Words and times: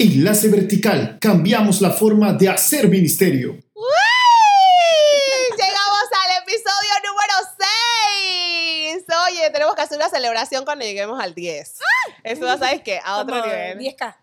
Enlace 0.00 0.48
Vertical. 0.48 1.18
Cambiamos 1.20 1.82
la 1.82 1.90
forma 1.90 2.32
de 2.32 2.48
hacer 2.48 2.88
ministerio. 2.88 3.50
¡Uy! 3.50 3.84
Llegamos 5.50 6.06
al 6.24 6.42
episodio 6.42 6.94
número 7.04 7.34
6. 8.94 9.04
Oye, 9.28 9.50
tenemos 9.50 9.74
que 9.74 9.82
hacer 9.82 9.98
una 9.98 10.08
celebración 10.08 10.64
cuando 10.64 10.86
lleguemos 10.86 11.20
al 11.20 11.34
10. 11.34 11.78
Eso 12.24 12.46
ya 12.46 12.56
sabes 12.56 12.80
que 12.80 12.98
a 13.04 13.18
otro 13.18 13.40
Como 13.40 13.46
nivel. 13.46 13.78
10K. 13.78 14.16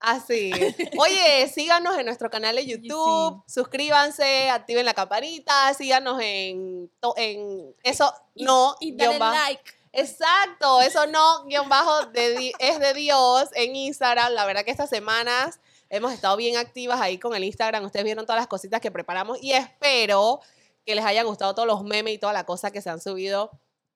Así. 0.00 0.52
Oye, 0.98 1.48
síganos 1.48 1.96
en 1.96 2.04
nuestro 2.04 2.28
canal 2.28 2.56
de 2.56 2.66
YouTube, 2.66 3.42
suscríbanse, 3.46 4.50
activen 4.50 4.84
la 4.84 4.92
campanita, 4.92 5.72
síganos 5.72 6.20
en, 6.20 6.90
en 7.16 7.74
eso 7.82 8.12
no, 8.34 8.76
Y 8.80 8.94
dale 8.94 9.18
like. 9.18 9.81
Exacto, 9.92 10.80
eso 10.80 11.06
no, 11.06 11.44
guion 11.44 11.68
bajo 11.68 12.06
de 12.06 12.52
es 12.58 12.80
de 12.80 12.94
Dios 12.94 13.50
en 13.54 13.76
Instagram. 13.76 14.32
La 14.32 14.46
verdad 14.46 14.64
que 14.64 14.70
estas 14.70 14.88
semanas 14.88 15.60
hemos 15.90 16.12
estado 16.14 16.36
bien 16.36 16.56
activas 16.56 16.98
ahí 17.00 17.18
con 17.18 17.34
el 17.34 17.44
Instagram. 17.44 17.84
Ustedes 17.84 18.04
vieron 18.04 18.24
todas 18.24 18.40
las 18.40 18.48
cositas 18.48 18.80
que 18.80 18.90
preparamos 18.90 19.38
y 19.42 19.52
espero 19.52 20.40
que 20.86 20.94
les 20.94 21.04
hayan 21.04 21.26
gustado 21.26 21.54
todos 21.54 21.68
los 21.68 21.84
memes 21.84 22.14
y 22.14 22.18
toda 22.18 22.32
la 22.32 22.44
cosa 22.44 22.70
que 22.70 22.80
se 22.80 22.88
han 22.88 23.02
subido 23.02 23.50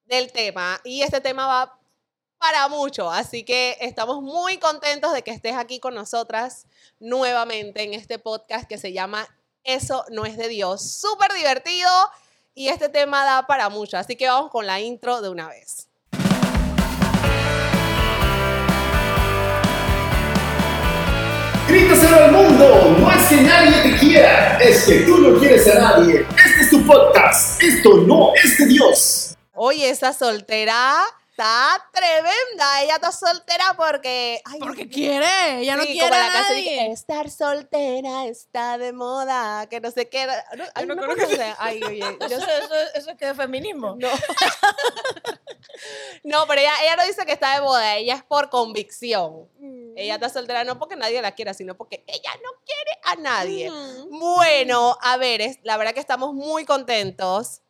del 0.04 0.30
tema. 0.32 0.78
Y 0.84 1.00
este 1.00 1.22
tema 1.22 1.46
va 1.46 1.80
para 2.38 2.68
mucho, 2.68 3.10
así 3.10 3.44
que 3.44 3.78
estamos 3.80 4.20
muy 4.22 4.58
contentos 4.58 5.14
de 5.14 5.22
que 5.22 5.30
estés 5.30 5.54
aquí 5.54 5.80
con 5.80 5.94
nosotras 5.94 6.66
nuevamente 7.00 7.82
en 7.82 7.94
este 7.94 8.18
podcast 8.18 8.68
que 8.68 8.76
se 8.76 8.92
llama 8.92 9.26
Eso 9.64 10.04
no 10.10 10.26
es 10.26 10.36
de 10.36 10.48
Dios. 10.48 10.98
Súper 11.00 11.32
divertido 11.32 11.90
y 12.54 12.68
este 12.68 12.90
tema 12.90 13.24
da 13.24 13.46
para 13.46 13.70
mucho, 13.70 13.96
así 13.96 14.16
que 14.16 14.28
vamos 14.28 14.50
con 14.50 14.66
la 14.66 14.80
intro 14.80 15.22
de 15.22 15.30
una 15.30 15.48
vez. 15.48 15.85
Al 22.16 22.32
mundo. 22.32 22.96
No 22.98 23.12
es 23.12 23.26
que 23.28 23.36
nadie 23.42 23.82
te 23.82 23.96
quiera, 23.98 24.58
es 24.58 24.84
que 24.86 25.00
tú 25.00 25.18
no 25.18 25.38
quieres 25.38 25.68
a 25.68 25.78
nadie. 25.78 26.26
Este 26.44 26.62
es 26.62 26.70
tu 26.70 26.84
podcast. 26.86 27.62
Esto 27.62 27.98
no 27.98 28.32
es 28.34 28.56
de 28.58 28.66
Dios. 28.66 29.36
Oye, 29.54 29.90
esa 29.90 30.12
soltera 30.14 30.94
está 31.30 31.78
tremenda. 31.92 32.82
Ella 32.82 32.94
está 32.94 33.12
soltera 33.12 33.74
porque. 33.76 34.40
Ay, 34.46 34.58
Porque 34.58 34.88
quiere, 34.88 35.26
no 35.76 35.82
sí, 35.82 35.88
quiere 35.92 36.08
como 36.08 36.14
a 36.14 36.18
la 36.26 36.32
canción 36.32 36.62
que. 36.64 36.92
Estar 36.92 37.30
soltera 37.30 38.24
está 38.26 38.78
de 38.78 38.92
moda. 38.94 39.66
Que 39.68 39.80
no 39.80 39.90
sé 39.90 40.08
qué. 40.08 40.26
No, 40.26 40.64
ay, 40.74 40.86
no 40.86 40.94
no 40.94 41.02
conozco 41.02 41.24
conoce. 41.24 41.54
Ay, 41.58 41.82
oye. 41.84 41.98
yo- 42.20 42.26
Eso, 42.26 42.36
eso, 42.36 42.74
eso 42.94 43.10
es 43.10 43.16
que 43.18 43.28
es 43.28 43.36
feminismo. 43.36 43.94
no. 43.98 44.08
no, 46.24 46.46
pero 46.46 46.60
ella, 46.62 46.72
ella 46.82 46.96
no 46.96 47.04
dice 47.06 47.26
que 47.26 47.32
está 47.32 47.56
de 47.56 47.60
moda. 47.60 47.96
Ella 47.96 48.14
es 48.14 48.22
por 48.24 48.48
convicción. 48.48 49.48
Ella 49.96 50.14
está 50.16 50.28
soltera 50.28 50.62
no 50.62 50.78
porque 50.78 50.94
nadie 50.94 51.22
la 51.22 51.34
quiera, 51.34 51.54
sino 51.54 51.76
porque 51.76 52.04
ella 52.06 52.30
no 52.44 52.50
quiere 52.64 53.00
a 53.02 53.16
nadie. 53.16 53.70
Bueno, 54.10 54.98
a 55.00 55.16
ver, 55.16 55.40
es, 55.40 55.58
la 55.62 55.78
verdad 55.78 55.94
que 55.94 56.00
estamos 56.00 56.34
muy 56.34 56.66
contentos 56.66 57.62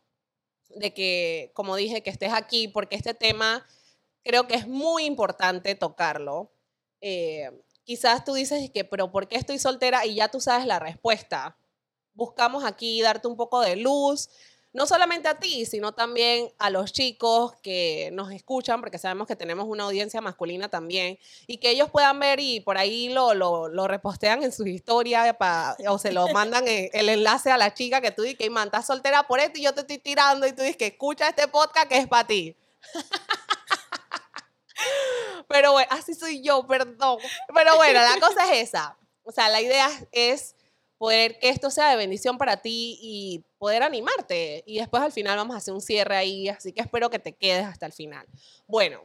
de 0.69 0.93
que, 0.93 1.51
como 1.53 1.77
dije, 1.77 2.03
que 2.03 2.09
estés 2.09 2.33
aquí, 2.33 2.67
porque 2.67 2.97
este 2.97 3.13
tema 3.13 3.65
creo 4.23 4.45
que 4.45 4.55
es 4.55 4.67
muy 4.67 5.05
importante 5.05 5.73
tocarlo. 5.75 6.51
Eh, 6.99 7.49
quizás 7.85 8.25
tú 8.25 8.33
dices 8.33 8.69
que, 8.71 8.83
pero 8.83 9.09
¿por 9.09 9.29
qué 9.29 9.37
estoy 9.37 9.57
soltera? 9.57 10.05
Y 10.05 10.15
ya 10.15 10.27
tú 10.27 10.41
sabes 10.41 10.65
la 10.65 10.79
respuesta. 10.79 11.57
Buscamos 12.13 12.65
aquí 12.65 13.01
darte 13.01 13.29
un 13.29 13.37
poco 13.37 13.61
de 13.61 13.77
luz, 13.77 14.29
no 14.77 14.85
solamente 14.85 15.27
a 15.27 15.39
ti, 15.39 15.65
sino 15.65 15.91
también 15.91 16.53
a 16.59 16.69
los 16.69 16.93
chicos 16.93 17.55
que 17.63 18.11
nos 18.13 18.31
escuchan, 18.31 18.79
porque 18.79 18.99
sabemos 18.99 19.27
que 19.27 19.35
tenemos 19.35 19.65
una 19.67 19.85
audiencia 19.85 20.21
masculina 20.21 20.69
también, 20.69 21.17
y 21.47 21.57
que 21.57 21.71
ellos 21.71 21.89
puedan 21.89 22.19
ver 22.19 22.39
y 22.39 22.59
por 22.59 22.77
ahí 22.77 23.09
lo, 23.09 23.33
lo, 23.33 23.87
repostean 23.87 24.43
en 24.43 24.51
sus 24.51 24.67
historias 24.67 25.35
o 25.87 25.97
se 25.97 26.11
lo 26.11 26.27
mandan 26.27 26.65
el 26.67 27.09
enlace 27.09 27.49
a 27.49 27.57
la 27.57 27.73
chica 27.73 28.01
que 28.01 28.11
tú 28.11 28.21
dices 28.21 28.37
que 28.37 28.51
man, 28.51 28.67
estás 28.67 28.85
soltera 28.85 29.23
por 29.23 29.39
esto 29.39 29.57
y 29.57 29.63
yo 29.63 29.73
te 29.73 29.81
estoy 29.81 29.97
tirando 29.97 30.45
y 30.45 30.53
tú 30.53 30.61
dices 30.61 30.77
que 30.77 30.85
escucha 30.85 31.27
este 31.27 31.47
podcast 31.47 31.87
que 31.87 31.97
es 31.97 32.07
para 32.07 32.27
ti. 32.27 32.55
Pero 35.47 35.71
bueno, 35.71 35.87
así 35.89 36.13
soy 36.13 36.43
yo, 36.43 36.67
perdón. 36.67 37.17
Pero 37.51 37.77
bueno, 37.77 37.99
la 37.99 38.19
cosa 38.19 38.53
es 38.53 38.69
esa. 38.69 38.95
O 39.23 39.31
sea, 39.31 39.49
la 39.49 39.59
idea 39.59 39.89
es 40.11 40.55
poder 40.97 41.39
que 41.39 41.49
esto 41.49 41.69
sea 41.69 41.89
de 41.89 41.95
bendición 41.95 42.37
para 42.37 42.57
ti 42.57 42.97
y 43.01 43.43
poder 43.57 43.83
animarte. 43.83 44.63
Y 44.65 44.79
después 44.79 45.03
al 45.03 45.11
final 45.11 45.37
vamos 45.37 45.55
a 45.55 45.57
hacer 45.57 45.73
un 45.73 45.81
cierre 45.81 46.15
ahí, 46.15 46.49
así 46.49 46.73
que 46.73 46.81
espero 46.81 47.09
que 47.09 47.19
te 47.19 47.33
quedes 47.33 47.65
hasta 47.65 47.85
el 47.85 47.93
final. 47.93 48.27
Bueno, 48.67 49.01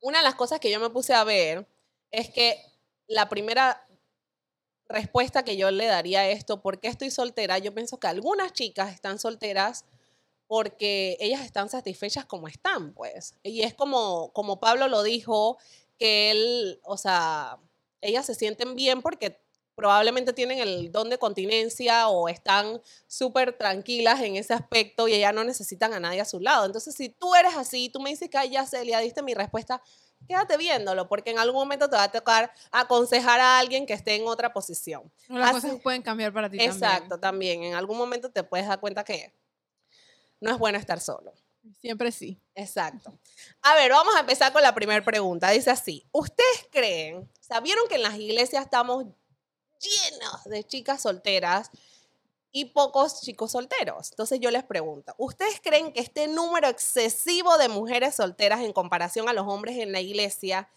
una 0.00 0.18
de 0.18 0.24
las 0.24 0.34
cosas 0.34 0.60
que 0.60 0.70
yo 0.70 0.80
me 0.80 0.90
puse 0.90 1.12
a 1.12 1.24
ver 1.24 1.66
es 2.10 2.30
que 2.30 2.60
la 3.06 3.28
primera 3.28 3.86
respuesta 4.88 5.44
que 5.44 5.56
yo 5.56 5.70
le 5.70 5.86
daría 5.86 6.20
a 6.20 6.28
esto, 6.28 6.60
¿por 6.60 6.80
qué 6.80 6.88
estoy 6.88 7.10
soltera? 7.10 7.58
Yo 7.58 7.74
pienso 7.74 8.00
que 8.00 8.08
algunas 8.08 8.52
chicas 8.52 8.92
están 8.92 9.18
solteras 9.18 9.84
porque 10.48 11.16
ellas 11.20 11.42
están 11.42 11.68
satisfechas 11.68 12.24
como 12.24 12.48
están, 12.48 12.92
pues. 12.92 13.36
Y 13.44 13.62
es 13.62 13.72
como, 13.74 14.32
como 14.32 14.58
Pablo 14.58 14.88
lo 14.88 15.04
dijo, 15.04 15.58
que 15.96 16.30
él, 16.32 16.80
o 16.82 16.96
sea, 16.96 17.58
ellas 18.00 18.26
se 18.26 18.34
sienten 18.34 18.74
bien 18.74 19.02
porque 19.02 19.38
probablemente 19.80 20.34
tienen 20.34 20.58
el 20.58 20.92
don 20.92 21.08
de 21.08 21.16
continencia 21.16 22.08
o 22.08 22.28
están 22.28 22.82
súper 23.06 23.56
tranquilas 23.56 24.20
en 24.20 24.36
ese 24.36 24.52
aspecto 24.52 25.08
y 25.08 25.14
ellas 25.14 25.32
no 25.32 25.42
necesitan 25.42 25.94
a 25.94 26.00
nadie 26.00 26.20
a 26.20 26.26
su 26.26 26.38
lado. 26.38 26.66
Entonces, 26.66 26.94
si 26.94 27.08
tú 27.08 27.34
eres 27.34 27.56
así, 27.56 27.88
tú 27.88 27.98
me 27.98 28.10
dices 28.10 28.28
que 28.28 28.36
"Ay, 28.36 28.50
ya 28.50 28.66
Celia, 28.66 28.98
diste 28.98 29.22
mi 29.22 29.32
respuesta, 29.32 29.80
quédate 30.28 30.58
viéndolo, 30.58 31.08
porque 31.08 31.30
en 31.30 31.38
algún 31.38 31.60
momento 31.62 31.88
te 31.88 31.96
va 31.96 32.02
a 32.02 32.12
tocar 32.12 32.52
aconsejar 32.70 33.40
a 33.40 33.58
alguien 33.58 33.86
que 33.86 33.94
esté 33.94 34.16
en 34.16 34.26
otra 34.28 34.52
posición. 34.52 35.10
Las 35.28 35.56
Así- 35.56 35.66
cosas 35.68 35.80
pueden 35.82 36.02
cambiar 36.02 36.30
para 36.34 36.50
ti 36.50 36.58
Exacto, 36.60 37.18
también. 37.18 37.62
En 37.64 37.74
algún 37.74 37.96
momento 37.96 38.30
te 38.30 38.44
puedes 38.44 38.66
dar 38.68 38.80
cuenta 38.80 39.02
que 39.02 39.32
no 40.40 40.50
es 40.50 40.58
bueno 40.58 40.78
estar 40.78 41.00
solo. 41.00 41.32
Siempre 41.80 42.10
sí. 42.12 42.38
Exacto. 42.54 43.12
A 43.62 43.74
ver, 43.74 43.90
vamos 43.92 44.14
a 44.16 44.20
empezar 44.20 44.52
con 44.52 44.62
la 44.62 44.74
primera 44.74 45.04
pregunta. 45.04 45.50
Dice 45.50 45.70
así, 45.70 46.06
¿ustedes 46.12 46.66
creen, 46.70 47.28
sabieron 47.40 47.86
que 47.88 47.96
en 47.96 48.02
las 48.02 48.14
iglesias 48.18 48.64
estamos 48.64 49.04
llenos 49.80 50.44
de 50.44 50.64
chicas 50.64 51.02
solteras 51.02 51.70
y 52.52 52.66
pocos 52.66 53.22
chicos 53.22 53.52
solteros? 53.52 54.10
Entonces 54.10 54.40
yo 54.40 54.50
les 54.50 54.64
pregunto, 54.64 55.14
¿ustedes 55.18 55.60
creen 55.62 55.92
que 55.92 56.00
este 56.00 56.28
número 56.28 56.68
excesivo 56.68 57.58
de 57.58 57.68
mujeres 57.68 58.16
solteras 58.16 58.60
en 58.60 58.72
comparación 58.72 59.28
a 59.28 59.32
los 59.32 59.46
hombres 59.46 59.78
en 59.78 59.92
la 59.92 60.00
iglesia 60.00 60.68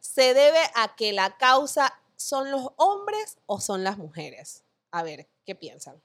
se 0.00 0.34
debe 0.34 0.60
a 0.74 0.94
que 0.96 1.12
la 1.12 1.36
causa 1.36 1.92
son 2.16 2.50
los 2.50 2.68
hombres 2.76 3.38
o 3.46 3.60
son 3.60 3.84
las 3.84 3.98
mujeres? 3.98 4.64
A 4.90 5.02
ver, 5.02 5.28
¿qué 5.44 5.54
piensan? 5.54 6.00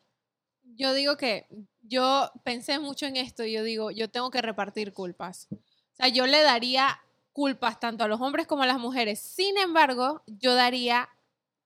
Yo 0.75 0.94
digo 0.94 1.18
que 1.18 1.47
yo 1.81 2.31
pensé 2.44 2.79
mucho 2.79 3.06
en 3.06 3.16
esto 3.16 3.44
y 3.44 3.53
yo 3.53 3.63
digo, 3.63 3.91
yo 3.91 4.09
tengo 4.09 4.29
que 4.31 4.41
repartir 4.41 4.94
culpas. 4.94 5.47
O 5.51 5.95
sea, 5.95 6.07
yo 6.09 6.28
le 6.28 6.41
daría 6.41 7.01
culpas 7.34 7.79
tanto 7.79 8.03
a 8.03 8.07
los 8.07 8.19
hombres 8.22 8.47
como 8.47 8.63
a 8.63 8.68
las 8.68 8.79
mujeres. 8.79 9.19
Sin 9.19 9.57
embargo, 9.57 10.24
yo 10.25 10.56
daría 10.56 11.09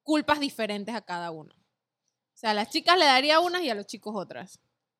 culpas 0.03 0.39
diferentes 0.39 0.93
a 0.95 1.01
cada 1.01 1.31
uno. 1.31 1.53
O 1.53 2.37
sea, 2.41 2.51
a 2.51 2.53
las 2.53 2.69
chicas 2.69 2.97
le 2.97 3.05
daría 3.05 3.39
unas 3.39 3.61
y 3.61 3.69
a 3.69 3.75
los 3.75 3.85
chicos 3.85 4.13
otras. 4.15 4.59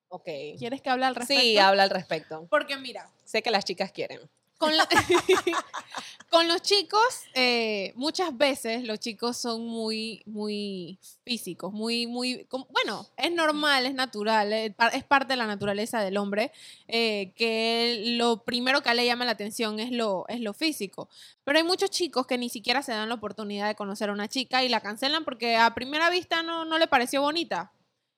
Ok. 0.10 0.28
¿Quieres 0.58 0.82
que 0.82 0.90
hable 0.90 1.06
al 1.06 1.16
respecto? 1.16 1.42
Sí, 1.42 1.58
habla 1.58 1.84
al 1.84 1.90
respecto. 1.90 2.48
Porque 2.50 2.78
mira, 2.78 3.10
Sé 3.24 3.42
que 3.42 3.50
las 3.50 3.64
chicas 3.64 3.92
quieren. 3.92 4.20
con, 6.30 6.48
los 6.48 6.62
chicos, 6.62 7.02
eh, 7.34 7.94
muchas 7.96 8.38
veces 8.38 8.84
los 8.84 9.00
chicos 9.00 9.38
son 9.38 9.66
muy, 9.66 10.22
muy 10.26 11.00
físicos, 11.24 11.74
muy, 11.74 12.06
muy, 12.06 12.48
bueno, 12.70 13.08
es 13.18 13.32
normal, 13.32 13.86
es 13.88 13.96
natural, 13.96 14.54
eh, 14.54 14.76
es 14.94 15.04
parte 15.04 15.34
de 15.34 15.38
la 15.38 15.48
naturaleza 15.48 16.02
del 16.02 16.18
hombre, 16.18 16.52
eh, 16.88 17.34
que 17.36 18.16
lo 18.18 18.44
primero 18.44 18.82
que 18.82 18.94
le 18.94 19.06
llama 19.06 19.26
la 19.26 19.32
atención 19.32 19.80
es 19.80 19.92
lo, 19.92 20.26
es 20.28 20.40
lo 20.40 20.54
físico. 20.54 21.10
Pero 21.44 21.58
hay 21.58 21.64
muchos 21.64 21.90
chicos 21.90 22.28
que 22.28 22.38
ni 22.38 22.50
siquiera 22.50 22.84
se 22.84 22.92
dan 22.92 23.10
la 23.10 23.16
oportunidad 23.16 23.68
de 23.68 23.76
conocer 23.76 24.10
a 24.10 24.14
una 24.14 24.28
chica 24.28 24.64
y 24.64 24.70
la 24.70 24.82
cancelan 24.82 25.26
porque 25.26 25.58
a 25.58 25.74
primera 25.74 26.09
vista 26.09 26.44
no, 26.44 26.66
no 26.66 26.78
le 26.78 26.88
pareció 26.88 27.22
bonita. 27.22 27.72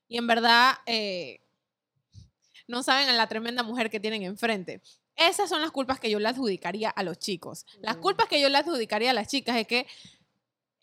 Y 0.10 0.18
en 0.18 0.28
verdad... 0.28 0.76
no 2.68 2.82
saben 2.82 3.10
a 3.10 3.14
la 3.14 3.28
tremenda 3.28 3.62
mujer 3.62 3.90
que 3.90 4.00
tienen 4.00 4.24
enfrente. 4.24 4.82
Esas 5.16 5.48
son 5.50 5.62
las 5.62 5.72
culpas 5.72 6.00
que 6.00 6.10
yo 6.10 6.20
le 6.20 6.28
adjudicaría 6.30 6.90
a 6.90 7.04
los 7.04 7.20
chicos. 7.20 7.66
Las 7.80 7.98
Mm. 7.98 8.02
culpas 8.02 8.28
que 8.28 8.42
yo 8.42 8.50
le 8.50 8.58
adjudicaría 8.58 9.12
a 9.12 9.14
las 9.14 9.28
chicas 9.28 9.56
es 9.58 9.68
que 9.68 9.86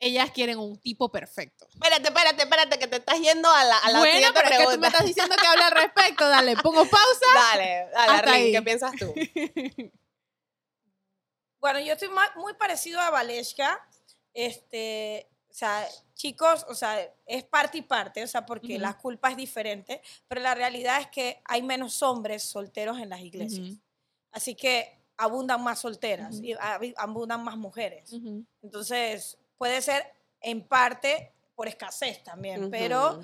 ellas 0.03 0.31
quieren 0.31 0.59
un 0.59 0.79
tipo 0.79 1.11
perfecto. 1.11 1.67
Espérate, 1.75 2.09
espérate, 2.09 2.43
espérate, 2.45 2.79
que 2.79 2.87
te 2.87 2.97
estás 2.97 3.21
yendo 3.21 3.51
a 3.51 3.65
la, 3.65 3.77
a 3.79 3.91
la 3.91 3.99
bueno, 3.99 4.15
siguiente 4.15 4.41
pero 4.41 4.47
es 4.47 4.51
que 4.51 4.63
tú 4.63 4.69
pregunta. 4.69 4.81
me 4.81 4.87
estás 4.87 5.07
diciendo 5.07 5.37
que 5.37 5.47
hable 5.47 5.63
al 5.65 5.73
respecto. 5.73 6.29
Dale, 6.29 6.57
pongo 6.57 6.85
pausa. 6.87 7.27
Dale, 7.53 7.89
dale, 7.93 7.95
Hasta 7.95 8.15
Arlene, 8.19 8.37
ahí. 8.37 8.53
¿qué 8.53 8.63
piensas 8.63 8.93
tú? 8.99 9.13
Bueno, 11.61 11.79
yo 11.81 11.93
estoy 11.93 12.09
muy 12.37 12.55
parecido 12.55 13.01
a 13.01 13.11
Valeshka. 13.11 13.87
Este, 14.33 15.29
o 15.51 15.53
sea, 15.53 15.87
chicos, 16.15 16.65
o 16.69 16.75
sea, 16.75 16.99
es 17.27 17.45
parte 17.45 17.79
y 17.79 17.83
parte, 17.83 18.23
o 18.23 18.27
sea, 18.27 18.47
porque 18.47 18.75
Ujú. 18.75 18.81
la 18.83 18.97
culpa 18.97 19.31
es 19.31 19.37
diferente, 19.37 20.01
pero 20.29 20.41
la 20.41 20.55
realidad 20.55 21.01
es 21.03 21.09
que 21.09 21.43
hay 21.45 21.61
menos 21.63 22.03
hombres 22.03 22.45
solteros 22.45 22.99
en 22.99 23.11
las 23.11 23.21
iglesias. 23.21 23.77
Así 24.33 24.55
que 24.55 24.99
abundan 25.17 25.63
más 25.63 25.79
solteras 25.81 26.37
y 26.43 26.53
ab- 26.55 26.95
abundan 26.97 27.43
más 27.45 27.57
mujeres. 27.57 28.13
Entonces, 28.63 29.39
puede 29.59 29.83
ser 29.83 30.05
en 30.41 30.67
parte 30.67 31.33
por 31.55 31.69
escasez 31.69 32.23
también, 32.25 32.71
pero, 32.71 33.21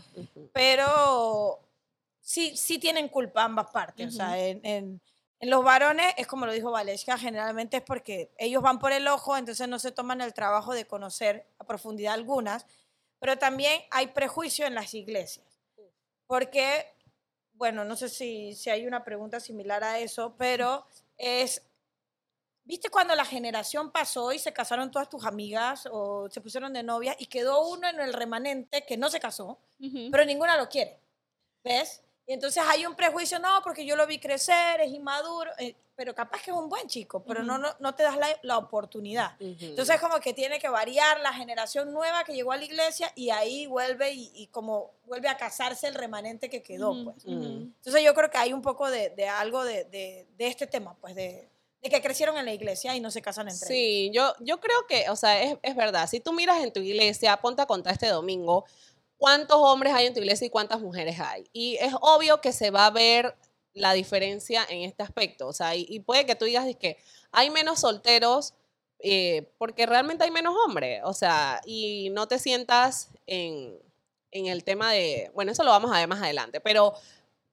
pero 0.53 1.61
sí, 2.21 2.57
sí 2.57 2.79
tienen 2.79 3.09
culpa 3.09 3.45
ambas 3.45 3.71
partes. 3.71 4.09
O 4.09 4.11
sea, 4.11 4.39
en- 4.39 4.61
en 5.41 5.51
los 5.51 5.63
varones 5.65 6.13
es 6.17 6.27
como 6.27 6.47
lo 6.47 6.53
dijo 6.53 6.71
Valesca, 6.71 7.17
generalmente 7.19 7.79
es 7.79 7.83
porque 7.83 8.33
ellos 8.39 8.63
van 8.63 8.79
por 8.79 8.93
el 8.93 9.07
ojo, 9.09 9.37
entonces 9.37 9.69
no 9.69 9.79
se 9.79 9.93
toman 9.93 10.21
el 10.21 10.33
trabajo 10.35 10.75
de 10.75 10.87
conocer 10.87 11.47
a 11.59 11.65
profundidad 11.67 12.15
algunas, 12.15 12.67
pero 13.19 13.39
también 13.39 13.81
hay 13.91 14.09
prejuicio 14.09 14.67
en 14.67 14.75
las 14.75 14.93
iglesias. 14.95 15.47
Porque, 16.27 16.87
bueno, 17.57 17.85
no 17.85 17.97
sé 17.97 18.09
si, 18.09 18.55
si 18.55 18.71
hay 18.71 18.87
una 18.87 19.05
pregunta 19.05 19.41
similar 19.41 19.83
a 19.83 19.99
eso, 19.99 20.35
pero 20.39 20.87
es, 21.17 21.63
¿viste 22.65 22.91
cuando 22.91 23.15
la 23.15 23.25
generación 23.25 23.91
pasó 23.91 24.33
y 24.33 24.39
se 24.39 24.53
casaron 24.53 24.91
todas 24.91 25.09
tus 25.09 25.25
amigas 25.25 25.89
o 25.91 26.29
se 26.31 26.41
pusieron 26.41 26.73
de 26.73 26.83
novia 26.83 27.17
y 27.19 27.27
quedó 27.27 27.67
uno 27.69 27.89
en 27.89 28.01
el 28.01 28.13
remanente 28.13 28.85
que 28.87 28.97
no 28.97 29.11
se 29.11 29.21
casó, 29.21 29.59
pero 30.11 30.25
ninguna 30.25 30.57
lo 30.57 30.69
quiere? 30.69 31.01
¿Ves? 31.65 32.03
Y 32.27 32.33
entonces 32.33 32.63
hay 32.67 32.85
un 32.87 32.95
prejuicio, 32.97 33.39
no, 33.39 33.61
porque 33.63 33.87
yo 33.87 33.95
lo 33.95 34.07
vi 34.07 34.19
crecer, 34.19 34.81
es 34.81 34.91
inmaduro, 34.93 35.51
eh, 35.59 35.77
pero 35.95 36.13
capaz 36.15 36.43
que 36.43 36.51
es 36.51 36.57
un 36.57 36.69
buen 36.69 36.87
chico, 36.89 37.23
pero 37.25 37.43
no, 37.45 37.57
no, 37.57 37.69
no 37.79 37.95
te 37.95 38.03
das 38.03 38.17
la, 38.19 38.29
la 38.43 38.59
oportunidad. 38.59 39.35
Ujú. 39.41 39.57
Entonces 39.61 40.01
como 40.01 40.19
que 40.19 40.35
tiene 40.35 40.59
que 40.59 40.69
variar 40.69 41.21
la 41.21 41.33
generación 41.33 41.93
nueva 41.93 42.25
que 42.25 42.35
llegó 42.35 42.51
a 42.53 42.57
la 42.57 42.65
iglesia 42.65 43.13
y 43.15 43.31
ahí 43.31 43.67
vuelve 43.67 44.11
y, 44.13 44.31
y 44.35 44.49
como 44.49 44.91
vuelve 45.05 45.29
a 45.29 45.37
casarse 45.37 45.87
el 45.87 45.95
remanente 45.95 46.51
que 46.51 46.63
quedó. 46.63 46.91
Ujú, 46.91 47.05
Pues. 47.13 47.25
ujú. 47.25 47.45
Entonces 47.77 48.03
yo 48.03 48.13
creo 48.13 48.29
que 48.29 48.39
hay 48.39 48.53
un 48.53 48.61
poco 48.61 48.91
de, 48.91 49.11
de 49.11 49.29
algo 49.29 49.65
de, 49.65 49.85
de- 49.85 50.27
de 50.37 50.47
este 50.49 50.67
tema, 50.67 50.95
pues 51.01 51.15
de, 51.15 51.49
de 51.81 51.89
que 51.89 52.03
crecieron 52.03 52.37
en 52.37 52.45
la 52.45 52.53
iglesia 52.53 52.95
y 52.97 53.01
no 53.01 53.11
se 53.13 53.23
casan 53.23 53.49
entre 53.49 53.67
ellos. 53.67 53.69
Sí, 53.69 54.11
yo, 54.13 54.35
yo 54.41 54.59
creo 54.61 54.85
que, 54.89 55.09
o 55.11 55.17
sea, 55.17 55.41
es, 55.41 55.57
es 55.63 55.77
verdad. 55.77 56.09
Si 56.09 56.19
tú 56.21 56.33
miras 56.33 56.61
en 56.63 56.73
tu 56.73 56.81
iglesia, 56.81 57.37
ponte 57.37 57.63
a 57.63 57.67
contar 57.67 57.93
este 57.93 58.09
domingo, 58.09 58.65
cuántos 59.19 59.59
hombres 59.59 59.93
hay 59.95 60.07
en 60.07 60.15
tu 60.15 60.21
iglesia 60.21 60.47
y 60.47 60.51
cuántas 60.51 60.81
mujeres 60.81 61.19
hay. 61.21 61.49
Y 61.53 61.77
es 61.77 61.95
obvio 62.01 62.41
que 62.41 62.53
se 62.53 62.71
va 62.71 62.87
a 62.87 62.91
ver 62.91 63.37
la 63.73 63.93
diferencia 63.93 64.65
en 64.69 64.83
este 64.83 65.03
aspecto. 65.03 65.47
O 65.47 65.53
sea, 65.53 65.75
y, 65.77 65.87
y 65.89 66.01
puede 66.01 66.27
que 66.27 66.35
tú 66.35 66.45
digas 66.45 66.67
es 66.67 66.77
que 66.77 66.97
hay 67.33 67.51
menos 67.51 67.81
solteros 67.81 68.55
eh, 68.99 69.53
porque 69.59 69.87
realmente 69.87 70.25
hay 70.25 70.31
menos 70.31 70.55
hombres. 70.67 71.03
O 71.05 71.13
sea, 71.13 71.61
y 71.65 72.11
no 72.11 72.29
te 72.29 72.39
sientas 72.39 73.11
en, 73.27 73.79
en 74.31 74.47
el 74.47 74.65
tema 74.65 74.93
de, 74.93 75.31
bueno, 75.35 75.53
eso 75.53 75.65
lo 75.65 75.71
vamos 75.71 75.93
a 75.93 75.99
ver 75.99 76.09
más 76.09 76.23
adelante, 76.23 76.61
pero 76.61 76.95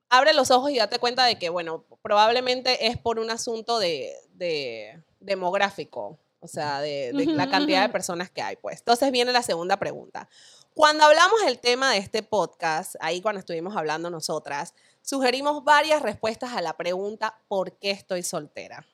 abre 0.09 0.33
los 0.33 0.51
ojos 0.51 0.71
y 0.71 0.77
date 0.77 0.99
cuenta 0.99 1.25
de 1.25 1.37
que, 1.37 1.49
bueno, 1.49 1.85
probablemente 2.01 2.87
es 2.87 2.97
por 2.97 3.19
un 3.19 3.29
asunto 3.29 3.79
de, 3.79 4.13
de 4.33 5.01
demográfico, 5.19 6.19
o 6.39 6.47
sea, 6.47 6.81
de, 6.81 7.11
de 7.13 7.25
la 7.25 7.49
cantidad 7.49 7.81
de 7.81 7.89
personas 7.89 8.29
que 8.29 8.41
hay, 8.41 8.55
pues. 8.57 8.79
Entonces 8.79 9.11
viene 9.11 9.31
la 9.31 9.41
segunda 9.41 9.77
pregunta. 9.77 10.29
Cuando 10.73 11.03
hablamos 11.03 11.39
del 11.45 11.59
tema 11.59 11.91
de 11.91 11.99
este 11.99 12.23
podcast, 12.23 12.95
ahí 12.99 13.21
cuando 13.21 13.39
estuvimos 13.39 13.75
hablando 13.77 14.09
nosotras, 14.09 14.73
sugerimos 15.03 15.63
varias 15.63 16.01
respuestas 16.01 16.53
a 16.53 16.61
la 16.63 16.75
pregunta 16.75 17.39
¿por 17.47 17.77
qué 17.77 17.91
estoy 17.91 18.23
soltera? 18.23 18.87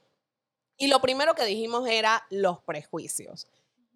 Y 0.75 0.87
lo 0.87 0.99
primero 0.99 1.35
que 1.35 1.45
dijimos 1.45 1.87
era 1.87 2.25
los 2.29 2.61
prejuicios. 2.63 3.47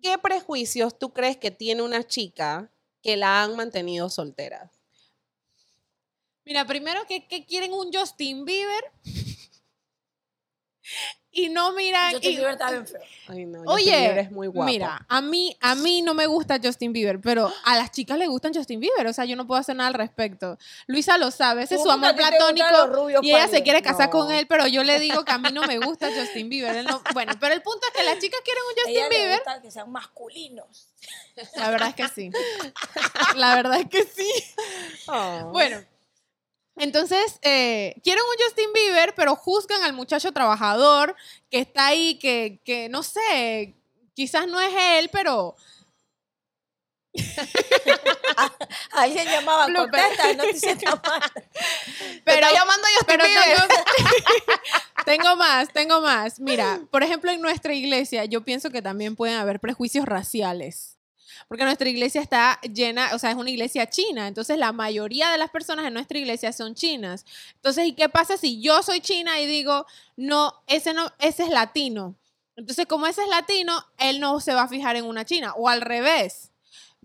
¿Qué 0.01 0.17
prejuicios 0.17 0.97
tú 0.97 1.11
crees 1.11 1.35
que 1.35 1.51
tiene 1.51 1.81
una 1.81 2.07
chica 2.07 2.71
que 3.01 3.17
la 3.17 3.43
han 3.43 3.57
mantenido 3.57 4.09
soltera? 4.09 4.71
Mira, 6.45 6.65
primero 6.65 7.05
que, 7.05 7.27
que 7.27 7.45
quieren 7.45 7.73
un 7.73 7.91
Justin 7.91 8.45
Bieber 8.45 8.91
y 11.33 11.49
no 11.49 11.73
miran. 11.73 12.11
Justin 12.13 12.31
y- 12.31 12.35
Bieber 12.35 12.51
está 12.53 12.69
bien 12.71 12.87
feo. 12.87 13.01
Ay, 13.27 13.45
no, 13.45 13.59
Justin 13.63 13.85
Bieber 13.85 14.11
Oye, 14.11 14.19
es 14.21 14.31
muy 14.31 14.47
guapo. 14.47 14.69
mira, 14.71 15.05
a 15.09 15.21
mí, 15.21 15.57
a 15.61 15.75
mí 15.75 16.01
no 16.01 16.13
me 16.13 16.27
gusta 16.27 16.59
Justin 16.63 16.93
Bieber, 16.93 17.19
pero 17.19 17.51
a 17.65 17.75
las 17.77 17.91
chicas 17.91 18.17
les 18.17 18.27
gustan 18.29 18.53
Justin 18.53 18.79
Bieber, 18.79 19.07
o 19.07 19.13
sea, 19.13 19.25
yo 19.25 19.35
no 19.35 19.47
puedo 19.47 19.59
hacer 19.59 19.75
nada 19.75 19.87
al 19.87 19.93
respecto. 19.95 20.57
Luisa 20.87 21.17
lo 21.17 21.31
sabe, 21.31 21.63
ese 21.63 21.75
es 21.75 21.81
su 21.81 21.87
¿Cómo 21.87 22.01
que 22.01 22.07
amor 22.09 22.17
platónico 22.17 23.21
y 23.23 23.29
ella 23.31 23.47
se 23.47 23.63
quiere 23.63 23.81
casar 23.81 24.09
con 24.09 24.31
él, 24.31 24.45
pero 24.47 24.67
yo 24.67 24.83
le 24.83 24.99
digo 24.99 25.25
que 25.25 25.31
a 25.31 25.37
mí 25.37 25.49
no 25.51 25.63
me 25.63 25.79
gusta 25.79 26.09
Justin 26.13 26.49
Bieber. 26.49 26.83
no- 26.85 27.01
bueno, 27.13 27.33
pero 27.39 27.53
el 27.53 27.61
punto 27.61 27.85
es 27.87 27.93
que 27.99 28.03
las 28.03 28.19
chicas 28.19 28.39
quieren 28.43 28.63
un 28.69 28.73
Justin 28.75 28.95
ella 28.95 29.09
le 29.09 29.17
Bieber. 29.17 29.35
gusta 29.37 29.61
que 29.61 29.71
sean 29.71 29.91
masculinos. 29.91 30.87
La 31.55 31.69
verdad 31.71 31.89
es 31.89 31.95
que 31.95 32.07
sí. 32.09 32.31
La 33.35 33.55
verdad 33.55 33.79
es 33.79 33.89
que 33.89 34.03
sí. 34.03 34.31
Oh. 35.07 35.49
Bueno, 35.51 35.83
entonces 36.75 37.39
eh, 37.41 37.95
quieren 38.03 38.23
un 38.23 38.45
Justin 38.45 38.73
Bieber, 38.73 39.13
pero 39.15 39.35
juzgan 39.35 39.83
al 39.83 39.93
muchacho 39.93 40.31
trabajador 40.31 41.15
que 41.49 41.59
está 41.59 41.87
ahí, 41.87 42.17
que, 42.19 42.59
que 42.65 42.89
no 42.89 43.03
sé, 43.03 43.75
quizás 44.13 44.47
no 44.47 44.59
es 44.59 44.73
él, 44.75 45.09
pero 45.11 45.55
Alguien 48.91 49.27
llamaba, 49.27 49.65
contesta, 49.71 50.33
no 50.33 50.43
te 50.43 50.59
sientas 50.59 50.99
mal. 51.07 51.21
Te 51.33 52.21
pero 52.23 52.47
llamando 52.51 52.87
Justin 52.97 53.17
pero 53.17 53.23
Bieber. 53.25 53.57
tengo, 53.57 53.73
tengo 55.05 55.35
más, 55.35 55.71
tengo 55.71 56.01
más. 56.01 56.39
Mira, 56.39 56.81
por 56.89 57.03
ejemplo, 57.03 57.31
en 57.31 57.41
nuestra 57.41 57.73
iglesia 57.73 58.25
yo 58.25 58.41
pienso 58.41 58.71
que 58.71 58.81
también 58.81 59.15
pueden 59.15 59.37
haber 59.37 59.59
prejuicios 59.59 60.05
raciales. 60.05 60.92
Porque 61.47 61.63
nuestra 61.63 61.87
iglesia 61.89 62.21
está 62.21 62.59
llena, 62.61 63.09
o 63.13 63.19
sea, 63.19 63.31
es 63.31 63.35
una 63.35 63.49
iglesia 63.49 63.89
china. 63.89 64.27
Entonces, 64.27 64.57
la 64.57 64.71
mayoría 64.71 65.29
de 65.29 65.37
las 65.37 65.49
personas 65.49 65.85
en 65.85 65.93
nuestra 65.93 66.17
iglesia 66.17 66.51
son 66.53 66.75
chinas. 66.75 67.25
Entonces, 67.55 67.85
¿y 67.85 67.93
qué 67.93 68.09
pasa 68.09 68.37
si 68.37 68.61
yo 68.61 68.81
soy 68.83 69.01
china 69.01 69.39
y 69.39 69.45
digo, 69.45 69.85
no, 70.15 70.53
ese 70.67 70.93
no, 70.93 71.11
ese 71.19 71.43
es 71.43 71.49
latino? 71.49 72.15
Entonces, 72.55 72.85
como 72.85 73.07
ese 73.07 73.23
es 73.23 73.29
latino, 73.29 73.83
él 73.97 74.19
no 74.19 74.39
se 74.39 74.53
va 74.53 74.63
a 74.63 74.67
fijar 74.67 74.95
en 74.95 75.05
una 75.05 75.25
china. 75.25 75.53
O 75.55 75.69
al 75.69 75.81
revés. 75.81 76.51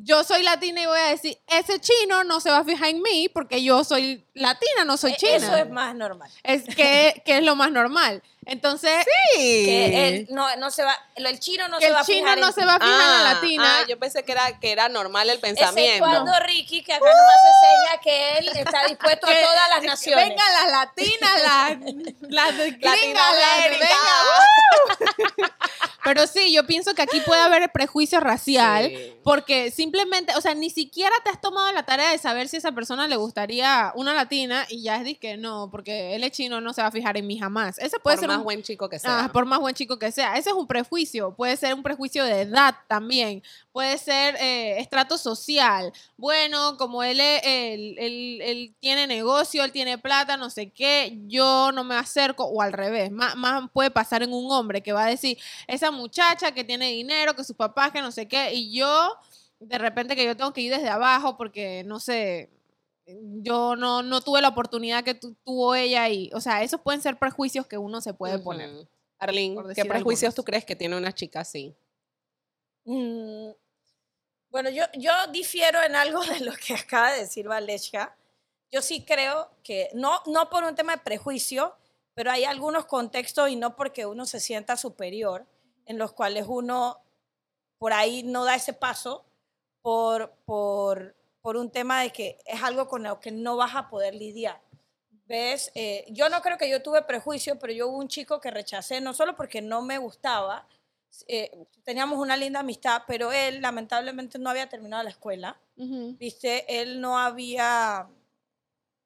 Yo 0.00 0.23
soy 0.23 0.44
latina 0.44 0.81
y 0.81 0.87
voy 0.87 0.99
a 1.00 1.08
decir, 1.08 1.38
ese 1.49 1.81
chino 1.81 2.23
no 2.23 2.38
se 2.38 2.50
va 2.50 2.58
a 2.58 2.64
fijar 2.64 2.90
en 2.90 3.02
mí 3.02 3.29
porque 3.29 3.64
yo 3.64 3.82
soy 3.82 4.25
latina, 4.35 4.85
no 4.87 4.96
soy 4.96 5.11
E- 5.12 5.17
china. 5.17 5.37
Eso 5.38 5.56
es 5.56 5.69
más 5.70 5.93
normal. 5.96 6.31
Es 6.44 6.62
que, 6.76 7.20
que 7.25 7.38
es 7.38 7.43
lo 7.43 7.56
más 7.56 7.73
normal. 7.73 8.23
Entonces, 8.50 9.05
Que 9.35 10.09
él 10.09 10.27
no, 10.31 10.56
no 10.56 10.71
se 10.71 10.83
va, 10.83 10.99
el 11.17 11.39
chino 11.39 11.69
no 11.69 11.79
que 11.79 11.85
se 11.87 11.93
va 11.93 11.99
el 11.99 12.03
a 12.03 12.06
chino 12.06 12.19
fijar 12.21 12.39
no 12.39 12.47
en 12.49 12.53
se 12.55 12.65
va 12.65 12.75
a 12.77 12.81
fijar 12.81 12.93
en 12.93 12.99
la 12.99 13.31
Ah, 13.31 13.35
latina. 13.35 13.77
ah, 13.81 13.85
yo 13.87 13.99
pensé 13.99 14.25
que 14.25 14.33
era, 14.33 14.59
que 14.59 14.73
era 14.73 14.89
normal 14.89 15.29
el 15.29 15.39
pensamiento. 15.39 16.06
Exceptuando 16.06 16.33
Ricky, 16.47 16.83
que 16.83 16.95
acá 16.95 17.05
nos 17.05 17.15
hace 17.15 17.50
seña 17.61 18.00
que 18.00 18.39
él 18.39 18.49
está 18.56 18.87
dispuesto 18.87 19.27
a 19.27 19.31
todas 19.43 19.69
las 19.69 19.83
naciones. 19.83 20.29
Vengan 20.31 20.53
las 20.55 20.71
latinas, 20.71 21.43
las, 21.43 21.71
las 22.31 22.56
gringas, 22.56 23.35
las 23.39 23.71
venga, 23.71 23.89
¡uh! 25.39 25.58
Pero 26.05 26.26
sí, 26.26 26.52
yo 26.52 26.67
pienso 26.67 26.94
que 26.94 27.02
aquí 27.02 27.20
puede 27.26 27.40
haber 27.40 27.70
prejuicio 27.73 28.20
racial. 28.20 28.87
Sí. 28.88 29.12
Porque 29.23 29.70
simplemente, 29.70 30.32
o 30.37 30.40
sea, 30.40 30.55
ni 30.55 30.70
siquiera 30.70 31.14
te 31.25 31.31
has 31.31 31.40
tomado 31.40 31.73
la 31.73 31.85
tarea 31.85 32.11
de 32.11 32.18
saber 32.18 32.49
si 32.49 32.57
a 32.57 32.59
esa 32.59 32.73
persona 32.73 33.07
le 33.09 33.16
gustaría 33.16 33.92
una 33.95 34.14
latina 34.14 34.64
y 34.68 34.83
ya 34.83 34.97
es 35.02 35.18
que 35.18 35.37
no, 35.37 35.68
porque 35.71 36.14
él 36.14 36.25
es 36.25 36.33
chino, 36.33 36.61
no 36.61 36.73
se 36.73 36.83
va 36.83 36.88
a 36.88 36.92
fijar 36.92 37.16
en 37.16 37.26
mí 37.26 37.38
jamás. 37.38 37.78
Ese 37.78 37.99
puede 38.00 38.16
Por 38.16 38.21
ser 38.21 38.28
más 38.28 38.38
un, 38.38 38.45
buen 38.45 38.62
chico 38.62 38.88
que 38.88 38.99
sea. 38.99 39.25
Ah, 39.25 39.33
por 39.33 39.45
más 39.47 39.59
buen 39.61 39.75
chico 39.75 39.99
que 39.99 40.12
sea. 40.12 40.37
Ese 40.37 40.50
es 40.50 40.57
un 40.57 40.66
prejuicio. 40.66 41.35
Puede 41.35 41.57
ser 41.57 41.75
un 41.75 41.83
prejuicio 41.83 42.25
de 42.25 42.42
edad 42.42 42.75
también. 42.88 43.42
Puede 43.73 43.97
ser 43.99 44.37
eh, 44.40 44.80
estrato 44.80 45.16
social. 45.18 45.92
Bueno, 46.16 46.76
como 46.76 47.02
él, 47.02 47.21
es- 47.21 47.42
él, 47.45 47.97
él- 47.99 48.40
él 48.42 48.75
tiene 48.80 49.07
negocio, 49.07 49.62
él 49.64 49.73
tiene 49.73 49.99
plata, 49.99 50.37
no 50.37 50.50
sé 50.50 50.71
qué, 50.71 51.16
yo 51.26 51.71
no 51.73 51.85
me 51.85 51.95
acerco. 51.95 52.45
O 52.45 52.62
al 52.62 52.73
revés. 52.73 53.11
Más, 53.11 53.37
más 53.37 53.71
puede 53.73 53.90
pasar 53.90 54.23
en 54.23 54.33
un 54.33 54.50
hombre 54.50 54.83
que 54.83 54.92
va 54.92 55.04
a 55.04 55.09
decir, 55.09 55.38
esa 55.78 55.90
muchacha 55.90 56.52
que 56.52 56.64
tiene 56.64 56.88
dinero, 56.90 57.35
que 57.35 57.44
sus 57.44 57.56
papás, 57.56 57.90
que 57.92 58.02
no 58.02 58.12
sé 58.12 58.28
qué, 58.28 58.52
y 58.54 58.73
yo, 58.76 59.16
de 59.61 59.78
repente 59.78 60.14
que 60.14 60.25
yo 60.25 60.37
tengo 60.37 60.52
que 60.52 60.61
ir 60.61 60.73
desde 60.73 60.88
abajo 60.88 61.37
porque, 61.37 61.82
no 61.85 61.99
sé, 62.00 62.50
yo 63.06 63.75
no, 63.76 64.02
no 64.02 64.20
tuve 64.20 64.42
la 64.42 64.49
oportunidad 64.49 65.02
que 65.02 65.14
tu- 65.14 65.35
tuvo 65.44 65.75
ella 65.75 66.08
y, 66.08 66.30
o 66.35 66.40
sea, 66.40 66.62
esos 66.62 66.80
pueden 66.82 67.00
ser 67.00 67.18
prejuicios 67.18 67.66
que 67.66 67.78
uno 67.78 68.00
se 68.00 68.12
puede 68.14 68.38
poner. 68.38 68.70
Ujú. 68.70 68.87
Arlene, 69.18 69.54
por 69.54 69.75
¿qué 69.75 69.85
prejuicios 69.85 70.28
algunos. 70.28 70.35
tú 70.35 70.44
crees 70.44 70.64
que 70.64 70.76
tiene 70.76 70.97
una 70.97 71.12
chica 71.12 71.40
así? 71.40 71.75
Mm, 72.85 73.50
Bueno, 74.50 74.70
yo, 74.70 74.85
yo 74.94 75.12
difiero 75.32 75.82
en 75.82 75.94
algo 75.97 76.20
de 76.25 76.40
lo 76.40 76.52
que 76.52 76.75
acaba 76.75 77.12
de 77.12 77.20
decir 77.20 77.49
Valesca. 77.49 78.16
Yo 78.70 78.82
sí 78.82 79.04
creo 79.04 79.50
que, 79.62 79.88
no, 79.94 80.20
no 80.26 80.50
por 80.50 80.64
un 80.64 80.75
tema 80.75 80.94
de 80.97 81.02
prejuicio, 81.02 81.75
pero 82.14 82.30
hay 82.30 82.44
algunos 82.44 82.85
contextos 82.87 83.49
y 83.50 83.56
no 83.56 83.76
porque 83.76 84.04
uno 84.06 84.26
se 84.26 84.40
sienta 84.40 84.76
superior, 84.76 85.47
en 85.88 85.99
los 85.99 86.12
cuales 86.12 86.47
uno 86.47 87.00
por 87.78 87.92
ahí 87.92 88.23
no 88.23 88.45
da 88.45 88.54
ese 88.54 88.73
paso 88.73 89.25
por, 89.83 90.30
por, 90.45 91.16
por 91.40 91.57
un 91.57 91.71
tema 91.71 92.02
de 92.02 92.11
que 92.11 92.38
es 92.47 92.62
algo 92.62 92.87
con 92.87 93.02
lo 93.02 93.18
que 93.18 93.33
no 93.33 93.57
vas 93.57 93.75
a 93.75 93.88
poder 93.88 94.14
lidiar. 94.14 94.61
¿Ves? 95.26 95.71
Eh, 95.75 96.07
yo 96.09 96.28
no 96.28 96.40
creo 96.40 96.57
que 96.57 96.71
yo 96.71 96.83
tuve 96.83 97.02
prejuicio, 97.02 97.59
pero 97.59 97.73
yo 97.73 97.88
hubo 97.88 97.99
un 97.99 98.09
chico 98.09 98.40
que 98.40 98.50
rechacé, 98.50 99.00
no 99.00 99.12
solo 99.12 99.37
porque 99.37 99.61
no 99.61 99.83
me 99.83 99.99
gustaba, 99.99 100.66
eh, 101.26 101.66
teníamos 101.85 102.18
una 102.18 102.37
linda 102.37 102.61
amistad, 102.61 103.02
pero 103.07 103.30
él 103.30 103.61
lamentablemente 103.61 104.38
no 104.38 104.49
había 104.49 104.68
terminado 104.68 105.02
la 105.02 105.11
escuela, 105.11 105.61
Ujú. 105.76 106.16
¿viste? 106.18 106.80
Él 106.80 107.00
no 107.02 107.18
había, 107.18 108.09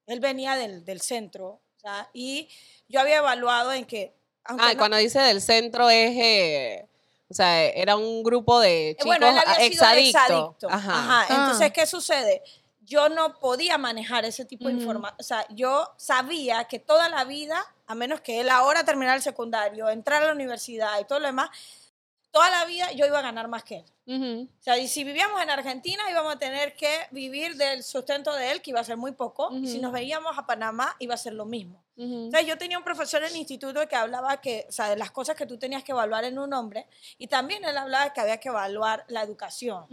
él 0.07 0.21
venía 0.21 0.55
del, 0.55 0.85
del 0.85 1.01
centro, 1.01 1.61
sea, 1.83 2.09
y 2.13 2.49
yo 2.89 3.01
había 3.01 3.19
evaluado 3.19 3.73
en 3.73 3.85
que... 3.85 4.15
aunque 4.45 4.65
Ah, 4.67 4.73
y 4.73 4.75
no- 4.75 4.79
cuando 4.79 4.97
dice 4.97 5.21
del 5.21 5.41
centro 5.41 5.89
es, 5.91 6.13
eh, 6.17 6.87
O 7.31 7.35
sea, 7.35 7.65
era 7.65 7.97
un 7.97 8.23
grupo 8.23 8.61
de 8.61 8.91
Eh, 8.91 8.95
chicos 8.97 9.07
bueno, 9.07 9.27
él 9.27 9.39
había 9.39 9.55
sido 9.55 9.67
exadictos. 9.69 10.23
exadicto. 10.23 10.69
Ajá. 10.69 10.93
Ajá. 10.93 11.21
Ah. 11.23 11.27
Entonces, 11.31 11.73
¿qué 11.73 11.87
sucede? 11.87 12.43
Yo 12.83 13.09
no 13.09 13.39
podía 13.39 13.79
manejar 13.79 14.27
ese 14.27 14.45
tipo 14.45 14.67
de 14.69 14.75
información. 14.75 15.17
O 15.19 15.23
sea, 15.23 15.47
yo 15.49 15.89
sabía 15.97 16.65
que 16.65 16.79
toda 16.79 17.09
la 17.09 17.25
vida, 17.25 17.65
a 17.87 17.95
menos 17.95 18.21
que 18.21 18.41
él 18.41 18.51
ahora 18.51 18.85
terminara 18.85 19.17
el 19.17 19.23
secundario, 19.23 19.89
entrar 19.89 20.23
a 20.23 20.27
la 20.27 20.33
universidad 20.35 21.01
y 21.01 21.05
todo 21.07 21.21
lo 21.21 21.27
demás, 21.29 21.49
toda 22.33 22.51
la 22.51 22.65
vida 22.65 22.91
yo 22.93 23.07
iba 23.07 23.19
a 23.19 23.23
ganar 23.23 23.47
más 23.47 23.63
que 23.63 23.77
él. 23.77 23.85
Ujú. 24.05 24.49
O 24.59 24.63
sea, 24.63 24.77
y 24.79 24.89
si 24.89 25.05
vivíamos 25.05 25.41
en 25.41 25.51
Argentina, 25.51 26.03
íbamos 26.11 26.35
a 26.35 26.39
tener 26.39 26.75
que 26.75 26.91
vivir 27.13 27.55
del 27.57 27.85
sustento 27.85 28.33
de 28.35 28.51
él, 28.51 28.61
que 28.63 28.71
iba 28.71 28.81
a 28.81 28.85
ser 28.85 28.97
muy 28.97 29.13
poco. 29.13 29.51
Y 29.53 29.69
si 29.69 29.79
nos 29.79 29.93
veíamos 29.93 30.37
a 30.37 30.45
Panamá, 30.45 30.97
iba 30.99 31.15
a 31.15 31.19
ser 31.19 31.35
lo 31.35 31.45
mismo. 31.45 31.85
Ujú. 31.97 32.29
O 32.29 32.31
sea, 32.31 32.41
yo 32.41 32.57
tenía 32.59 32.79
un 32.79 32.85
profesor 32.85 33.23
en 33.23 33.31
el 33.31 33.37
instituto 33.37 33.87
que 33.87 33.95
hablaba 33.95 34.41
que, 34.41 34.65
o 34.69 34.73
sea, 34.73 34.89
de 34.89 34.97
las 34.97 35.11
cosas 35.13 35.37
que 35.37 35.47
tú 35.47 35.57
tenías 35.59 35.85
que 35.85 35.93
evaluar 35.93 36.25
en 36.25 36.39
un 36.39 36.53
hombre, 36.55 36.87
y 37.19 37.27
también 37.29 37.65
él 37.65 37.77
hablaba 37.77 38.13
que 38.15 38.21
había 38.21 38.39
que 38.39 38.49
evaluar 38.49 39.05
la 39.09 39.23
educación. 39.23 39.87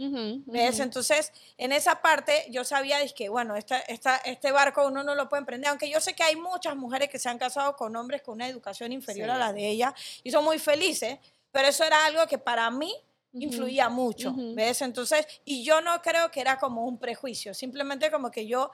¿Ves? 0.46 0.80
Entonces, 0.80 1.32
en 1.58 1.70
esa 1.72 2.00
parte 2.00 2.46
yo 2.50 2.64
sabía 2.64 3.00
es 3.02 3.12
que, 3.12 3.28
bueno, 3.28 3.54
esta, 3.54 3.78
esta, 3.80 4.16
este 4.16 4.50
barco 4.50 4.86
uno 4.86 5.04
no 5.04 5.14
lo 5.14 5.28
puede 5.28 5.40
emprender, 5.42 5.68
aunque 5.68 5.88
yo 5.90 6.00
sé 6.00 6.14
que 6.14 6.22
hay 6.24 6.36
muchas 6.36 6.74
mujeres 6.74 7.10
que 7.10 7.18
se 7.18 7.28
han 7.28 7.38
casado 7.38 7.76
con 7.76 7.94
hombres 7.94 8.22
con 8.22 8.34
una 8.34 8.48
educación 8.48 8.92
inferior 8.92 9.28
Sí. 9.28 9.34
a 9.34 9.38
la 9.38 9.52
de 9.52 9.68
ella 9.68 9.94
y 10.24 10.30
son 10.30 10.42
muy 10.42 10.58
felices, 10.58 11.18
pero 11.52 11.68
eso 11.68 11.84
era 11.84 12.04
algo 12.06 12.26
que 12.26 12.38
para 12.38 12.70
mí 12.70 12.94
influía 13.32 13.88
mucho, 13.88 14.30
Ujú. 14.30 14.54
¿ves? 14.54 14.82
Entonces, 14.82 15.26
y 15.44 15.62
yo 15.64 15.80
no 15.80 16.02
creo 16.02 16.30
que 16.30 16.40
era 16.40 16.58
como 16.58 16.84
un 16.86 16.98
prejuicio, 16.98 17.54
simplemente 17.54 18.10
como 18.10 18.30
que 18.30 18.46
yo 18.46 18.70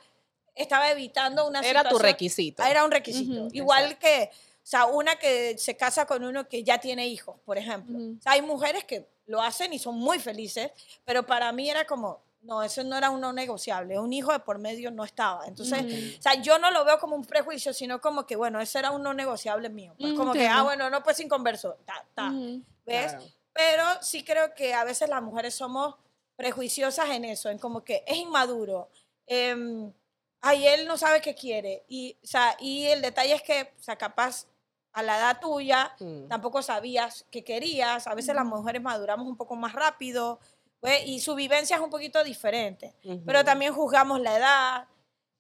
estaba 0.54 0.90
evitando 0.90 1.46
una 1.46 1.60
Era 1.60 1.82
tu 1.82 1.88
situación- 1.90 2.02
requisito. 2.02 2.62
Ah, 2.62 2.70
Era 2.70 2.84
un 2.84 2.90
requisito. 2.90 3.48
Igual 3.52 3.98
que, 3.98 4.30
o 4.32 4.58
sea, 4.62 4.86
una 4.86 5.16
que 5.16 5.58
se 5.58 5.76
casa 5.76 6.06
con 6.06 6.24
uno 6.24 6.48
que 6.48 6.64
ya 6.64 6.78
tiene 6.78 7.06
hijos, 7.06 7.36
por 7.44 7.58
ejemplo. 7.58 7.96
Ujú. 7.98 8.16
O 8.18 8.22
sea, 8.22 8.32
hay 8.32 8.42
mujeres 8.42 8.84
que 8.84 9.06
lo 9.26 9.42
hacen 9.42 9.72
y 9.74 9.78
son 9.78 9.96
muy 9.98 10.18
felices, 10.18 10.70
pero 11.04 11.26
para 11.26 11.52
mí 11.52 11.68
era 11.68 11.84
como, 11.86 12.22
no, 12.46 12.62
eso 12.62 12.82
no 12.84 12.96
era 12.96 13.10
un 13.10 13.20
no 13.20 13.32
negociable. 13.32 13.98
Un 13.98 14.12
hijo 14.12 14.32
de 14.32 14.38
por 14.40 14.58
medio 14.58 14.90
no 14.90 15.04
estaba. 15.04 15.46
Entonces, 15.46 16.16
o 16.18 16.22
sea, 16.22 16.34
yo 16.34 16.58
no 16.58 16.70
lo 16.70 16.84
veo 16.84 16.98
como 16.98 17.16
un 17.16 17.24
prejuicio, 17.24 17.72
sino 17.74 18.00
como 18.00 18.24
que, 18.26 18.36
bueno, 18.36 18.60
ese 18.60 18.78
era 18.78 18.90
un 18.92 19.02
no 19.02 19.12
negociable 19.14 19.68
mío. 19.68 19.94
Pues 19.98 20.12
Mm, 20.12 20.16
como 20.16 20.32
que, 20.32 20.46
ah, 20.48 20.62
bueno, 20.62 20.88
no, 20.90 21.02
pues 21.02 21.16
sin 21.16 21.28
converso. 21.28 21.76
Ta, 21.84 22.04
ta. 22.14 22.30
¿Ves? 22.84 23.12
Claro. 23.12 23.24
Pero 23.52 23.84
sí 24.02 24.22
creo 24.24 24.54
que 24.54 24.74
a 24.74 24.84
veces 24.84 25.08
las 25.08 25.22
mujeres 25.22 25.54
somos 25.54 25.96
prejuiciosas 26.36 27.08
en 27.10 27.24
eso, 27.24 27.48
en 27.50 27.58
como 27.58 27.82
que 27.82 28.04
es 28.06 28.16
inmaduro. 28.16 28.88
em, 29.26 29.92
ay, 30.42 30.66
él 30.68 30.86
no 30.86 30.96
sabe 30.96 31.20
qué 31.20 31.34
quiere. 31.34 31.84
Y, 31.88 32.16
o 32.22 32.26
sea, 32.26 32.56
y 32.60 32.86
el 32.86 33.02
detalle 33.02 33.32
es 33.34 33.42
que, 33.42 33.72
o 33.80 33.82
sea, 33.82 33.96
capaz 33.96 34.46
a 34.92 35.02
la 35.02 35.18
edad 35.18 35.40
tuya 35.40 35.92
Mm. 35.98 36.28
tampoco 36.28 36.62
sabías 36.62 37.24
qué 37.30 37.42
querías. 37.42 38.06
A 38.06 38.14
veces 38.14 38.34
las 38.36 38.44
mujeres 38.44 38.80
maduramos 38.82 39.26
un 39.26 39.36
poco 39.36 39.56
más 39.56 39.72
rápido 39.72 40.38
pues, 40.80 41.06
y 41.06 41.20
su 41.20 41.34
vivencia 41.34 41.76
es 41.76 41.82
un 41.82 41.90
poquito 41.90 42.22
diferente. 42.24 42.94
Pero 43.24 43.44
también 43.44 43.72
juzgamos 43.74 44.20
la 44.20 44.36
edad. 44.36 44.88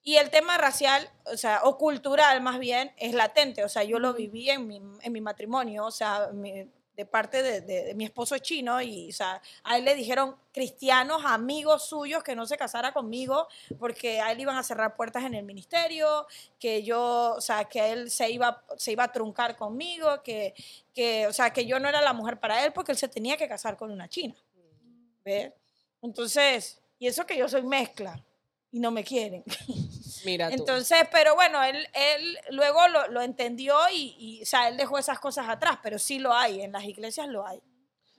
Y 0.02 0.16
el 0.16 0.30
tema 0.30 0.56
racial, 0.56 1.10
o 1.32 1.36
sea, 1.36 1.62
o 1.64 1.76
cultural 1.78 2.40
más 2.40 2.58
bien, 2.60 2.92
es 2.96 3.12
latente. 3.12 3.64
O 3.64 3.68
sea, 3.68 3.82
yo 3.82 3.98
lo 3.98 4.14
viví 4.14 4.48
en 4.50 4.66
mi, 4.68 4.76
en 4.76 5.12
mi 5.12 5.20
matrimonio, 5.20 5.84
o 5.86 5.90
sea, 5.90 6.28
mi- 6.32 6.70
de 6.94 7.04
parte 7.04 7.42
de, 7.42 7.60
de- 7.60 7.84
de 7.84 7.94
mi 7.94 8.04
esposo 8.06 8.34
es 8.36 8.40
chino 8.40 8.80
y, 8.80 9.10
o 9.10 9.12
sea, 9.12 9.42
a 9.64 9.76
él 9.76 9.84
le 9.84 9.94
dijeron 9.94 10.34
cristianos, 10.50 11.22
amigos 11.26 11.86
suyos, 11.86 12.22
que 12.22 12.34
no 12.34 12.46
se 12.46 12.56
casara 12.56 12.92
conmigo 12.94 13.48
porque 13.78 14.20
a 14.22 14.32
él 14.32 14.40
iban 14.40 14.56
a 14.56 14.62
cerrar 14.62 14.96
puertas 14.96 15.24
en 15.24 15.34
el 15.34 15.44
ministerio, 15.44 16.26
que 16.58 16.82
yo, 16.84 17.34
o 17.36 17.40
sea, 17.42 17.66
que 17.66 17.92
él 17.92 18.10
se 18.10 18.30
iba, 18.30 18.64
se 18.78 18.92
iba 18.92 19.04
a 19.04 19.12
truncar 19.12 19.56
conmigo, 19.56 20.22
que, 20.22 20.54
que, 20.94 21.26
o 21.26 21.32
sea, 21.34 21.52
que 21.52 21.66
yo 21.66 21.78
no 21.80 21.88
era 21.88 22.00
la 22.00 22.14
mujer 22.14 22.40
para 22.40 22.64
él 22.64 22.72
porque 22.72 22.92
él 22.92 22.98
se 22.98 23.08
tenía 23.08 23.36
que 23.36 23.46
casar 23.48 23.76
con 23.76 23.90
una 23.90 24.08
china. 24.08 24.34
¿Ves? 25.26 25.52
Entonces, 26.02 26.80
y 27.00 27.08
eso 27.08 27.26
que 27.26 27.36
yo 27.36 27.48
soy 27.48 27.64
mezcla 27.64 28.24
y 28.70 28.78
no 28.78 28.92
me 28.92 29.02
quieren. 29.02 29.42
Mira 30.24 30.48
tú. 30.48 30.54
Entonces, 30.54 30.98
pero 31.10 31.34
bueno, 31.34 31.62
él, 31.64 31.86
él 31.92 32.38
luego 32.50 32.86
lo, 32.86 33.08
lo 33.08 33.20
entendió 33.20 33.76
y, 33.92 34.14
y, 34.18 34.42
o 34.42 34.46
sea, 34.46 34.68
él 34.68 34.76
dejó 34.76 34.98
esas 34.98 35.18
cosas 35.18 35.48
atrás, 35.48 35.78
pero 35.82 35.98
sí 35.98 36.20
lo 36.20 36.32
hay, 36.32 36.62
en 36.62 36.70
las 36.70 36.84
iglesias 36.84 37.26
lo 37.26 37.44
hay. 37.44 37.60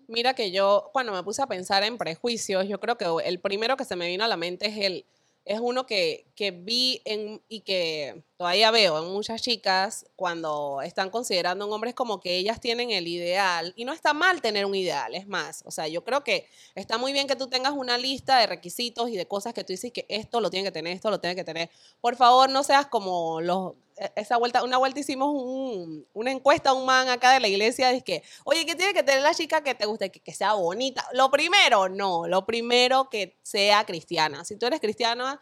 Mira 0.08 0.34
que 0.34 0.52
yo, 0.52 0.90
cuando 0.92 1.14
me 1.14 1.24
puse 1.24 1.42
a 1.42 1.48
pensar 1.48 1.84
en 1.84 1.98
prejuicios, 1.98 2.68
yo 2.68 2.80
creo 2.80 2.98
que 2.98 3.06
el 3.26 3.40
primero 3.40 3.78
que 3.78 3.86
se 3.86 3.96
me 3.96 4.08
vino 4.08 4.26
a 4.26 4.28
la 4.28 4.38
mente 4.38 4.68
es 4.68 4.78
el 4.78 5.06
es 5.48 5.62
uno 5.62 5.86
que, 5.86 6.28
que 6.36 6.52
vi 6.52 7.02
y 7.48 7.62
que 7.62 8.22
todavía 8.36 8.70
veo 8.70 9.02
en 9.02 9.12
muchas 9.14 9.42
chicas 9.42 10.06
cuando 10.18 10.82
están 10.84 11.10
considerando 11.10 11.64
a 11.64 11.68
un 11.68 11.74
hombre, 11.74 11.92
es 11.92 11.96
como 11.96 12.20
que 12.20 12.36
ellas 12.38 12.60
tienen 12.60 12.92
el 12.92 13.08
ideal, 13.08 13.74
y 13.78 13.86
no 13.86 13.94
está 13.94 14.14
mal 14.14 14.42
tener 14.42 14.66
un 14.66 14.76
ideal, 14.76 15.16
es 15.16 15.26
más, 15.26 15.64
o 15.66 15.72
sea, 15.72 15.88
yo 15.88 16.04
creo 16.04 16.22
que 16.24 16.48
está 16.76 16.98
muy 16.98 17.14
bien 17.14 17.28
que 17.28 17.38
tú 17.38 17.48
tengas 17.48 17.72
una 17.72 17.98
lista 17.98 18.40
de 18.40 18.48
requisitos 18.48 19.10
y 19.10 19.16
de 19.16 19.26
cosas 19.26 19.54
que 19.54 19.64
tú 19.64 19.72
dices 19.72 19.94
que 19.94 20.06
esto 20.10 20.42
lo 20.42 20.50
tiene 20.50 20.66
que 20.66 20.74
tener, 20.74 20.94
esto 20.94 21.10
lo 21.10 21.22
tiene 21.22 21.36
que 21.36 21.46
tener. 21.46 21.70
Por 22.02 22.18
favor, 22.18 22.50
no 22.50 22.64
seas 22.64 22.88
como 22.88 23.40
los, 23.40 23.74
esa 24.16 24.38
vuelta, 24.38 24.64
una 24.64 24.78
vuelta 24.78 25.00
hicimos 25.00 25.30
un- 25.34 26.08
una 26.14 26.32
encuesta 26.32 26.70
a 26.70 26.74
un 26.74 26.86
man 26.86 27.10
acá 27.10 27.34
de 27.34 27.40
la 27.40 27.48
iglesia, 27.48 27.90
dice 27.90 28.04
que, 28.04 28.24
oye, 28.44 28.66
¿qué 28.66 28.76
tiene 28.76 28.94
que 28.94 29.04
tener 29.04 29.22
la 29.24 29.34
chica 29.34 29.64
que 29.64 29.74
te 29.76 29.86
guste? 29.86 30.12
Que, 30.12 30.34
sea 30.34 30.54
bonita. 30.54 31.08
Lo 31.14 31.32
primero, 31.32 31.90
no, 31.90 32.28
lo 32.28 32.46
primero 32.46 33.10
que 33.10 33.38
sea 33.44 33.86
cristiana. 33.86 34.46
Si 34.46 34.56
tú 34.56 34.66
eres 34.68 34.80
cristiana, 34.80 35.42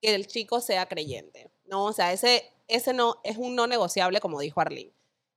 que 0.00 0.14
el 0.14 0.26
chico 0.26 0.60
sea 0.60 0.86
creyente, 0.86 1.50
¿no? 1.66 1.84
O 1.86 1.92
sea, 1.92 2.12
ese, 2.12 2.52
ese 2.68 2.92
no 2.92 3.20
es 3.24 3.36
un 3.38 3.54
no 3.54 3.66
negociable, 3.66 4.20
como 4.20 4.40
dijo 4.40 4.60
Arlene. 4.60 4.92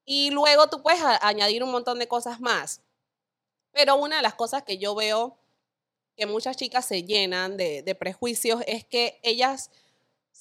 Y 0.06 0.30
luego 0.32 0.68
tú 0.70 0.82
puedes 0.84 1.02
añadir 1.22 1.64
un 1.64 1.72
montón 1.72 2.00
de 2.00 2.08
cosas 2.08 2.40
más. 2.40 2.82
Pero 3.72 3.96
una 3.96 4.18
de 4.18 4.22
las 4.22 4.36
cosas 4.36 4.64
que 4.64 4.78
yo 4.78 4.96
veo 4.96 5.38
que 6.16 6.26
muchas 6.26 6.58
chicas 6.58 6.86
se 6.86 7.04
llenan 7.04 7.58
de 7.58 7.96
prejuicios 8.00 8.62
es 8.68 8.84
que 8.86 9.20
ellas 9.24 9.70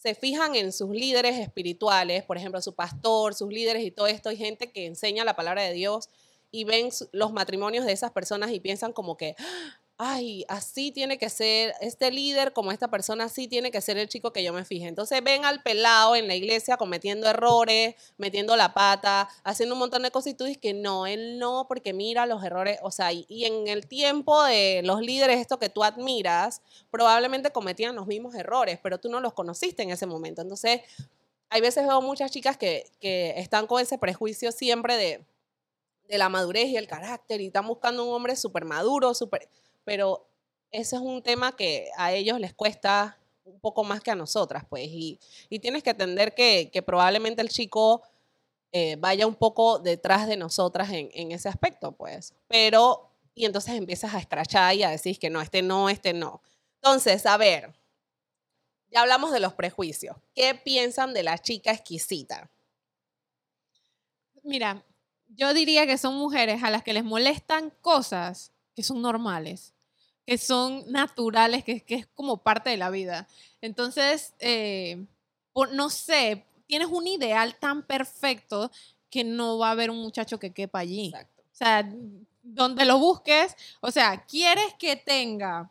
se 0.06 0.14
fijan 0.14 0.54
en 0.54 0.72
sus 0.72 0.90
líderes 0.90 1.36
espirituales, 1.36 2.22
por 2.22 2.36
ejemplo, 2.36 2.62
su 2.62 2.76
pastor, 2.76 3.34
sus 3.34 3.48
líderes 3.48 3.82
y 3.82 3.90
todo 3.90 4.06
esto, 4.06 4.30
y 4.30 4.36
gente 4.36 4.70
que 4.70 4.86
enseña 4.86 5.25
la 5.25 5.34
palabra 5.34 5.62
de 5.62 5.72
Dios 5.72 6.10
y 6.52 6.62
ven 6.62 6.90
los 7.10 7.32
matrimonios 7.32 7.84
de 7.84 7.90
esas 7.90 8.12
personas 8.12 8.52
y 8.52 8.60
piensan 8.60 8.92
como 8.92 9.16
que, 9.16 9.34
ay, 9.98 10.44
así 10.48 10.92
tiene 10.92 11.16
que 11.16 11.30
ser 11.30 11.74
este 11.80 12.10
líder, 12.10 12.52
como 12.52 12.70
esta 12.70 12.88
persona, 12.88 13.24
así 13.24 13.48
tiene 13.48 13.70
que 13.70 13.80
ser 13.80 13.96
el 13.96 14.08
chico 14.08 14.32
que 14.32 14.44
yo 14.44 14.52
me 14.52 14.64
fije. 14.64 14.86
Entonces 14.86 15.22
ven 15.24 15.44
al 15.44 15.62
pelado 15.62 16.16
en 16.16 16.26
la 16.26 16.34
iglesia 16.34 16.76
cometiendo 16.76 17.26
errores, 17.28 17.94
metiendo 18.18 18.56
la 18.56 18.74
pata, 18.74 19.28
haciendo 19.42 19.74
un 19.74 19.78
montón 19.78 20.02
de 20.02 20.10
cosas 20.10 20.32
y 20.32 20.34
tú 20.34 20.44
dices 20.44 20.60
que 20.60 20.74
no, 20.74 21.06
él 21.06 21.38
no, 21.38 21.66
porque 21.66 21.94
mira 21.94 22.26
los 22.26 22.44
errores, 22.44 22.78
o 22.82 22.90
sea, 22.90 23.12
y, 23.12 23.26
en 23.28 23.68
el 23.68 23.86
tiempo 23.86 24.42
de 24.44 24.82
los 24.84 25.00
líderes, 25.00 25.40
esto 25.40 25.58
que 25.58 25.70
tú 25.70 25.82
admiras, 25.82 26.60
probablemente 26.90 27.50
cometían 27.50 27.96
los 27.96 28.06
mismos 28.06 28.34
errores, 28.34 28.78
pero 28.82 28.98
tú 28.98 29.08
no 29.08 29.20
los 29.20 29.32
conociste 29.32 29.82
en 29.82 29.90
ese 29.90 30.06
momento. 30.06 30.42
Entonces, 30.42 30.82
hay 31.48 31.60
veces 31.60 31.86
veo 31.86 32.02
muchas 32.02 32.30
chicas 32.30 32.56
que, 32.58 32.84
que 33.00 33.34
están 33.38 33.66
con 33.66 33.80
ese 33.80 33.98
prejuicio 33.98 34.52
siempre 34.52 34.96
de, 34.96 35.24
de 36.08 36.18
la 36.18 36.28
madurez 36.28 36.66
y 36.68 36.76
el 36.76 36.86
carácter 36.86 37.40
y 37.40 37.46
están 37.46 37.66
buscando 37.66 38.04
un 38.04 38.14
hombre 38.14 38.36
súper 38.36 38.64
maduro, 38.64 39.14
súper... 39.14 39.48
Pero 39.87 40.28
ese 40.73 40.97
es 40.97 41.02
un 41.02 41.23
tema 41.23 41.55
que 41.55 41.88
a 41.97 42.12
ellos 42.12 42.40
les 42.40 42.52
cuesta 42.52 43.16
un 43.45 43.61
poco 43.61 43.85
más 43.85 44.00
que 44.00 44.11
a 44.11 44.16
nosotras, 44.16 44.64
pues. 44.69 44.88
Y, 44.88 45.21
y 45.49 45.61
tienes 45.61 45.85
que 45.85 45.90
entender 45.90 46.35
que, 46.35 46.71
que 46.73 46.83
probablemente 46.83 47.40
el 47.40 47.49
chico 47.49 48.02
eh, 48.73 48.97
vaya 48.99 49.28
un 49.28 49.37
poco 49.37 49.78
detrás 49.78 50.26
de 50.26 50.37
nosotras 50.37 50.90
en, 50.90 51.09
en 51.14 51.31
ese 51.31 51.49
aspecto, 51.49 51.93
pues. 51.93 52.35
Pero, 52.49 53.09
y 53.33 53.45
entonces 53.45 53.75
empiezas 53.75 54.12
a 54.12 54.19
escrachar 54.19 54.75
y 54.75 54.83
a 54.83 54.90
decir 54.90 55.21
que 55.21 55.31
no, 55.31 55.40
este 55.40 55.62
no, 55.62 55.88
este 55.88 56.12
no. 56.12 56.43
Entonces, 56.83 57.25
a 57.25 57.37
ver, 57.37 57.73
ya 58.90 59.02
hablamos 59.02 59.31
de 59.31 59.38
los 59.38 59.55
prejuicios. 59.55 60.16
¿Qué 60.35 60.57
piensan 60.57 61.14
de 61.14 61.23
la 61.23 61.38
chica 61.38 61.71
exquisita? 61.71 62.50
Mira, 64.43 64.85
yo 65.28 65.55
diría 65.55 65.87
que 65.87 65.97
son 65.97 66.16
mujeres 66.16 66.64
a 66.64 66.71
las 66.71 66.83
que 66.83 66.93
les 66.93 67.05
molestan 67.05 67.71
cosas 67.81 68.52
que 68.75 68.83
son 68.83 69.00
normales, 69.00 69.73
que 70.26 70.38
son 70.38 70.85
naturales, 70.90 71.64
que, 71.64 71.83
que 71.83 71.95
es 71.97 72.06
como 72.14 72.38
parte 72.42 72.71
de 72.71 72.76
la 72.76 72.90
vida. 72.90 73.28
Entonces, 73.61 74.35
eh, 74.40 75.04
por- 75.52 75.73
no 75.73 75.90
sé, 75.90 76.45
tienes 76.66 76.88
un 76.88 77.06
ideal 77.06 77.56
tan 77.59 77.83
perfecto 77.87 78.71
que 79.11 79.25
no 79.25 79.59
va 79.59 79.68
a 79.68 79.71
haber 79.73 79.90
un 79.90 79.99
muchacho 80.02 80.38
que 80.38 80.52
quepa 80.52 80.80
allí. 80.80 81.06
Exacto. 81.09 81.42
O 81.52 81.54
sea, 81.56 81.88
donde 82.42 82.85
lo 82.85 82.99
busques, 82.99 83.56
o 83.80 83.90
sea, 83.90 84.25
quieres 84.26 84.75
que 84.78 84.97
tenga 84.97 85.71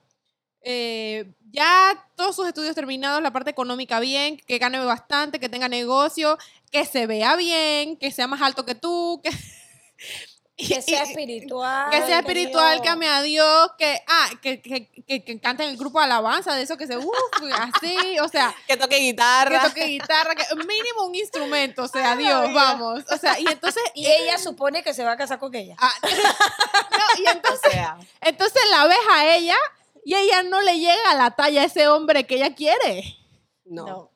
eh, 0.62 1.32
ya 1.52 2.10
todos 2.16 2.36
sus 2.36 2.48
estudios 2.48 2.76
terminados, 2.76 3.22
la 3.22 3.32
parte 3.32 3.52
económica 3.52 4.00
bien, 4.00 4.38
que 4.38 4.58
gane 4.58 4.80
bastante, 4.84 5.40
que 5.40 5.50
tenga 5.50 5.70
negocio, 5.70 6.38
que 6.72 6.86
se 6.86 7.06
vea 7.08 7.36
bien, 7.36 7.98
que 7.98 8.12
sea 8.12 8.28
más 8.28 8.42
alto 8.42 8.66
que 8.66 8.76
tú, 8.76 9.22
que 9.24 9.30
Que 10.58 10.82
sea 10.82 11.04
espiritual. 11.04 11.90
que 11.92 12.02
sea 12.04 12.20
espiritual, 12.20 12.82
que 12.82 12.88
ame 12.88 13.10
a 13.10 13.22
Dios, 13.22 13.72
que, 13.78 14.02
ah, 14.08 14.30
que, 14.42 14.62
que, 14.62 14.90
que, 15.06 15.24
que 15.24 15.40
cante 15.42 15.64
en 15.64 15.72
el 15.72 15.78
grupo 15.78 16.00
de 16.00 16.06
alabanza, 16.06 16.56
de 16.56 16.62
eso 16.62 16.78
que 16.78 16.88
se, 16.88 16.98
uff, 16.98 17.14
así, 17.60 18.18
o 18.20 18.28
sea, 18.30 18.56
Que 18.68 18.78
toque 18.78 18.96
que 18.96 19.02
guitarra. 19.02 19.68
toque 19.68 19.86
guitarra, 19.86 20.34
que 20.34 20.44
mínimo 20.56 21.08
un 21.08 21.16
instrumento, 21.16 21.84
o 21.84 21.88
sea, 21.90 22.16
Dios, 22.16 22.54
vamos. 22.54 23.04
O 23.12 23.18
sea, 23.18 23.38
y 23.38 23.46
entonces... 23.48 23.84
Y 23.96 24.08
ella 24.08 24.38
supone 24.38 24.82
que 24.82 24.94
se 24.94 25.04
va 25.04 25.12
a 25.12 25.18
casar 25.18 25.40
con 25.40 25.54
ella. 25.54 25.76
ah, 25.78 25.94
no, 26.04 27.22
y 27.22 27.28
O 27.28 27.32
entonces, 27.32 27.72
sea, 27.74 27.98
entonces 28.22 28.62
la 28.72 28.88
ves 28.88 28.98
a 29.12 29.36
ella 29.36 29.58
y 30.06 30.16
ella 30.16 30.44
no 30.44 30.62
le 30.62 30.80
llega 30.80 31.12
a 31.12 31.16
la 31.16 31.32
talla 31.32 31.64
a 31.64 31.66
ese 31.66 31.90
hombre 31.90 32.26
que 32.26 32.36
ella 32.36 32.56
quiere. 32.56 33.18
no. 33.66 33.86
No. 33.86 34.12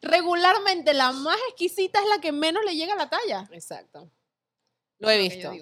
Regularmente 0.00 0.94
la 0.94 1.10
más 1.12 1.36
exquisita 1.48 1.98
es 1.98 2.06
la 2.08 2.20
que 2.20 2.30
menos 2.30 2.64
le 2.64 2.76
llega 2.76 2.92
a 2.94 2.96
la 2.96 3.08
talla. 3.10 3.48
Exacto. 3.52 4.08
Lo 4.98 5.10
he 5.10 5.18
visto. 5.18 5.52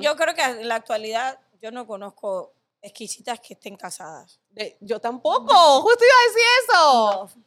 yo 0.00 0.16
creo 0.16 0.34
que 0.34 0.42
en 0.42 0.68
la 0.68 0.76
actualidad 0.76 1.38
yo 1.60 1.70
no 1.70 1.86
conozco 1.86 2.54
exquisitas 2.82 3.38
que 3.40 3.54
estén 3.54 3.76
casadas. 3.76 4.40
De- 4.50 4.76
yo 4.80 5.00
tampoco. 5.00 5.54
Justo 5.82 6.04
iba 6.04 6.14
a 6.14 6.26
decir 6.28 6.42
eso. 6.64 7.32
No. 7.36 7.42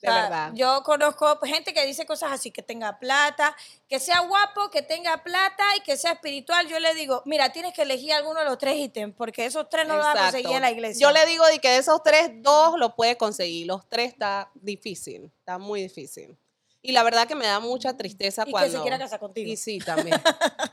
De 0.00 0.08
O 0.08 0.12
sea, 0.12 0.22
verdad. 0.22 0.50
Yo 0.54 0.82
conozco 0.82 1.38
gente 1.40 1.74
que 1.74 1.84
dice 1.84 2.06
cosas 2.06 2.32
así, 2.32 2.50
que 2.50 2.62
tenga 2.62 2.98
plata, 2.98 3.54
que 3.86 4.00
sea 4.00 4.20
guapo, 4.20 4.70
que 4.70 4.80
tenga 4.80 5.22
plata 5.22 5.76
y 5.76 5.80
que 5.80 5.98
sea 5.98 6.12
espiritual. 6.12 6.66
Yo 6.68 6.80
le 6.80 6.94
digo, 6.94 7.22
mira, 7.26 7.52
tienes 7.52 7.74
que 7.74 7.82
elegir 7.82 8.14
alguno 8.14 8.40
de 8.40 8.46
los 8.46 8.56
tres 8.56 8.76
ítems, 8.76 9.14
porque 9.14 9.44
esos 9.44 9.68
tres 9.68 9.86
no 9.86 9.96
los 9.96 10.06
vas 10.06 10.16
a 10.16 10.22
conseguir 10.22 10.56
en 10.56 10.62
la 10.62 10.70
iglesia. 10.70 11.06
Yo 11.06 11.12
le 11.12 11.26
digo 11.26 11.44
de 11.46 11.58
que 11.58 11.68
de 11.68 11.76
esos 11.76 12.02
tres, 12.02 12.30
dos 12.36 12.78
lo 12.78 12.96
puede 12.96 13.18
conseguir. 13.18 13.66
Los 13.66 13.86
tres 13.88 14.12
está 14.12 14.50
difícil. 14.54 15.30
Está 15.38 15.58
muy 15.58 15.82
difícil. 15.82 16.36
Y 16.82 16.92
la 16.92 17.02
verdad 17.02 17.28
que 17.28 17.34
me 17.34 17.46
da 17.46 17.60
mucha 17.60 17.96
tristeza 17.96 18.44
y 18.46 18.50
cuando. 18.50 18.70
que 18.70 18.76
se 18.76 18.82
quiera 18.82 18.98
casar 18.98 19.20
contigo. 19.20 19.50
Y 19.50 19.56
sí, 19.56 19.78
también. 19.78 20.20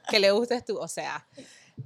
que 0.10 0.20
le 0.20 0.32
gustes 0.32 0.64
tú. 0.64 0.78
O 0.78 0.88
sea, 0.88 1.28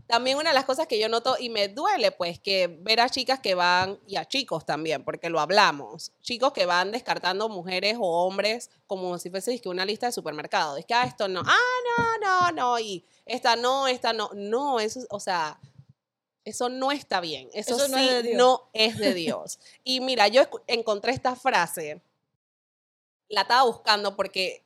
también 0.08 0.38
una 0.38 0.52
de 0.52 0.54
las 0.54 0.66
cosas 0.66 0.88
que 0.88 1.00
yo 1.00 1.10
noto 1.10 1.36
y 1.40 1.50
me 1.50 1.68
duele, 1.68 2.12
pues, 2.12 2.40
que 2.40 2.68
ver 2.82 3.02
a 3.02 3.10
chicas 3.10 3.40
que 3.40 3.56
van, 3.56 4.00
y 4.08 4.16
a 4.16 4.26
chicos 4.26 4.66
también, 4.66 5.04
porque 5.04 5.30
lo 5.30 5.40
hablamos, 5.40 6.12
chicos 6.22 6.54
que 6.54 6.66
van 6.66 6.92
descartando 6.92 7.50
mujeres 7.50 7.98
o 8.00 8.26
hombres 8.26 8.70
como 8.88 9.18
si 9.18 9.30
fuese 9.30 9.52
dizque, 9.52 9.70
una 9.70 9.86
lista 9.86 10.06
de 10.06 10.12
supermercado. 10.12 10.78
Es 10.78 10.86
que 10.86 10.94
ah, 10.94 11.04
esto 11.04 11.28
no, 11.28 11.42
ah, 11.46 11.58
no, 11.98 12.18
no, 12.20 12.52
no, 12.52 12.80
y 12.80 13.04
esta 13.26 13.56
no, 13.56 13.88
esta 13.88 14.14
no. 14.14 14.30
No, 14.34 14.80
eso, 14.80 15.02
o 15.10 15.20
sea, 15.20 15.60
eso 16.46 16.70
no 16.70 16.92
está 16.92 17.20
bien. 17.20 17.50
Eso, 17.54 17.76
Eso 17.76 17.88
no 17.90 17.98
sí 17.98 18.08
es 18.08 18.12
de 18.12 18.24
Dios. 18.24 18.38
no 18.38 18.70
es 18.74 18.98
de 18.98 19.14
Dios. 19.14 19.60
y 19.84 20.00
mira, 20.00 20.28
yo 20.30 20.44
encontré 20.68 21.12
esta 21.12 21.36
frase, 21.36 22.02
la 23.32 23.42
estaba 23.42 23.64
buscando 23.64 24.16
porque 24.16 24.64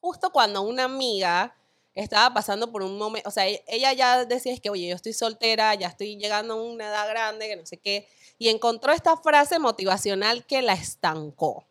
justo 0.00 0.30
cuando 0.30 0.62
una 0.62 0.84
amiga 0.84 1.56
estaba 1.94 2.34
pasando 2.34 2.70
por 2.70 2.82
un 2.82 2.98
momento, 2.98 3.28
o 3.28 3.32
sea, 3.32 3.48
e- 3.48 3.64
ella 3.68 3.92
ya 3.92 4.24
decía 4.24 4.52
es 4.52 4.60
que, 4.60 4.70
oye, 4.70 4.88
yo 4.88 4.96
estoy 4.96 5.12
soltera, 5.12 5.74
ya 5.74 5.88
estoy 5.88 6.16
llegando 6.16 6.54
a 6.54 6.62
una 6.62 6.88
edad 6.88 7.08
grande, 7.08 7.48
que 7.48 7.56
no 7.56 7.66
sé 7.66 7.78
qué, 7.78 8.08
y 8.36 8.48
encontró 8.48 8.92
esta 8.92 9.16
frase 9.16 9.58
motivacional 9.58 10.44
que 10.44 10.60
la 10.60 10.74
estancó. 10.74 11.66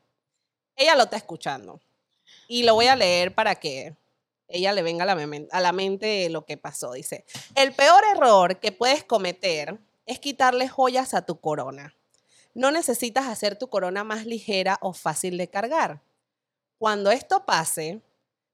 Ella 0.76 0.96
lo 0.96 1.04
está 1.04 1.18
escuchando. 1.18 1.82
Y 2.48 2.64
lo 2.64 2.74
voy 2.76 2.88
a 2.88 2.96
leer 2.96 3.36
para 3.36 3.56
que 3.56 3.96
ella 4.48 4.72
le 4.72 4.82
venga 4.82 5.04
a 5.04 5.16
la, 5.16 5.46
a 5.52 5.62
la 5.62 5.72
mente 5.72 6.30
lo 6.30 6.46
que 6.46 6.58
pasó. 6.58 6.94
Dice, 6.94 7.26
el 7.56 7.74
peor 7.74 8.04
error 8.16 8.60
que 8.60 8.72
puedes 8.72 9.04
cometer 9.04 9.78
es 10.06 10.20
quitarle 10.20 10.68
joyas 10.68 11.14
a 11.14 11.26
tu 11.26 11.40
corona. 11.40 11.96
No 12.54 12.72
necesitas 12.72 13.28
hacer 13.28 13.58
tu 13.58 13.68
corona 13.70 14.04
más 14.04 14.26
ligera 14.26 14.78
o 14.82 14.94
fácil 14.94 15.38
de 15.38 15.50
cargar. 15.50 16.02
Cuando 16.84 17.12
esto 17.12 17.46
pase, 17.46 18.02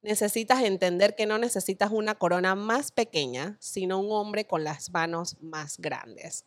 necesitas 0.03 0.61
entender 0.61 1.15
que 1.15 1.25
no 1.25 1.39
necesitas 1.39 1.89
una 1.89 2.13
corona 2.13 2.53
más 2.53 2.91
pequeña, 2.91 3.57
sino 3.59 3.97
un 3.97 4.11
hombre 4.11 4.45
con 4.45 4.63
las 4.63 4.91
manos 4.91 5.35
más 5.41 5.79
grandes. 5.79 6.45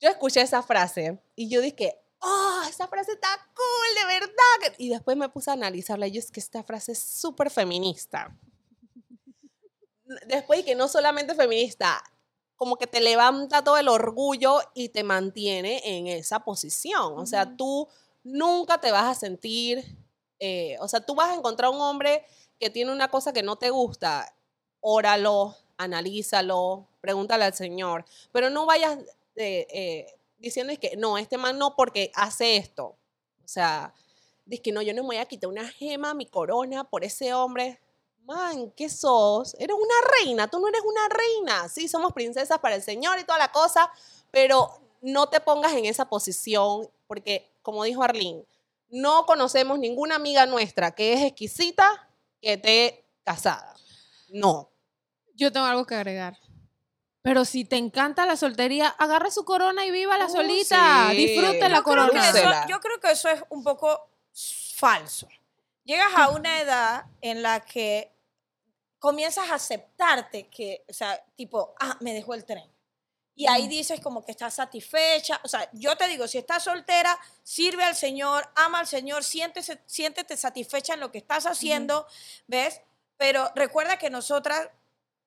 Yo 0.00 0.08
escuché 0.08 0.42
esa 0.42 0.62
frase 0.62 1.20
y 1.34 1.48
yo 1.48 1.60
dije, 1.60 1.98
oh, 2.20 2.62
esa 2.68 2.86
frase 2.86 3.10
está 3.10 3.26
cool, 3.56 3.94
de 3.98 4.20
verdad. 4.20 4.76
Y 4.78 4.88
después 4.88 5.16
me 5.16 5.28
puse 5.28 5.50
a 5.50 5.54
analizarla 5.54 6.06
y 6.06 6.12
yo 6.12 6.20
es 6.20 6.30
que 6.30 6.38
esta 6.38 6.62
frase 6.62 6.92
es 6.92 7.00
súper 7.00 7.50
feminista. 7.50 8.32
Después 10.28 10.64
que 10.64 10.76
no 10.76 10.86
solamente 10.86 11.34
feminista, 11.34 12.00
como 12.54 12.76
que 12.76 12.86
te 12.86 13.00
levanta 13.00 13.64
todo 13.64 13.78
el 13.78 13.88
orgullo 13.88 14.60
y 14.74 14.90
te 14.90 15.02
mantiene 15.02 15.80
en 15.82 16.06
esa 16.06 16.44
posición. 16.44 17.18
O 17.18 17.26
sea, 17.26 17.56
tú 17.56 17.88
nunca 18.22 18.80
te 18.80 18.92
vas 18.92 19.16
a 19.16 19.18
sentir, 19.18 20.05
eh, 20.38 20.76
o 20.80 20.88
sea, 20.88 21.00
tú 21.00 21.14
vas 21.14 21.30
a 21.30 21.34
encontrar 21.34 21.70
un 21.70 21.80
hombre 21.80 22.24
que 22.58 22.70
tiene 22.70 22.92
una 22.92 23.08
cosa 23.08 23.32
que 23.32 23.42
no 23.42 23.56
te 23.56 23.70
gusta, 23.70 24.34
óralo, 24.80 25.56
analízalo, 25.76 26.86
pregúntale 27.00 27.44
al 27.44 27.54
Señor, 27.54 28.04
pero 28.32 28.50
no 28.50 28.66
vayas 28.66 28.98
eh, 29.36 29.66
eh, 29.70 30.14
diciendo 30.38 30.72
es 30.72 30.78
que 30.78 30.96
no, 30.96 31.18
este 31.18 31.38
man 31.38 31.58
no 31.58 31.76
porque 31.76 32.10
hace 32.14 32.56
esto. 32.56 32.96
O 33.44 33.48
sea, 33.48 33.94
dice 34.44 34.62
que 34.62 34.72
no, 34.72 34.82
yo 34.82 34.94
no 34.94 35.02
me 35.02 35.08
voy 35.08 35.16
a 35.18 35.26
quitar 35.26 35.48
una 35.48 35.68
gema, 35.68 36.14
mi 36.14 36.26
corona 36.26 36.84
por 36.84 37.04
ese 37.04 37.32
hombre. 37.34 37.80
Man, 38.24 38.72
¿qué 38.72 38.88
sos? 38.88 39.54
Eres 39.58 39.76
una 39.76 39.94
reina, 40.18 40.48
tú 40.48 40.58
no 40.58 40.68
eres 40.68 40.82
una 40.84 41.08
reina. 41.08 41.68
Sí, 41.68 41.86
somos 41.86 42.12
princesas 42.12 42.58
para 42.58 42.74
el 42.74 42.82
Señor 42.82 43.18
y 43.20 43.24
toda 43.24 43.38
la 43.38 43.52
cosa, 43.52 43.90
pero 44.32 44.80
no 45.00 45.28
te 45.28 45.40
pongas 45.40 45.74
en 45.74 45.84
esa 45.84 46.08
posición 46.08 46.90
porque, 47.06 47.48
como 47.62 47.84
dijo 47.84 48.02
Arlene, 48.02 48.44
no 48.88 49.26
conocemos 49.26 49.78
ninguna 49.78 50.14
amiga 50.16 50.46
nuestra 50.46 50.94
que 50.94 51.12
es 51.14 51.22
exquisita 51.22 52.08
que 52.40 52.54
esté 52.54 53.08
casada. 53.24 53.74
No. 54.28 54.70
Yo 55.34 55.52
tengo 55.52 55.66
algo 55.66 55.86
que 55.86 55.94
agregar. 55.94 56.38
Pero 57.22 57.44
si 57.44 57.64
te 57.64 57.76
encanta 57.76 58.24
la 58.24 58.36
soltería, 58.36 58.88
agarra 58.88 59.30
su 59.32 59.44
corona 59.44 59.84
y 59.84 59.90
viva 59.90 60.16
la 60.16 60.26
Uh, 60.26 60.30
solita. 60.30 61.08
sí. 61.10 61.16
Disfrute 61.16 61.68
la 61.68 61.82
corona. 61.82 62.28
eso, 62.30 62.38
yo 62.68 62.80
creo 62.80 63.00
que 63.00 63.10
eso 63.10 63.28
es 63.28 63.42
un 63.48 63.64
poco 63.64 64.10
falso. 64.76 65.26
Llegas 65.84 66.14
a 66.14 66.28
una 66.30 66.60
edad 66.60 67.04
en 67.20 67.42
la 67.42 67.60
que 67.60 68.12
comienzas 68.98 69.50
a 69.50 69.54
aceptarte 69.54 70.48
que, 70.48 70.84
o 70.88 70.92
sea, 70.92 71.20
tipo, 71.36 71.74
ah, 71.80 71.96
me 72.00 72.12
dejó 72.14 72.34
el 72.34 72.44
tren. 72.44 72.70
Y 73.38 73.46
ahí 73.46 73.68
dices 73.68 74.00
como 74.00 74.24
que 74.24 74.32
estás 74.32 74.54
satisfecha. 74.54 75.40
O 75.44 75.48
sea, 75.48 75.68
yo 75.74 75.94
te 75.96 76.08
digo, 76.08 76.26
si 76.26 76.38
estás 76.38 76.64
soltera, 76.64 77.16
sirve 77.42 77.84
al 77.84 77.94
Señor, 77.94 78.50
ama 78.56 78.80
al 78.80 78.86
Señor, 78.86 79.22
siéntese, 79.22 79.78
siéntete 79.84 80.36
satisfecha 80.38 80.94
en 80.94 81.00
lo 81.00 81.12
que 81.12 81.18
estás 81.18 81.44
haciendo, 81.44 82.06
¿ves? 82.46 82.80
Pero 83.18 83.52
recuerda 83.54 83.98
que 83.98 84.08
nosotras 84.08 84.68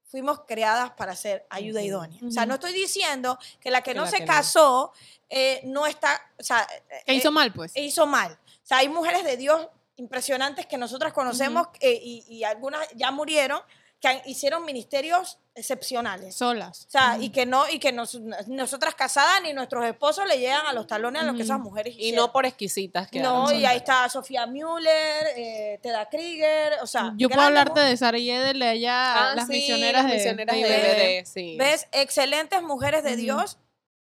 fuimos 0.09 0.41
creadas 0.47 0.91
para 0.91 1.15
ser 1.15 1.45
ayuda 1.51 1.83
idónea. 1.83 2.19
O 2.27 2.31
sea, 2.31 2.47
no 2.47 2.55
estoy 2.55 2.73
diciendo 2.73 3.37
que 3.61 3.69
la 3.69 3.81
que, 3.81 3.91
Que 3.91 3.97
no 3.97 4.05
la 4.05 4.11
se 4.11 4.17
que 4.17 4.25
casó 4.25 4.91
eh, 5.29 5.61
no 5.65 5.85
está, 5.85 6.19
o 6.39 6.43
sea, 6.43 6.67
Que 7.05 7.13
eh, 7.13 7.15
hizo 7.15 7.31
mal, 7.31 7.53
pues. 7.53 7.71
hizo 7.75 8.07
mal. 8.07 8.31
O 8.33 8.65
sea, 8.65 8.79
hay 8.79 8.89
mujeres 8.89 9.23
de 9.23 9.37
Dios 9.37 9.67
impresionantes 9.97 10.65
que 10.65 10.77
nosotras 10.77 11.13
conocemos 11.13 11.67
eh, 11.79 11.99
y, 12.01 12.25
y 12.27 12.43
algunas 12.43 12.87
ya 12.95 13.11
murieron, 13.11 13.61
que 14.01 14.07
han- 14.07 14.21
hicieron 14.25 14.63
ministerios 14.65 15.39
excepcionales. 15.55 16.35
Solas. 16.35 16.85
O 16.87 16.89
sea, 16.89 17.17
y 17.19 17.29
que 17.31 17.45
no, 17.45 17.67
y 17.69 17.79
que 17.79 17.91
nos- 17.91 18.15
nosotras 18.47 18.95
casadas 18.95 19.41
ni 19.43 19.51
nuestros 19.53 19.85
esposos 19.85 20.25
le 20.25 20.37
llegan 20.39 20.65
a 20.67 20.73
los 20.73 20.87
talones 20.87 21.21
a 21.21 21.25
lo 21.25 21.33
que 21.35 21.41
esas 21.43 21.59
mujeres 21.59 21.95
Y 21.95 21.99
hicieron. 21.99 22.25
no 22.27 22.31
por 22.31 22.45
exquisitas 22.45 23.09
que 23.09 23.19
No, 23.19 23.51
y 23.51 23.65
ahí 23.65 23.77
está 23.77 24.07
Sofía 24.09 24.45
Müller, 24.45 25.27
eh, 25.35 25.79
Teda 25.83 26.07
Krieger, 26.09 26.73
o 26.81 26.87
sea. 26.87 27.13
Yo 27.17 27.29
puedo 27.29 27.41
hablarte 27.41 27.81
de 27.81 27.97
Sara 27.97 28.17
Yedel, 28.17 28.59
de 28.59 28.67
allá, 28.69 29.31
Ah, 29.31 29.35
las 29.35 29.47
sí, 29.47 29.53
misioneras 29.53 30.03
las 30.03 30.11
de, 30.11 30.17
misioneras 30.17 30.55
de 30.55 30.61
de 30.63 30.67
IBD. 30.69 31.17
IBD, 31.19 31.25
sí. 31.25 31.55
¿Ves? 31.59 31.87
Excelentes 31.91 32.61
mujeres 32.63 33.03
de. 33.03 33.15
Dios. 33.17 33.57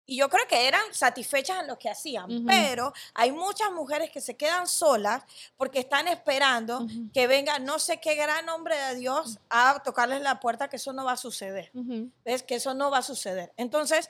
Y 0.05 0.17
yo 0.17 0.29
creo 0.29 0.47
que 0.47 0.67
eran 0.67 0.81
satisfechas 0.91 1.61
en 1.61 1.67
lo 1.67 1.79
que 1.79 1.89
hacían. 1.89 2.45
Pero 2.45 2.93
hay 3.13 3.31
muchas 3.31 3.71
mujeres 3.71 4.11
que 4.11 4.21
se 4.21 4.35
quedan 4.35 4.67
solas 4.67 5.23
porque 5.57 5.79
están 5.79 6.07
esperando 6.07 6.85
que 7.13 7.27
venga 7.27 7.59
no 7.59 7.79
sé 7.79 7.99
qué 7.99 8.15
gran 8.15 8.47
hombre 8.49 8.77
de 8.77 8.95
Dios 8.95 9.39
a 9.49 9.81
tocarles 9.83 10.21
la 10.21 10.39
puerta, 10.39 10.69
que 10.69 10.75
eso 10.75 10.93
no 10.93 11.05
va 11.05 11.13
a 11.13 11.17
suceder. 11.17 11.71
¿Ves? 12.23 12.43
Que 12.43 12.55
eso 12.55 12.73
no 12.73 12.91
va 12.91 12.99
a 12.99 13.03
suceder. 13.03 13.51
Entonces, 13.57 14.09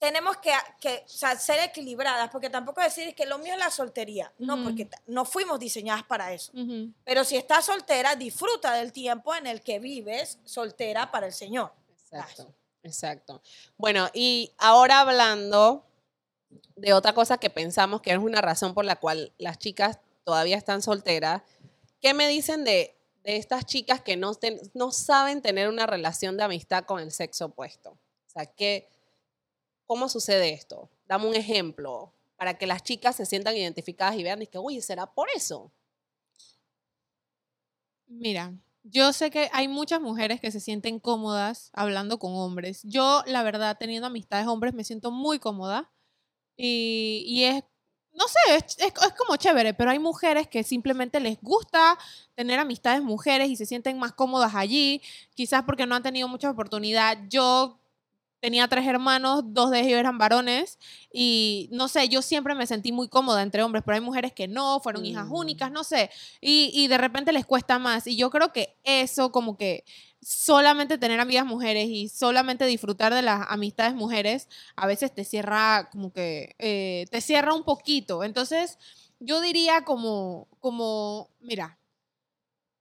tenemos 0.00 0.38
que, 0.38 0.50
que, 0.80 1.04
o 1.04 1.08
sea, 1.08 1.38
ser 1.38 1.60
equilibradas, 1.60 2.30
porque 2.30 2.48
tampoco 2.48 2.80
decir 2.80 3.14
que 3.14 3.26
lo 3.26 3.38
mío 3.38 3.52
es 3.52 3.58
la 3.58 3.70
soltería. 3.70 4.32
No, 4.38 4.64
porque 4.64 4.88
no 5.06 5.26
fuimos 5.26 5.60
diseñadas 5.60 6.04
para 6.04 6.32
eso. 6.32 6.52
Pero 7.04 7.22
si 7.22 7.36
estás 7.36 7.66
soltera, 7.66 8.16
disfruta 8.16 8.72
del 8.72 8.92
tiempo 8.92 9.34
en 9.34 9.46
el 9.46 9.60
que 9.60 9.78
vives 9.78 10.38
soltera 10.44 11.10
para 11.10 11.26
el 11.26 11.34
Señor. 11.34 11.72
Exacto, 12.10 12.52
exacto. 12.82 13.42
Bueno, 13.76 14.08
y 14.14 14.52
ahora 14.58 15.00
hablando 15.00 15.86
de 16.76 16.92
otra 16.92 17.12
cosa 17.12 17.38
que 17.38 17.50
pensamos 17.50 18.00
que 18.00 18.10
es 18.10 18.18
una 18.18 18.40
razón 18.40 18.74
por 18.74 18.84
la 18.84 18.96
cual 18.96 19.32
las 19.38 19.58
chicas 19.58 19.98
todavía 20.24 20.56
están 20.56 20.82
solteras, 20.82 21.42
¿qué 22.00 22.14
me 22.14 22.28
dicen 22.28 22.64
de, 22.64 22.96
de 23.24 23.36
estas 23.36 23.66
chicas 23.66 24.00
que 24.00 24.16
no, 24.16 24.32
no 24.74 24.92
saben 24.92 25.42
tener 25.42 25.68
una 25.68 25.86
relación 25.86 26.36
de 26.36 26.44
amistad 26.44 26.84
con 26.84 27.00
el 27.00 27.12
sexo 27.12 27.46
opuesto? 27.46 27.90
O 27.90 28.30
sea, 28.30 28.46
¿qué, 28.46 28.88
¿cómo 29.86 30.08
sucede 30.08 30.52
esto? 30.52 30.88
Dame 31.06 31.26
un 31.26 31.34
ejemplo 31.34 32.12
para 32.36 32.56
que 32.56 32.66
las 32.66 32.82
chicas 32.82 33.16
se 33.16 33.26
sientan 33.26 33.56
identificadas 33.56 34.16
y 34.16 34.22
vean 34.22 34.42
y 34.42 34.46
que, 34.46 34.58
uy, 34.58 34.80
¿será 34.80 35.06
por 35.06 35.28
eso? 35.34 35.70
Mira, 38.06 38.52
Yo 38.90 39.12
sé 39.12 39.30
que 39.30 39.48
hay 39.52 39.68
muchas 39.68 40.00
mujeres 40.00 40.40
que 40.40 40.50
se 40.50 40.60
sienten 40.60 40.98
cómodas 41.00 41.70
hablando 41.74 42.18
con 42.18 42.32
hombres. 42.34 42.82
Yo, 42.84 43.22
la 43.26 43.42
verdad, 43.42 43.76
teniendo 43.78 44.06
amistades 44.08 44.46
hombres, 44.46 44.74
me 44.74 44.84
siento 44.84 45.10
muy 45.10 45.38
cómoda. 45.38 45.90
Y, 46.56 47.24
y 47.26 47.44
es, 47.44 47.64
no 48.12 48.28
sé, 48.28 48.38
es, 48.56 48.78
es- 48.78 48.94
es 49.06 49.14
como 49.18 49.36
chévere, 49.36 49.74
pero 49.74 49.90
hay 49.90 49.98
mujeres 49.98 50.48
que 50.48 50.62
simplemente 50.64 51.20
les 51.20 51.40
gusta 51.40 51.98
tener 52.34 52.58
amistades 52.58 53.02
mujeres 53.02 53.48
y 53.50 53.56
se 53.56 53.66
sienten 53.66 53.98
más 53.98 54.12
cómodas 54.12 54.54
allí, 54.54 55.02
quizás 55.34 55.64
porque 55.64 55.86
no 55.86 55.94
han 55.96 56.02
tenido 56.02 56.28
mucha 56.28 56.50
oportunidad. 56.50 57.18
Yo 57.28 57.78
tenía 58.40 58.66
tres 58.68 58.86
hermanos, 58.86 59.42
dos 59.46 59.70
de 59.70 59.80
ellos 59.80 59.98
eran 59.98 60.18
varones 60.18 60.78
y 61.12 61.68
no 61.72 61.88
sé, 61.88 62.08
yo 62.08 62.22
siempre 62.22 62.54
me 62.54 62.66
sentí 62.66 62.92
muy 62.92 63.08
cómoda 63.08 63.42
entre 63.42 63.62
hombres, 63.62 63.82
pero 63.84 63.96
hay 63.96 64.00
mujeres 64.00 64.32
que 64.32 64.48
no, 64.48 64.80
fueron 64.80 65.04
hijas 65.04 65.26
Mm. 65.26 65.32
únicas, 65.32 65.70
no 65.70 65.84
sé, 65.84 66.10
y, 66.40 66.70
y 66.74 66.88
de 66.88 66.98
repente 66.98 67.32
les 67.32 67.46
cuesta 67.46 67.78
más. 67.78 68.06
Y 68.06 68.16
yo 68.16 68.30
creo 68.30 68.52
que 68.52 68.76
eso 68.84 69.30
como 69.32 69.56
que 69.56 69.84
solamente 70.22 70.98
tener 70.98 71.18
amigas 71.20 71.46
mujeres 71.46 71.88
y 71.88 72.08
solamente 72.08 72.66
disfrutar 72.66 73.14
de 73.14 73.22
las 73.22 73.46
amistades 73.48 73.94
mujeres 73.94 74.48
a 74.76 74.86
veces 74.86 75.14
te 75.14 75.24
cierra 75.24 75.88
como 75.90 76.12
que, 76.12 76.54
eh, 76.58 77.06
te 77.10 77.20
cierra 77.20 77.54
un 77.54 77.64
poquito. 77.64 78.22
Entonces, 78.24 78.78
yo 79.18 79.40
diría 79.40 79.82
como, 79.84 80.48
como, 80.60 81.30
mira, 81.40 81.78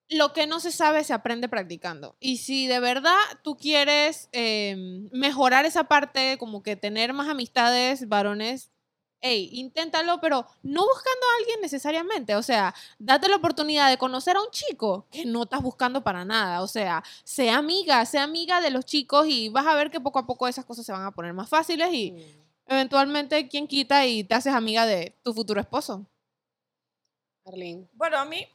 lo 0.09 0.33
que 0.33 0.47
no 0.47 0.59
se 0.59 0.71
sabe 0.71 1.03
se 1.03 1.13
aprende 1.13 1.47
practicando. 1.47 2.15
Y 2.19 2.37
si 2.37 2.67
de 2.67 2.79
verdad 2.79 3.17
tú 3.43 3.57
quieres 3.57 4.29
eh, 4.31 5.07
mejorar 5.11 5.65
esa 5.65 5.85
parte, 5.85 6.37
como 6.39 6.63
que 6.63 6.75
tener 6.75 7.13
más 7.13 7.29
amistades 7.29 8.07
varones, 8.07 8.71
hey, 9.21 9.49
inténtalo, 9.53 10.19
pero 10.21 10.47
no 10.63 10.81
buscando 10.81 11.25
a 11.25 11.37
alguien 11.39 11.61
necesariamente. 11.61 12.35
O 12.35 12.43
sea, 12.43 12.73
date 12.97 13.27
la 13.27 13.35
oportunidad 13.35 13.89
de 13.89 13.97
conocer 13.97 14.35
a 14.35 14.41
un 14.41 14.49
chico 14.51 15.05
que 15.11 15.25
no 15.25 15.43
estás 15.43 15.61
buscando 15.61 16.03
para 16.03 16.25
nada. 16.25 16.61
O 16.61 16.67
sea, 16.67 17.03
sea 17.23 17.57
amiga, 17.57 18.05
sea 18.05 18.23
amiga 18.23 18.61
de 18.61 18.71
los 18.71 18.85
chicos 18.85 19.27
y 19.27 19.49
vas 19.49 19.67
a 19.67 19.75
ver 19.75 19.91
que 19.91 19.99
poco 19.99 20.19
a 20.19 20.25
poco 20.25 20.47
esas 20.47 20.65
cosas 20.65 20.85
se 20.85 20.91
van 20.91 21.03
a 21.03 21.11
poner 21.11 21.33
más 21.33 21.49
fáciles 21.49 21.93
y 21.93 22.15
eventualmente, 22.65 23.47
quien 23.47 23.67
quita 23.67 24.05
y 24.05 24.23
te 24.23 24.35
haces 24.35 24.53
amiga 24.53 24.85
de 24.85 25.15
tu 25.23 25.33
futuro 25.33 25.59
esposo. 25.59 26.05
Arlene. 27.45 27.87
Bueno, 27.93 28.17
a 28.17 28.25
mí, 28.25 28.47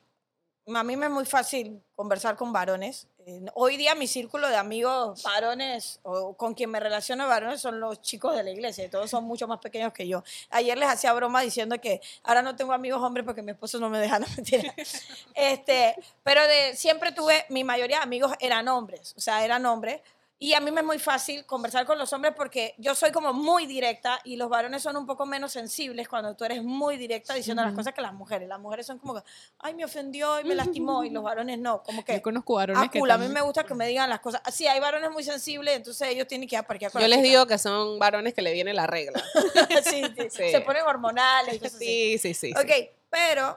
a 0.67 0.83
mí 0.83 0.97
me 0.97 1.07
es 1.07 1.13
muy 1.13 1.27
fácil 1.27 1.83
conversar 1.95 2.37
con 2.37 2.53
varones. 2.53 3.07
Eh, 3.27 3.45
hoy 3.55 3.77
día 3.77 3.95
mi 3.95 4.07
círculo 4.07 4.49
de 4.49 4.57
amigos 4.57 5.23
varones 5.23 6.01
o 6.03 6.35
con 6.35 6.55
quien 6.55 6.71
me 6.71 6.81
relaciono 6.81 7.29
varones 7.29 7.61
son 7.61 7.81
los 7.81 8.01
chicos 8.01 8.35
de 8.35 8.43
la 8.43 8.51
iglesia. 8.51 8.89
Todos 8.91 9.11
son 9.11 9.25
mucho 9.25 9.47
más 9.47 9.59
pequeños 9.59 9.93
que 9.93 10.09
yo. 10.09 10.23
Ayer 10.51 10.79
les 10.79 10.89
hacía 10.89 11.13
broma 11.13 11.43
diciendo 11.43 11.79
que 11.81 12.01
ahora 12.23 12.43
no 12.43 12.57
tengo 12.57 12.73
amigos 12.73 13.03
hombres 13.03 13.27
porque 13.27 13.43
mi 13.43 13.53
esposo 13.53 13.79
no 13.79 13.91
me 13.91 13.99
deja, 13.99 14.19
no 14.19 14.27
mentira. 14.37 14.75
Este, 15.35 15.95
pero 16.23 16.43
de, 16.47 16.77
siempre 16.77 17.13
tuve, 17.13 17.45
mi 17.49 17.65
mayoría 17.65 17.99
de 17.99 18.03
amigos 18.05 18.33
eran 18.41 18.69
hombres, 18.69 19.15
o 19.17 19.21
sea, 19.21 19.45
eran 19.45 19.67
hombres. 19.67 20.01
Y 20.39 20.53
a 20.53 20.61
mí 20.61 20.71
me 20.73 20.81
es 20.81 20.87
muy 20.87 20.99
fácil 20.99 21.47
conversar 21.47 21.87
con 21.87 21.97
los 21.97 22.13
hombres 22.13 22.35
porque 22.37 22.75
yo 22.77 22.95
soy 22.95 23.13
como 23.13 23.33
muy 23.33 23.67
directa 23.67 24.21
y 24.25 24.37
los 24.37 24.49
varones 24.49 24.83
son 24.83 24.97
un 24.97 25.07
poco 25.07 25.27
menos 25.27 25.53
sensibles 25.53 26.09
cuando 26.09 26.35
tú 26.35 26.45
eres 26.45 26.63
muy 26.63 26.97
directa 26.97 27.35
diciendo 27.35 27.63
las 27.63 27.73
cosas 27.73 27.95
que 27.95 28.03
las 28.03 28.13
mujeres. 28.13 28.49
Las 28.49 28.59
mujeres 28.59 28.85
son 28.85 28.99
como 28.99 29.15
que, 29.15 29.23
ay, 29.61 29.75
me 29.75 29.85
ofendió 29.85 30.41
y 30.41 30.45
me 30.45 30.55
lastimó 30.55 31.05
y 31.05 31.11
los 31.11 31.23
varones 31.23 31.59
no. 31.59 31.83
Como 31.83 32.05
que, 32.05 32.15
Yo 32.15 32.23
conozco 32.23 32.55
varones 32.55 32.83
ah, 32.85 32.91
que 32.91 32.99
a 32.99 33.19
mí 33.19 33.29
me 33.29 33.41
gusta 33.43 33.65
que 33.65 33.75
me 33.75 33.87
digan 33.87 34.11
las 34.11 34.21
cosas. 34.21 34.43
Sí, 34.53 34.67
hay 34.67 34.81
varones 34.81 35.11
muy 35.13 35.23
sensibles, 35.23 35.77
entonces 35.77 36.09
ellos 36.09 36.27
tienen 36.27 36.49
que 36.49 36.57
ir 36.57 36.61
a 36.61 36.67
parquear 36.67 36.91
con 36.91 37.01
Yo 37.01 37.09
les 37.09 37.19
chica. 37.19 37.29
digo 37.29 37.47
que 37.47 37.57
son 37.57 37.99
varones 37.99 38.35
que 38.35 38.43
le 38.43 38.53
viene 38.53 38.75
la 38.75 38.87
regla. 38.87 39.23
sí, 39.85 40.03
sí, 40.17 40.29
Sí. 40.31 40.51
se 40.51 40.61
ponen 40.61 40.83
hormonales 40.85 41.55
y 41.55 41.59
cosas 41.61 41.77
así. 41.77 41.87
Sí, 41.87 42.19
sí, 42.19 42.35
sí. 42.35 42.53
sí. 42.53 42.61
Ok, 42.61 42.91
pero 43.09 43.57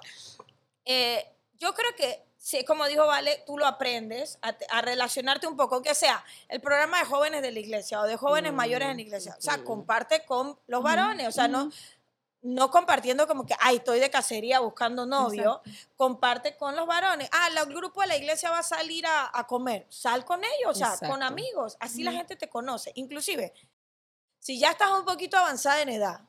eh, 0.86 1.26
yo 1.60 1.74
creo 1.74 1.90
que, 1.98 2.27
sí, 2.48 2.64
como 2.64 2.86
dijo 2.86 3.06
Vale, 3.06 3.44
tú 3.46 3.58
lo 3.58 3.66
aprendes 3.66 4.40
a, 4.42 4.56
a 4.70 4.82
relacionarte 4.82 5.48
un 5.48 5.58
poco, 5.58 5.76
aunque 5.76 5.94
sea 5.94 6.24
el 6.48 6.62
programa 6.62 7.00
de 7.00 7.06
jóvenes 7.06 7.42
de 7.42 7.52
la 7.52 7.60
iglesia 7.60 8.00
o 8.00 8.04
de 8.06 8.16
jóvenes 8.16 8.54
mayores 8.54 8.88
en 8.88 8.96
la 8.96 9.02
iglesia. 9.02 9.36
O 9.38 9.42
sea, 9.42 9.58
Mm. 9.58 9.64
comparte 9.66 10.24
con 10.26 10.58
los 10.68 10.82
varones, 10.82 11.28
o 11.28 11.32
sea, 11.32 11.50
no, 11.50 11.70
no 12.42 12.72
compartiendo 12.72 13.28
como 13.28 13.46
que, 13.46 13.54
ay, 13.60 13.78
estoy 13.78 14.00
de 14.00 14.10
cacería 14.10 14.62
buscando 14.62 15.06
novio, 15.06 15.62
comparte 15.98 16.56
con 16.56 16.74
los 16.78 16.88
varones. 16.88 17.28
Ah, 17.34 17.50
el 17.50 17.74
grupo 17.74 18.00
de 18.00 18.08
la 18.08 18.16
iglesia 18.16 18.50
va 18.50 18.60
a 18.60 18.64
salir 18.64 19.06
a, 19.06 19.30
a 19.34 19.46
comer, 19.46 19.86
sal 19.90 20.24
con 20.24 20.42
ellos, 20.46 20.72
o 20.72 20.74
sea, 20.74 20.96
con 21.10 21.24
amigos, 21.24 21.76
así 21.82 22.02
la 22.04 22.14
gente 22.14 22.38
te 22.38 22.48
conoce. 22.48 22.94
Inclusive, 22.96 23.52
si 24.40 24.58
ya 24.58 24.72
estás 24.72 24.92
un 24.92 25.04
poquito 25.04 25.36
avanzada 25.36 25.82
en 25.82 25.90
edad 25.90 26.22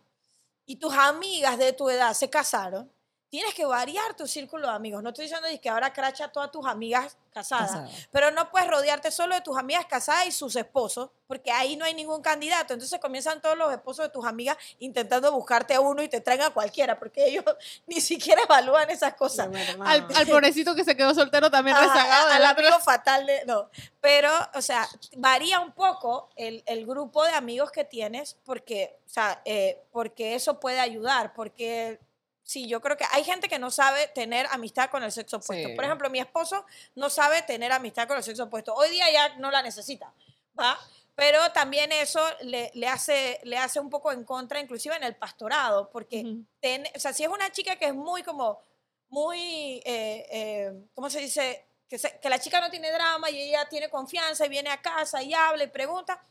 y 0.66 0.76
tus 0.76 0.92
amigas 0.94 1.58
de 1.58 1.72
tu 1.72 1.88
edad 1.88 2.12
se 2.14 2.28
casaron, 2.28 2.90
tienes 3.30 3.54
que 3.54 3.64
variar 3.64 4.14
tu 4.14 4.26
círculo 4.26 4.68
de 4.68 4.74
amigos. 4.74 5.02
No 5.02 5.10
estoy 5.10 5.24
diciendo 5.26 5.48
que 5.60 5.68
ahora 5.68 5.92
cracha 5.92 6.26
a 6.26 6.28
todas 6.32 6.50
tus 6.50 6.66
amigas 6.66 7.16
casadas, 7.32 8.08
pero 8.10 8.30
no 8.30 8.50
puedes 8.50 8.68
rodearte 8.68 9.10
solo 9.10 9.34
de 9.34 9.40
tus 9.42 9.56
amigas 9.56 9.86
casadas 9.86 10.26
y 10.26 10.32
sus 10.32 10.56
esposos, 10.56 11.10
porque 11.26 11.52
ahí 11.52 11.76
no 11.76 11.84
hay 11.84 11.94
ningún 11.94 12.22
candidato. 12.22 12.74
Entonces 12.74 12.98
comienzan 13.00 13.40
todos 13.40 13.56
los 13.56 13.70
esposos 13.72 14.06
de 14.06 14.10
tus 14.10 14.24
amigas 14.24 14.56
intentando 14.78 15.30
buscarte 15.30 15.74
a 15.74 15.80
uno 15.80 16.02
y 16.02 16.08
te 16.08 16.20
traen 16.20 16.42
a 16.42 16.50
cualquiera, 16.50 16.98
porque 16.98 17.26
ellos 17.26 17.44
ni 17.86 18.00
siquiera 18.00 18.42
evalúan 18.42 18.90
esas 18.90 19.14
cosas. 19.14 19.48
Al, 19.80 20.06
al 20.14 20.26
pobrecito 20.26 20.74
que 20.74 20.84
se 20.84 20.96
quedó 20.96 21.14
soltero 21.14 21.50
también 21.50 21.76
Ajá, 21.76 21.86
rezagado 21.86 22.28
al 22.30 22.44
amigo 22.44 22.80
fatal 22.80 23.26
de 23.26 23.44
no 23.46 23.68
pero 24.00 24.30
o 24.54 24.62
sea 24.62 24.88
varía 25.16 25.60
un 25.60 25.72
poco 25.72 26.30
el, 26.36 26.62
el 26.66 26.86
grupo 26.86 27.24
de 27.24 27.32
amigos 27.32 27.70
que 27.70 27.84
tienes 27.84 28.36
porque 28.44 28.98
o 29.06 29.08
sea 29.08 29.42
eh, 29.44 29.82
porque 29.92 30.34
eso 30.34 30.60
puede 30.60 30.80
ayudar 30.80 31.34
porque 31.34 32.00
sí 32.48 32.66
yo 32.66 32.80
creo 32.80 32.96
que 32.96 33.04
hay 33.12 33.24
gente 33.24 33.46
que 33.46 33.58
no 33.58 33.70
sabe 33.70 34.08
tener 34.08 34.46
amistad 34.50 34.88
con 34.90 35.02
el 35.02 35.12
sexo 35.12 35.36
opuesto 35.36 35.68
Sí. 35.68 35.74
por 35.74 35.84
ejemplo 35.84 36.08
mi 36.08 36.18
esposo 36.18 36.64
no 36.94 37.10
sabe 37.10 37.42
tener 37.42 37.70
amistad 37.72 38.08
con 38.08 38.16
el 38.16 38.22
sexo 38.22 38.44
opuesto 38.44 38.72
hoy 38.74 38.88
día 38.90 39.10
ya 39.12 39.36
no 39.36 39.50
la 39.50 39.60
necesita 39.62 40.12
va 40.58 40.78
pero 41.14 41.52
también 41.52 41.92
eso 41.92 42.20
le, 42.42 42.70
le 42.74 42.88
hace 42.88 43.38
le 43.42 43.58
hace 43.58 43.80
un 43.80 43.90
poco 43.90 44.12
en 44.12 44.24
contra 44.24 44.60
inclusive 44.60 44.96
en 44.96 45.02
el 45.04 45.14
pastorado 45.16 45.90
porque 45.90 46.22
Ujú. 46.22 46.44
ten- 46.60 46.86
o 46.96 46.98
sea, 46.98 47.12
si 47.12 47.22
es 47.24 47.28
una 47.28 47.50
chica 47.52 47.76
que 47.76 47.86
es 47.86 47.94
muy 47.94 48.22
como, 48.22 48.62
muy, 49.10 49.82
eh, 49.84 50.26
eh, 50.30 50.72
¿cómo 50.94 51.10
se 51.10 51.18
dice? 51.20 51.66
Que, 51.88 51.98
se- 51.98 52.18
que 52.20 52.28
la 52.30 52.38
chica 52.38 52.60
no 52.60 52.70
tiene 52.70 52.92
drama 52.92 53.30
y 53.30 53.40
ella 53.40 53.66
tiene 53.68 53.88
confianza 53.90 54.46
y 54.46 54.48
viene 54.48 54.70
a 54.70 54.80
casa 54.80 55.22
y 55.22 55.34
habla 55.34 55.64
y 55.64 55.68
pregunta, 55.68 56.22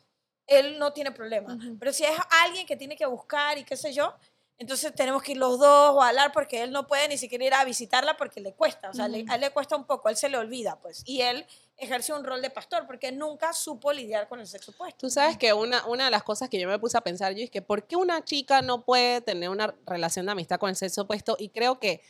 él 0.45 0.77
no 0.79 0.93
tiene 0.93 1.11
problema. 1.11 1.57
Pero 1.79 1.91
si 1.91 2.03
es 2.05 2.17
alguien 2.45 2.65
que 2.65 2.77
tiene 2.77 2.95
que 2.95 3.05
buscar 3.05 3.57
y 3.57 3.63
qué 3.65 3.75
sé 3.75 3.91
yo, 3.93 4.15
entonces 4.59 4.93
tenemos 4.95 5.21
que 5.23 5.33
ir 5.33 5.37
los 5.37 5.59
dos 5.59 5.95
o 5.95 6.01
hablar 6.01 6.31
porque 6.31 6.63
él 6.63 6.71
no 6.71 6.87
puede 6.87 7.07
ni 7.07 7.17
siquiera 7.17 7.45
ir 7.45 7.53
a 7.53 7.63
visitarla 7.63 8.17
porque 8.17 8.41
le 8.41 8.53
cuesta, 8.53 8.89
o 8.89 8.93
sea, 8.93 9.07
le- 9.07 9.25
a 9.29 9.35
él 9.35 9.41
le 9.41 9.51
cuesta 9.51 9.75
un 9.75 9.85
poco, 9.85 10.07
a 10.07 10.11
él 10.11 10.17
se 10.17 10.29
le 10.29 10.37
olvida, 10.37 10.79
pues. 10.81 11.03
Y 11.05 11.21
él 11.21 11.45
ejerce 11.77 12.11
un 12.13 12.23
rol 12.23 12.41
de 12.41 12.49
pastor 12.49 12.87
porque 12.87 13.11
nunca 13.11 13.53
supo 13.53 13.93
lidiar 13.93 14.27
con 14.27 14.39
el 14.39 14.47
sexo 14.47 14.71
opuesto. 14.71 14.97
Tú 14.99 15.09
sabes 15.11 15.37
que 15.37 15.53
una, 15.53 15.85
una 15.85 16.05
de 16.05 16.11
las 16.11 16.23
cosas 16.23 16.49
que 16.49 16.59
yo 16.59 16.67
me 16.67 16.79
puse 16.79 16.97
a 16.97 17.01
pensar 17.01 17.33
yo 17.35 17.43
es 17.43 17.51
que 17.51 17.61
¿por 17.61 17.83
qué 17.85 17.95
una 17.95 18.23
chica 18.25 18.61
no 18.63 18.83
puede 18.83 19.21
tener 19.21 19.49
una 19.49 19.75
relación 19.85 20.25
de 20.25 20.31
amistad 20.31 20.59
con 20.59 20.69
el 20.69 20.75
sexo 20.75 21.01
opuesto? 21.03 21.35
Y 21.37 21.49
creo 21.49 21.79
que 21.79 22.01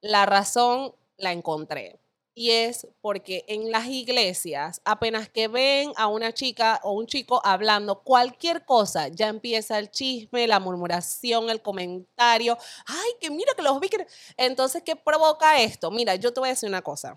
la 0.00 0.26
razón 0.26 0.94
la 1.16 1.30
encontré. 1.32 2.00
Y 2.36 2.50
es 2.50 2.88
porque 3.00 3.44
en 3.46 3.70
las 3.70 3.86
iglesias, 3.86 4.80
apenas 4.84 5.28
que 5.28 5.46
ven 5.48 5.92
a 5.96 6.08
una 6.08 6.32
chica 6.34 6.80
o 6.82 6.92
un 6.92 7.06
chico 7.06 7.40
hablando 7.44 8.02
cualquier 8.02 8.64
cosa, 8.64 9.06
ya 9.08 9.28
empieza 9.28 9.78
el 9.78 9.90
chisme, 9.90 10.46
la 10.48 10.58
murmuración, 10.58 11.48
el 11.48 11.62
comentario. 11.62 12.58
Ay, 12.86 13.10
que 13.20 13.30
mira 13.30 13.52
que 13.54 13.62
los 13.62 13.78
vi. 13.80 13.88
que-". 13.88 14.06
Entonces, 14.36 14.82
¿qué 14.84 14.96
provoca 14.96 15.60
esto? 15.60 15.90
Mira, 15.92 16.16
yo 16.16 16.32
te 16.32 16.40
voy 16.40 16.48
a 16.48 16.52
decir 16.52 16.68
una 16.68 16.82
cosa 16.82 17.14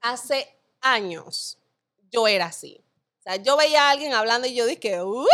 hace 0.00 0.48
años 0.80 1.58
yo 2.10 2.26
era 2.26 2.46
así. 2.46 2.82
O 3.20 3.22
sea, 3.22 3.36
yo 3.36 3.56
veía 3.56 3.88
a 3.88 3.90
alguien 3.90 4.12
hablando 4.14 4.48
y 4.48 4.54
yo 4.54 4.66
dije, 4.66 5.02
uy, 5.02 5.26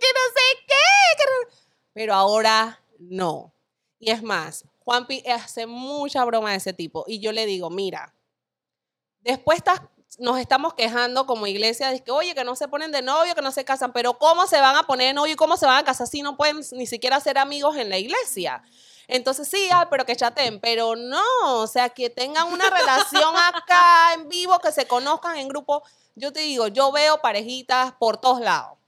que 0.00 0.06
no 0.14 0.20
sé 0.34 0.64
qué. 0.66 1.16
que 1.18 1.24
no-". 1.24 1.56
Pero 1.92 2.14
ahora 2.14 2.80
no. 2.98 3.52
Y 3.98 4.10
es 4.10 4.22
más, 4.22 4.64
Juanpi 4.84 5.22
hace 5.28 5.66
mucha 5.66 6.24
broma 6.24 6.50
de 6.50 6.56
ese 6.56 6.72
tipo. 6.72 7.04
Y 7.06 7.20
yo 7.20 7.32
le 7.32 7.46
digo, 7.46 7.70
mira, 7.70 8.14
después 9.20 9.58
estás- 9.58 9.80
nos 10.18 10.38
estamos 10.38 10.74
quejando 10.74 11.26
como 11.26 11.46
iglesia 11.46 11.88
de 11.90 12.02
que, 12.04 12.10
oye, 12.10 12.34
que 12.34 12.44
no 12.44 12.54
se 12.54 12.68
ponen 12.68 12.92
de 12.92 13.00
novio, 13.00 13.34
que 13.34 13.40
no 13.42 13.50
se 13.52 13.64
casan, 13.64 13.92
pero 13.92 14.18
¿cómo 14.18 14.46
se 14.46 14.60
van 14.60 14.76
a 14.76 14.82
poner 14.82 15.08
de 15.08 15.14
novio 15.14 15.32
y 15.32 15.36
cómo 15.36 15.56
se 15.56 15.64
van 15.66 15.78
a 15.78 15.84
casar 15.84 16.06
si 16.06 16.20
no 16.22 16.36
pueden 16.36 16.60
ni 16.72 16.86
siquiera 16.86 17.18
ser 17.20 17.38
amigos 17.38 17.76
en 17.76 17.88
la 17.88 17.96
iglesia? 17.98 18.62
Entonces 19.08 19.48
sí, 19.48 19.68
ah, 19.72 19.88
pero 19.90 20.04
que 20.04 20.14
chaten, 20.14 20.60
pero 20.60 20.96
no, 20.96 21.22
o 21.42 21.66
sea, 21.66 21.88
que 21.88 22.10
tengan 22.10 22.52
una 22.52 22.68
relación 22.70 23.34
acá 23.36 24.14
en 24.14 24.28
vivo, 24.28 24.58
que 24.58 24.70
se 24.72 24.86
conozcan 24.86 25.36
en 25.38 25.48
grupo. 25.48 25.82
Yo 26.14 26.32
te 26.32 26.40
digo, 26.40 26.68
yo 26.68 26.92
veo 26.92 27.20
parejitas 27.22 27.92
por 27.98 28.18
todos 28.18 28.40
lados. 28.40 28.78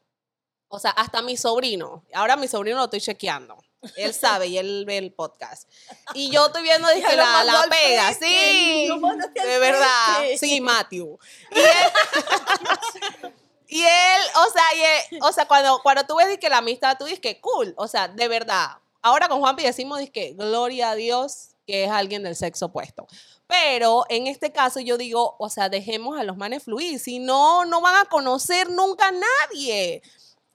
O 0.68 0.78
sea, 0.78 0.90
hasta 0.90 1.22
mi 1.22 1.36
sobrino. 1.36 2.04
Ahora 2.12 2.36
mi 2.36 2.48
sobrino 2.48 2.78
lo 2.78 2.84
estoy 2.84 3.00
chequeando. 3.00 3.56
Él 3.96 4.14
sabe 4.14 4.46
y 4.48 4.58
él 4.58 4.84
ve 4.86 4.98
el 4.98 5.12
podcast. 5.12 5.68
Y 6.14 6.30
yo 6.30 6.46
estoy 6.46 6.62
viendo 6.62 6.88
lo 7.10 7.16
la, 7.16 7.44
la 7.44 7.66
pega, 7.68 8.12
sí. 8.14 8.88
De 9.34 9.58
verdad. 9.58 10.24
Sí, 10.38 10.60
Matthew. 10.60 11.18
Y 11.50 11.58
él, 11.60 11.66
y 13.68 13.82
él, 13.82 14.22
o 14.36 14.50
sea, 14.52 14.62
y 14.76 14.80
él- 15.14 15.20
o 15.22 15.32
sea, 15.32 15.46
cuando, 15.46 15.80
cuando 15.82 16.04
tú 16.04 16.16
ves 16.16 16.38
que 16.38 16.48
la 16.48 16.58
amistad, 16.58 16.96
tú 16.98 17.04
dices 17.04 17.20
que 17.20 17.40
cool. 17.40 17.74
O 17.76 17.88
sea, 17.88 18.08
de 18.08 18.28
verdad. 18.28 18.68
Ahora 19.02 19.28
con 19.28 19.40
Juanpi 19.40 19.62
decimos 19.62 20.00
que 20.12 20.32
gloria 20.32 20.90
a 20.90 20.94
Dios 20.94 21.50
que 21.66 21.84
es 21.84 21.90
alguien 21.90 22.22
del 22.22 22.36
sexo 22.36 22.66
opuesto. 22.66 23.06
Pero 23.46 24.04
en 24.08 24.26
este 24.26 24.52
caso 24.52 24.80
yo 24.80 24.96
digo, 24.96 25.36
o 25.38 25.48
sea, 25.48 25.68
dejemos 25.68 26.18
a 26.18 26.24
los 26.24 26.36
manes 26.36 26.62
fluir, 26.64 26.98
si 26.98 27.18
no, 27.18 27.64
no 27.64 27.80
van 27.80 27.96
a 27.96 28.04
conocer 28.06 28.70
nunca 28.70 29.08
a 29.08 29.12
nadie. 29.12 30.02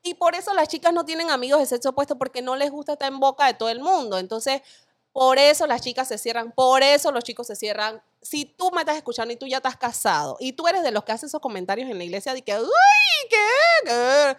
Y 0.01 0.13
por 0.13 0.35
eso 0.35 0.53
las 0.53 0.67
chicas 0.67 0.93
no 0.93 1.05
tienen 1.05 1.29
amigos 1.29 1.59
de 1.59 1.65
sexo 1.65 1.89
opuesto 1.89 2.17
porque 2.17 2.41
no 2.41 2.55
les 2.55 2.71
gusta 2.71 2.93
estar 2.93 3.12
en 3.12 3.19
boca 3.19 3.45
de 3.47 3.53
todo 3.53 3.69
el 3.69 3.79
mundo. 3.79 4.17
Entonces, 4.17 4.62
por 5.12 5.38
eso 5.38 5.67
las 5.67 5.81
chicas 5.81 6.07
se 6.07 6.17
cierran, 6.17 6.51
por 6.51 6.83
eso 6.83 7.12
los 7.12 7.23
chicos 7.23 7.47
se 7.47 7.55
cierran. 7.55 8.01
Si 8.21 8.45
tú 8.45 8.71
me 8.71 8.81
estás 8.81 8.97
escuchando 8.97 9.33
y 9.33 9.38
tú 9.38 9.47
ya 9.47 9.57
estás 9.57 9.77
casado 9.77 10.38
y 10.39 10.53
tú 10.53 10.67
eres 10.67 10.83
de 10.83 10.91
los 10.91 11.03
que 11.03 11.12
hace 11.12 11.25
esos 11.25 11.41
comentarios 11.41 11.89
en 11.89 11.97
la 11.97 12.03
iglesia 12.03 12.33
de 12.33 12.41
que, 12.43 12.57
uy, 12.57 12.69
¿qué? 13.29 14.38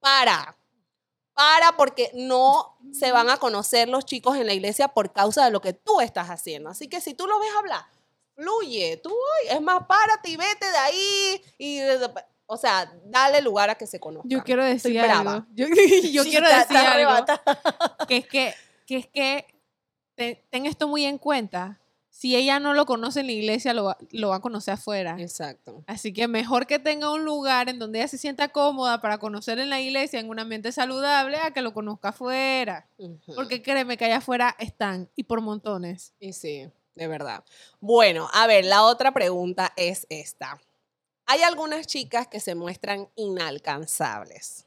Para, 0.00 0.56
para 1.34 1.76
porque 1.76 2.10
no 2.14 2.78
se 2.92 3.12
van 3.12 3.28
a 3.28 3.38
conocer 3.38 3.88
los 3.88 4.04
chicos 4.04 4.36
en 4.36 4.46
la 4.46 4.54
iglesia 4.54 4.88
por 4.88 5.12
causa 5.12 5.44
de 5.44 5.50
lo 5.50 5.60
que 5.60 5.72
tú 5.72 6.00
estás 6.00 6.28
haciendo. 6.28 6.70
Así 6.70 6.88
que 6.88 7.00
si 7.00 7.14
tú 7.14 7.26
lo 7.26 7.38
ves 7.40 7.50
hablar, 7.58 7.84
fluye, 8.34 8.98
tú, 9.02 9.14
es 9.50 9.60
más, 9.60 9.84
párate 9.86 10.30
y 10.30 10.36
vete 10.36 10.70
de 10.70 10.78
ahí 10.78 11.42
y... 11.58 11.80
O 12.50 12.56
sea, 12.56 12.90
dale 13.04 13.40
lugar 13.42 13.68
a 13.70 13.74
que 13.76 13.86
se 13.86 14.00
conozcan. 14.00 14.30
Yo 14.30 14.42
quiero 14.42 14.64
decir 14.64 14.96
Estoy 14.96 15.10
algo. 15.10 15.22
brava. 15.22 15.46
Yo, 15.54 15.66
yo 15.68 16.24
Sí, 16.24 16.30
quiero 16.30 16.46
está- 16.46 16.58
decir 16.60 16.76
está 16.76 16.92
algo. 16.92 17.10
arrebatada. 17.10 18.06
Que 18.08 18.16
es 18.16 18.26
que, 18.26 18.54
que 18.86 18.96
es 18.96 19.06
que 19.06 19.46
te- 20.14 20.44
ten 20.50 20.64
esto 20.66 20.88
muy 20.88 21.04
en 21.04 21.18
cuenta. 21.18 21.78
Si 22.10 22.34
ella 22.34 22.58
no 22.58 22.74
lo 22.74 22.84
conoce 22.84 23.20
en 23.20 23.26
la 23.26 23.32
iglesia, 23.32 23.74
lo 23.74 23.84
va, 23.84 23.96
lo 24.10 24.30
va 24.30 24.36
a 24.36 24.40
conocer 24.40 24.74
afuera. 24.74 25.14
Exacto. 25.20 25.84
Así 25.86 26.12
que 26.12 26.26
mejor 26.26 26.66
que 26.66 26.80
tenga 26.80 27.12
un 27.12 27.24
lugar 27.24 27.68
en 27.68 27.78
donde 27.78 28.00
ella 28.00 28.08
se 28.08 28.18
sienta 28.18 28.48
cómoda 28.48 29.00
para 29.00 29.18
conocer 29.18 29.60
en 29.60 29.70
la 29.70 29.80
iglesia 29.80 30.18
en 30.18 30.28
un 30.28 30.40
ambiente 30.40 30.72
saludable 30.72 31.36
a 31.36 31.52
que 31.52 31.62
lo 31.62 31.72
conozca 31.72 32.08
afuera. 32.08 32.88
Porque 33.36 33.62
créeme 33.62 33.96
que 33.96 34.06
allá 34.06 34.16
afuera 34.16 34.56
están 34.58 35.08
y 35.14 35.24
por 35.24 35.42
montones. 35.42 36.12
Y 36.18 36.32
sí, 36.32 36.68
de 36.96 37.06
verdad. 37.06 37.44
Bueno, 37.78 38.28
a 38.32 38.48
ver, 38.48 38.64
la 38.64 38.82
otra 38.82 39.12
pregunta 39.12 39.72
es 39.76 40.04
esta. 40.10 40.58
Hay 41.30 41.42
algunas 41.42 41.86
chicas 41.86 42.26
que 42.26 42.40
se 42.40 42.54
muestran 42.54 43.08
inalcanzables. 43.16 44.64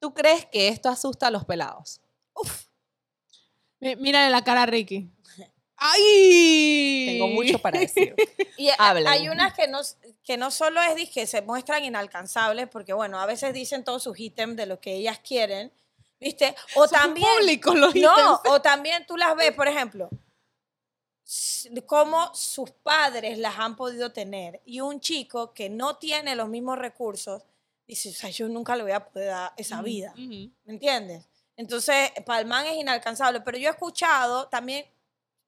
¿Tú 0.00 0.12
crees 0.12 0.46
que 0.46 0.66
esto 0.68 0.88
asusta 0.88 1.28
a 1.28 1.30
los 1.30 1.44
pelados? 1.44 2.00
Mi- 3.78 3.94
Mírale 3.96 4.30
la 4.30 4.42
cara 4.42 4.64
a 4.64 4.66
Ricky. 4.66 5.08
¡Ay! 5.76 7.04
Tengo 7.10 7.28
mucho 7.28 7.58
para 7.60 7.78
decir. 7.80 8.14
Y 8.56 8.68
Hablen. 8.78 9.06
hay 9.08 9.28
unas 9.28 9.54
que 9.54 9.68
no, 9.68 9.80
que 10.24 10.36
no 10.36 10.50
solo 10.50 10.80
es 10.82 10.94
dis- 10.96 11.12
que 11.12 11.26
se 11.26 11.40
muestran 11.42 11.84
inalcanzables, 11.84 12.68
porque 12.68 12.92
bueno, 12.92 13.18
a 13.20 13.26
veces 13.26 13.54
dicen 13.54 13.84
todos 13.84 14.02
sus 14.02 14.18
ítems 14.18 14.56
de 14.56 14.66
lo 14.66 14.80
que 14.80 14.94
ellas 14.96 15.20
quieren, 15.20 15.72
¿viste? 16.18 16.54
O 16.74 16.86
Son 16.88 16.98
también... 16.98 17.28
públicos 17.38 17.74
los 17.76 17.94
No, 17.94 18.10
ítems. 18.12 18.40
o 18.50 18.60
también 18.60 19.06
tú 19.06 19.16
las 19.16 19.34
ves, 19.36 19.52
por 19.52 19.68
ejemplo, 19.68 20.10
cómo 21.86 22.34
sus 22.34 22.70
padres 22.70 23.38
las 23.38 23.58
han 23.58 23.76
podido 23.76 24.12
tener. 24.12 24.60
Y 24.64 24.80
un 24.80 25.00
chico 25.00 25.52
que 25.52 25.68
no 25.68 25.96
tiene 25.96 26.34
los 26.34 26.48
mismos 26.48 26.78
recursos, 26.78 27.42
dice, 27.86 28.10
o 28.10 28.12
sea, 28.12 28.30
yo 28.30 28.48
nunca 28.48 28.76
le 28.76 28.82
voy 28.82 28.92
a 28.92 29.04
poder 29.04 29.28
dar 29.28 29.52
esa 29.56 29.82
vida. 29.82 30.12
¿Me 30.16 30.50
entiendes? 30.66 31.24
Entonces, 31.56 32.10
Palmán 32.24 32.66
es 32.66 32.76
inalcanzable. 32.76 33.40
Pero 33.42 33.58
yo 33.58 33.68
he 33.68 33.72
escuchado 33.72 34.48
también 34.48 34.86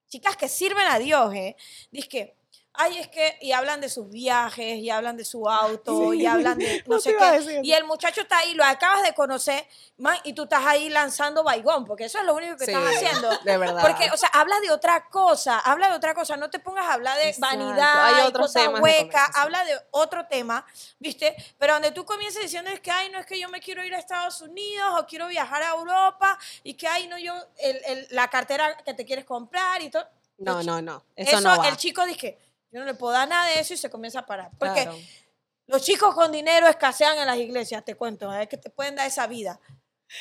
chicas 0.09 0.37
que 0.37 0.49
sirven 0.49 0.87
a 0.87 0.99
Dios, 0.99 1.35
¿eh? 1.35 1.57
Dice 1.91 2.09
que, 2.09 2.37
ay, 2.75 2.99
es 2.99 3.09
que, 3.09 3.37
y 3.43 3.53
hablan 3.53 3.81
de 3.83 3.89
sus 3.91 4.09
viajes, 4.09 4.77
y 4.79 4.89
hablan 4.89 5.17
de 5.17 5.25
su 5.27 5.47
auto, 5.49 6.15
y 6.15 6.25
hablan 6.25 6.59
de 6.59 6.83
no 6.87 6.95
No 6.95 7.01
sé 7.01 7.15
qué. 7.17 7.61
Y 7.63 7.73
el 7.75 7.85
muchacho 7.85 8.23
está 8.23 8.39
ahí, 8.39 8.55
lo 8.55 8.65
acabas 8.65 9.03
de 9.03 9.13
conocer, 9.15 9.67
man, 9.99 10.17
y 10.25 10.33
tú 10.33 10.45
estás 10.45 10.65
ahí 10.65 10.89
lanzando 10.89 11.45
baigón, 11.45 11.85
porque 11.85 12.05
eso 12.05 12.19
es 12.19 12.25
lo 12.25 12.35
único 12.35 12.57
que 12.57 12.65
Sí, 12.65 12.73
estás 12.73 12.95
haciendo. 12.97 13.29
De 13.45 13.59
verdad. 13.59 13.83
Porque, 13.83 14.11
o 14.11 14.17
sea, 14.17 14.31
habla 14.33 14.59
de 14.61 14.71
otra 14.71 15.09
cosa, 15.11 15.59
habla 15.59 15.89
de 15.91 15.95
otra 15.97 16.15
cosa, 16.15 16.37
no 16.39 16.49
te 16.49 16.61
pongas 16.61 16.87
a 16.87 16.95
hablar 16.95 17.19
de 17.19 17.29
Exacto, 17.29 17.59
vanidad, 17.59 18.05
hay 18.07 18.21
otros 18.27 18.47
cosas 18.47 18.63
temas 18.63 18.83
de 18.83 18.83
huecas, 18.83 19.05
conversación. 19.05 19.43
habla 19.45 19.65
de 19.65 19.81
otro 19.91 20.27
tema, 20.27 20.67
¿viste? 20.99 21.37
Pero 21.59 21.75
donde 21.75 21.91
tú 21.91 22.05
comienzas 22.07 22.43
diciendo 22.43 22.71
es 22.71 22.81
que, 22.81 22.91
ay, 22.91 23.11
no 23.11 23.19
es 23.19 23.27
que 23.27 23.39
yo 23.39 23.49
me 23.51 23.61
quiero 23.61 23.85
ir 23.85 23.95
a 23.95 23.99
Estados 23.99 24.41
Unidos 24.41 24.95
o 24.99 25.07
quiero 25.07 25.29
viajar 25.29 25.63
a 25.63 25.71
Europa 25.71 26.39
y 26.65 26.75
que, 26.75 26.89
ay, 26.89 27.07
no, 27.07 27.19
yo, 27.19 27.35
el- 27.59 27.81
el- 27.85 28.07
la 28.11 28.29
cartera 28.29 28.77
que 28.79 28.95
te 28.95 29.05
quieres 29.05 29.25
comprar 29.27 29.83
y 29.83 29.91
todo. 29.91 30.09
No, 30.45 30.63
no, 30.63 30.83
no. 30.83 31.05
Eso, 31.17 31.37
Eso, 31.39 31.41
no 31.41 31.57
va. 31.59 31.69
el 31.69 31.77
chico 31.77 32.05
dice, 32.07 32.39
yo 32.71 32.81
no 32.81 32.87
le 32.87 32.95
puedo 32.95 33.13
dar 33.13 33.29
nada 33.29 33.47
de 33.47 33.61
eso 33.61 33.75
y 33.75 33.77
se 33.77 33.91
comienza 33.91 34.21
a 34.21 34.27
parar. 34.27 34.51
Porque 34.59 34.83
Claro. 34.83 34.97
los 35.67 35.83
chicos 35.83 36.15
con 36.15 36.33
dinero 36.33 36.67
escasean 36.69 37.19
en 37.19 37.27
las 37.27 37.37
iglesias, 37.39 37.85
te 37.85 37.95
cuento, 37.95 38.33
es 38.35 38.49
que 38.49 38.57
te 38.57 38.71
pueden 38.71 38.97
dar 38.97 39.07
esa 39.07 39.27
vida. 39.27 39.59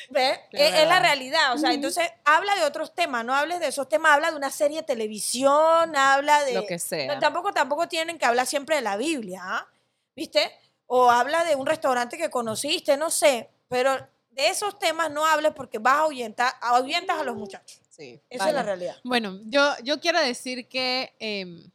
¿Ves? 0.10 0.40
Es, 0.52 0.74
es 0.74 0.88
la 0.88 1.00
realidad. 1.00 1.54
O 1.54 1.58
sea, 1.58 1.74
entonces 1.74 2.10
habla 2.24 2.56
de 2.56 2.64
otros 2.64 2.96
temas, 2.96 3.26
no 3.26 3.36
hables 3.36 3.60
de 3.60 3.68
esos 3.68 3.90
temas, 3.90 4.14
habla 4.14 4.32
de 4.32 4.38
una 4.38 4.50
serie 4.50 4.78
de 4.78 4.84
televisión, 4.84 5.96
habla 5.96 6.44
de. 6.46 6.54
Lo 6.54 6.66
que 6.66 6.80
sea. 6.80 7.14
No, 7.14 7.20
tampoco, 7.20 7.52
tampoco 7.52 7.88
tienen 7.90 8.18
que 8.18 8.26
hablar 8.26 8.48
siempre 8.48 8.78
de 8.78 8.82
la 8.84 8.96
Biblia, 8.96 9.42
¿ah? 9.44 9.68
¿viste? 10.16 10.50
O 10.88 11.12
habla 11.12 11.44
de 11.44 11.56
un 11.56 11.66
restaurante 11.66 12.18
que 12.18 12.30
conociste, 12.30 12.96
no 12.96 13.10
sé. 13.10 13.50
Pero 13.68 13.96
de 14.30 14.48
esos 14.48 14.80
temas 14.80 15.12
no 15.12 15.26
hables 15.26 15.52
porque 15.54 15.78
vas 15.78 15.96
a 15.96 16.00
ahuyentar, 16.02 16.54
ahuyentas 16.62 17.20
a 17.20 17.24
los 17.24 17.36
muchachos. 17.36 17.81
Sí. 18.02 18.20
Esa 18.32 18.50
es 18.50 18.56
la 18.56 18.64
realidad. 18.64 18.96
Bueno, 19.04 19.40
yo, 19.46 19.76
yo 19.84 20.00
quiero 20.00 20.20
decir 20.20 20.68
que 20.68 21.14
em, 21.20 21.70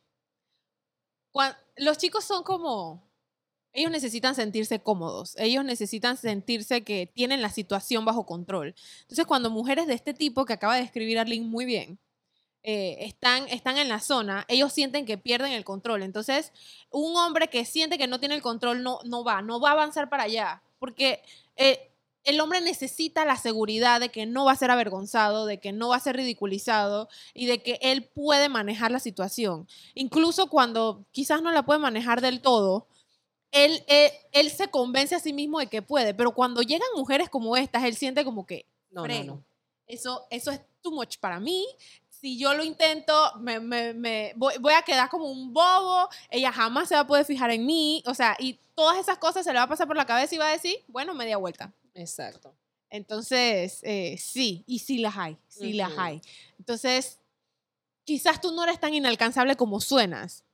los 1.77 1.99
chicos 1.99 2.25
son 2.25 2.43
como, 2.43 3.09
ellos 3.73 3.93
necesitan 3.93 4.35
sentirse 4.35 4.81
cómodos, 4.81 5.37
ellos 5.39 5.65
necesitan 5.65 6.17
sentirse 6.17 6.83
que 6.83 7.07
tienen 7.07 7.43
la 7.43 7.51
situación 7.51 8.05
bajo 8.05 8.27
control. 8.27 8.75
Entonces, 9.03 9.25
cuando 9.25 9.51
mujeres 9.51 9.87
de 9.87 9.95
este 9.95 10.15
tipo 10.15 10.45
que 10.47 10.55
acaba 10.55 10.75
de 10.75 10.81
describir 10.81 11.21
Arlene 11.21 11.47
muy 11.47 11.65
bien, 11.65 12.01
eh, 12.65 13.05
están, 13.07 13.47
están 13.49 13.79
en 13.79 13.89
la 13.89 14.01
zona, 14.01 14.45
ellos 14.49 14.73
sienten 14.73 15.07
que 15.07 15.19
pierden 15.19 15.53
el 15.53 15.65
control. 15.65 16.03
Entonces, 16.03 16.53
un 16.91 17.17
hombre 17.17 17.47
que 17.47 17.65
siente 17.65 17.99
que 17.99 18.09
no 18.09 18.19
tiene 18.19 18.35
el 18.35 18.43
control 18.43 18.83
no, 18.83 18.99
no 19.05 19.23
va, 19.23 19.43
no 19.43 19.61
va 19.61 19.69
a 19.69 19.73
avanzar 19.75 20.09
para 20.09 20.25
allá, 20.25 20.61
porque 20.81 21.23
eh, 21.55 21.93
el 22.27 22.41
hombre 22.41 22.61
necesita 22.61 23.25
la 23.25 23.37
seguridad 23.37 24.01
de 24.01 24.11
que 24.11 24.27
no 24.27 24.45
va 24.45 24.53
a 24.53 24.57
ser 24.57 24.71
avergonzado, 24.71 25.47
de 25.47 25.59
que 25.59 25.73
no 25.73 25.89
va 25.89 25.97
a 25.97 26.01
ser 26.01 26.17
ridiculizado 26.17 27.09
y 27.33 27.47
de 27.47 27.62
que 27.62 27.79
él 27.81 28.05
puede 28.05 28.49
manejar 28.49 28.91
la 28.91 29.01
situación. 29.01 29.67
Incluso 29.95 30.49
cuando 30.49 31.07
quizás 31.12 31.41
no 31.41 31.51
la 31.53 31.65
puede 31.65 31.79
manejar 31.81 32.21
del 32.21 32.41
todo, 32.43 32.87
él, 33.53 33.83
él, 33.87 34.11
él 34.33 34.51
se 34.51 34.69
convence 34.69 35.15
a 35.15 35.21
sí 35.21 35.33
mismo 35.33 35.59
de 35.61 35.69
que 35.69 35.81
puede, 35.83 36.12
pero 36.15 36.33
cuando 36.33 36.62
llegan 36.62 36.89
mujeres 36.97 37.31
como 37.31 37.57
estas, 37.57 37.85
él 37.85 37.97
siente 37.97 38.25
como 38.25 38.45
que, 38.45 38.67
No, 38.91 39.03
no, 39.03 39.37
no. 39.37 39.45
Eso, 39.87 40.27
eso 40.31 40.51
es 40.51 40.61
too 40.83 40.91
much 40.91 41.19
para 41.19 41.39
mí. 41.39 41.65
Si 42.11 42.39
yo 42.39 42.55
lo 42.55 42.65
intento, 42.65 43.15
me, 43.39 43.61
me- 43.61 43.95
me- 43.95 44.33
voy, 44.37 44.55
voy 44.59 44.73
a 44.73 44.83
quedar 44.83 45.09
como 45.09 45.27
un 45.31 45.53
bobo. 45.53 46.09
Ella 46.29 46.51
jamás 46.51 46.89
se 46.89 46.95
va 46.97 47.03
a 47.03 47.07
poder 47.07 47.25
fijar 47.25 47.51
en 47.51 47.65
mí. 47.65 48.03
O 48.07 48.15
sea, 48.15 48.37
y 48.41 48.59
todas 48.75 48.99
esas 48.99 49.19
cosas 49.19 49.45
se 49.45 49.53
le 49.53 49.59
va 49.59 49.65
a 49.65 49.69
pasar 49.69 49.87
por 49.87 49.97
la 49.97 50.07
cabeza 50.07 50.35
y 50.35 50.39
va 50.39 50.49
a 50.49 50.53
decir, 50.53 50.83
bueno, 50.89 51.15
media 51.15 51.37
vuelta. 51.37 51.73
Exacto. 51.97 52.55
Entonces, 52.91 53.81
eh, 53.83 54.17
sí, 54.19 54.63
y 54.67 54.79
sí 54.79 54.99
las 54.99 55.17
hay, 55.17 55.37
sí 55.49 55.73
las 55.73 55.91
Ujú. 55.93 56.01
hay. 56.01 56.23
Entonces, 56.59 57.19
quizás 58.05 58.41
tú 58.41 58.53
no 58.53 58.63
eres 58.65 58.79
tan 58.79 58.95
inalcanzable 58.95 59.57
como 59.57 59.81
suenas. 59.81 60.45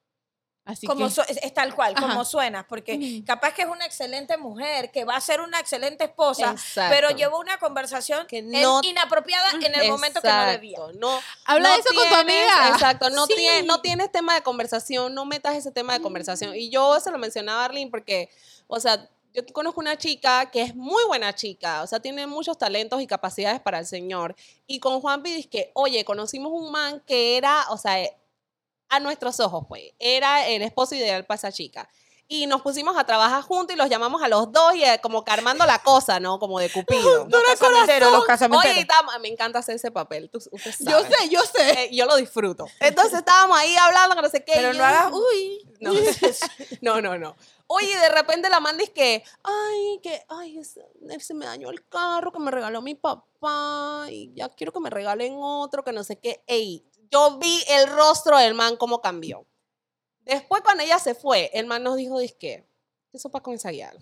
Así 0.65 0.87
como 0.87 1.07
que, 1.09 1.11
su- 1.13 1.23
es, 1.23 1.53
tal 1.55 1.75
cual, 1.75 1.93
Ajá. 1.97 2.07
como 2.07 2.25
suena, 2.25 2.67
porque 2.69 3.23
capaz 3.27 3.53
que 3.53 3.63
es 3.63 3.69
una 3.69 3.85
excelente 3.85 4.37
mujer, 4.37 4.93
que 4.93 5.05
va 5.05 5.17
a 5.17 5.21
ser 5.21 5.41
una 5.41 5.59
excelente 5.59 6.05
esposa, 6.05 6.53
Exacto. 6.53 6.95
pero 6.95 7.11
llevó 7.11 7.41
una 7.41 7.59
conversación 7.59 8.29
Que 8.29 8.43
no- 8.43 8.81
inapropiada 8.85 9.51
en 9.61 9.75
el 9.75 9.91
momento 9.91 10.23
que 10.23 10.29
no 10.29 10.47
debía. 10.47 10.79
No, 10.95 11.19
habla 11.47 11.69
no 11.69 11.75
de 11.75 11.81
eso 11.81 11.89
con 11.93 12.09
tu 12.09 12.15
amiga. 12.15 12.69
Exacto, 12.69 13.11
no, 13.11 13.27
Sí. 13.27 13.35
tienes, 13.37 13.65
no 13.67 13.81
tienes 13.81 14.13
tema 14.13 14.35
de 14.37 14.43
conversación, 14.43 15.13
no 15.15 15.25
metas 15.25 15.57
ese 15.57 15.73
tema 15.73 15.95
de 15.95 16.01
conversación. 16.01 16.55
Y 16.55 16.71
yo 16.71 16.99
se 17.01 17.11
lo 17.11 17.19
mencionaba 17.19 17.63
a 17.63 17.65
Arlene 17.65 17.91
porque, 17.91 18.31
o 18.69 18.79
sea, 18.79 19.11
yo 19.33 19.47
conozco 19.53 19.81
una 19.81 19.97
chica 19.97 20.51
que 20.51 20.63
es 20.63 20.75
muy 20.75 21.05
buena 21.05 21.35
chica, 21.35 21.83
o 21.83 21.87
sea, 21.87 22.01
tiene 22.01 22.27
muchos 22.27 22.59
talentos 22.59 23.01
y 23.01 23.07
capacidades 23.07 23.61
para 23.61 23.79
el 23.79 23.87
Señor. 23.87 24.35
Y 24.67 24.79
con 24.81 25.01
Juan 25.01 25.23
dice 25.23 25.49
que, 25.49 25.71
oye, 25.75 26.05
conocimos 26.05 26.53
un 26.53 26.71
man 26.71 27.03
que 27.07 27.37
era, 27.37 27.65
o 27.71 27.79
sea, 27.79 27.97
a 28.89 29.01
nuestros 29.01 29.41
ojos, 29.41 29.65
pues, 29.69 29.85
era 29.99 30.47
el 30.49 30.63
esposo 30.63 30.95
ideal 30.95 31.25
para 31.25 31.37
esa 31.37 31.53
chica. 31.53 31.89
Y 32.29 32.47
nos 32.47 32.63
pusimos 32.63 32.97
a 32.97 33.05
trabajar 33.05 33.43
juntos 33.43 33.75
y 33.75 33.79
los 33.79 33.91
llamamos 33.91 34.23
a 34.23 34.29
los 34.29 34.53
dos 34.53 34.75
y 34.75 34.85
eh, 34.85 35.01
como 35.03 35.23
que 35.23 35.33
armando 35.33 35.67
la 35.67 35.81
cosa, 35.81 36.19
¿no? 36.19 36.39
Como 36.39 36.59
de 36.61 36.71
Cupido. 36.71 37.27
Los 37.29 37.43
casamenteros, 37.43 38.11
los 38.11 38.25
casamenteros. 38.25 38.75
Oye, 38.75 39.19
me 39.21 39.29
encanta 39.29 39.59
hacer 39.59 39.77
ese 39.77 39.91
papel, 39.91 40.31
tú, 40.31 40.39
usted 40.39 40.73
yo 40.81 41.03
sé, 41.03 41.29
yo 41.29 41.41
sé. 41.43 41.85
Eh, 41.85 41.91
yo 41.93 42.07
lo 42.07 42.17
disfruto. 42.17 42.67
Entonces 42.81 43.19
estábamos 43.19 43.59
ahí 43.59 43.77
hablando, 43.77 44.17
que 44.17 44.23
no 44.23 44.29
sé 44.31 44.45
qué. 44.45 44.53
Pero 44.55 44.73
y 44.73 44.79
no 44.79 44.85
hagas, 44.85 45.13
uy, 45.13 45.63
No, 46.81 47.01
no, 47.01 47.03
no, 47.03 47.19
no. 47.19 47.37
Oye, 47.75 47.99
de 47.99 48.09
repente 48.11 48.51
la 48.51 48.61
manda 48.61 48.85
es 48.85 48.91
que, 48.91 49.25
ay, 49.43 50.01
que, 50.03 50.23
ay, 50.29 50.63
se 50.63 51.35
me 51.35 51.47
dañó 51.47 51.71
el 51.71 51.89
carro 51.89 52.31
que 52.31 52.39
me 52.39 52.51
regaló 52.51 52.83
mi 52.83 52.95
papá 52.95 54.07
y 54.11 54.31
ya 54.35 54.51
quiero 54.51 54.73
que 54.73 54.81
me 54.81 54.91
regalen 54.91 55.37
otro, 55.39 55.83
que 55.83 55.93
no 55.93 56.05
sé 56.05 56.19
qué. 56.19 56.45
Ey, 56.47 56.85
yo 57.11 57.39
vi 57.39 57.65
el 57.71 57.89
rostro 57.89 58.37
del 58.37 58.53
man 58.53 58.77
cómo 58.77 59.01
cambió. 59.01 59.47
Después 60.21 60.61
cuando 60.61 60.83
ella 60.83 60.99
se 60.99 61.15
fue, 61.15 61.51
el 61.55 61.67
man 61.67 61.83
nos 61.83 61.97
dijo, 61.97 62.19
que 62.39 62.69
eso 63.11 63.31
para 63.31 63.43
con 63.43 63.55
ensayar. 63.55 63.97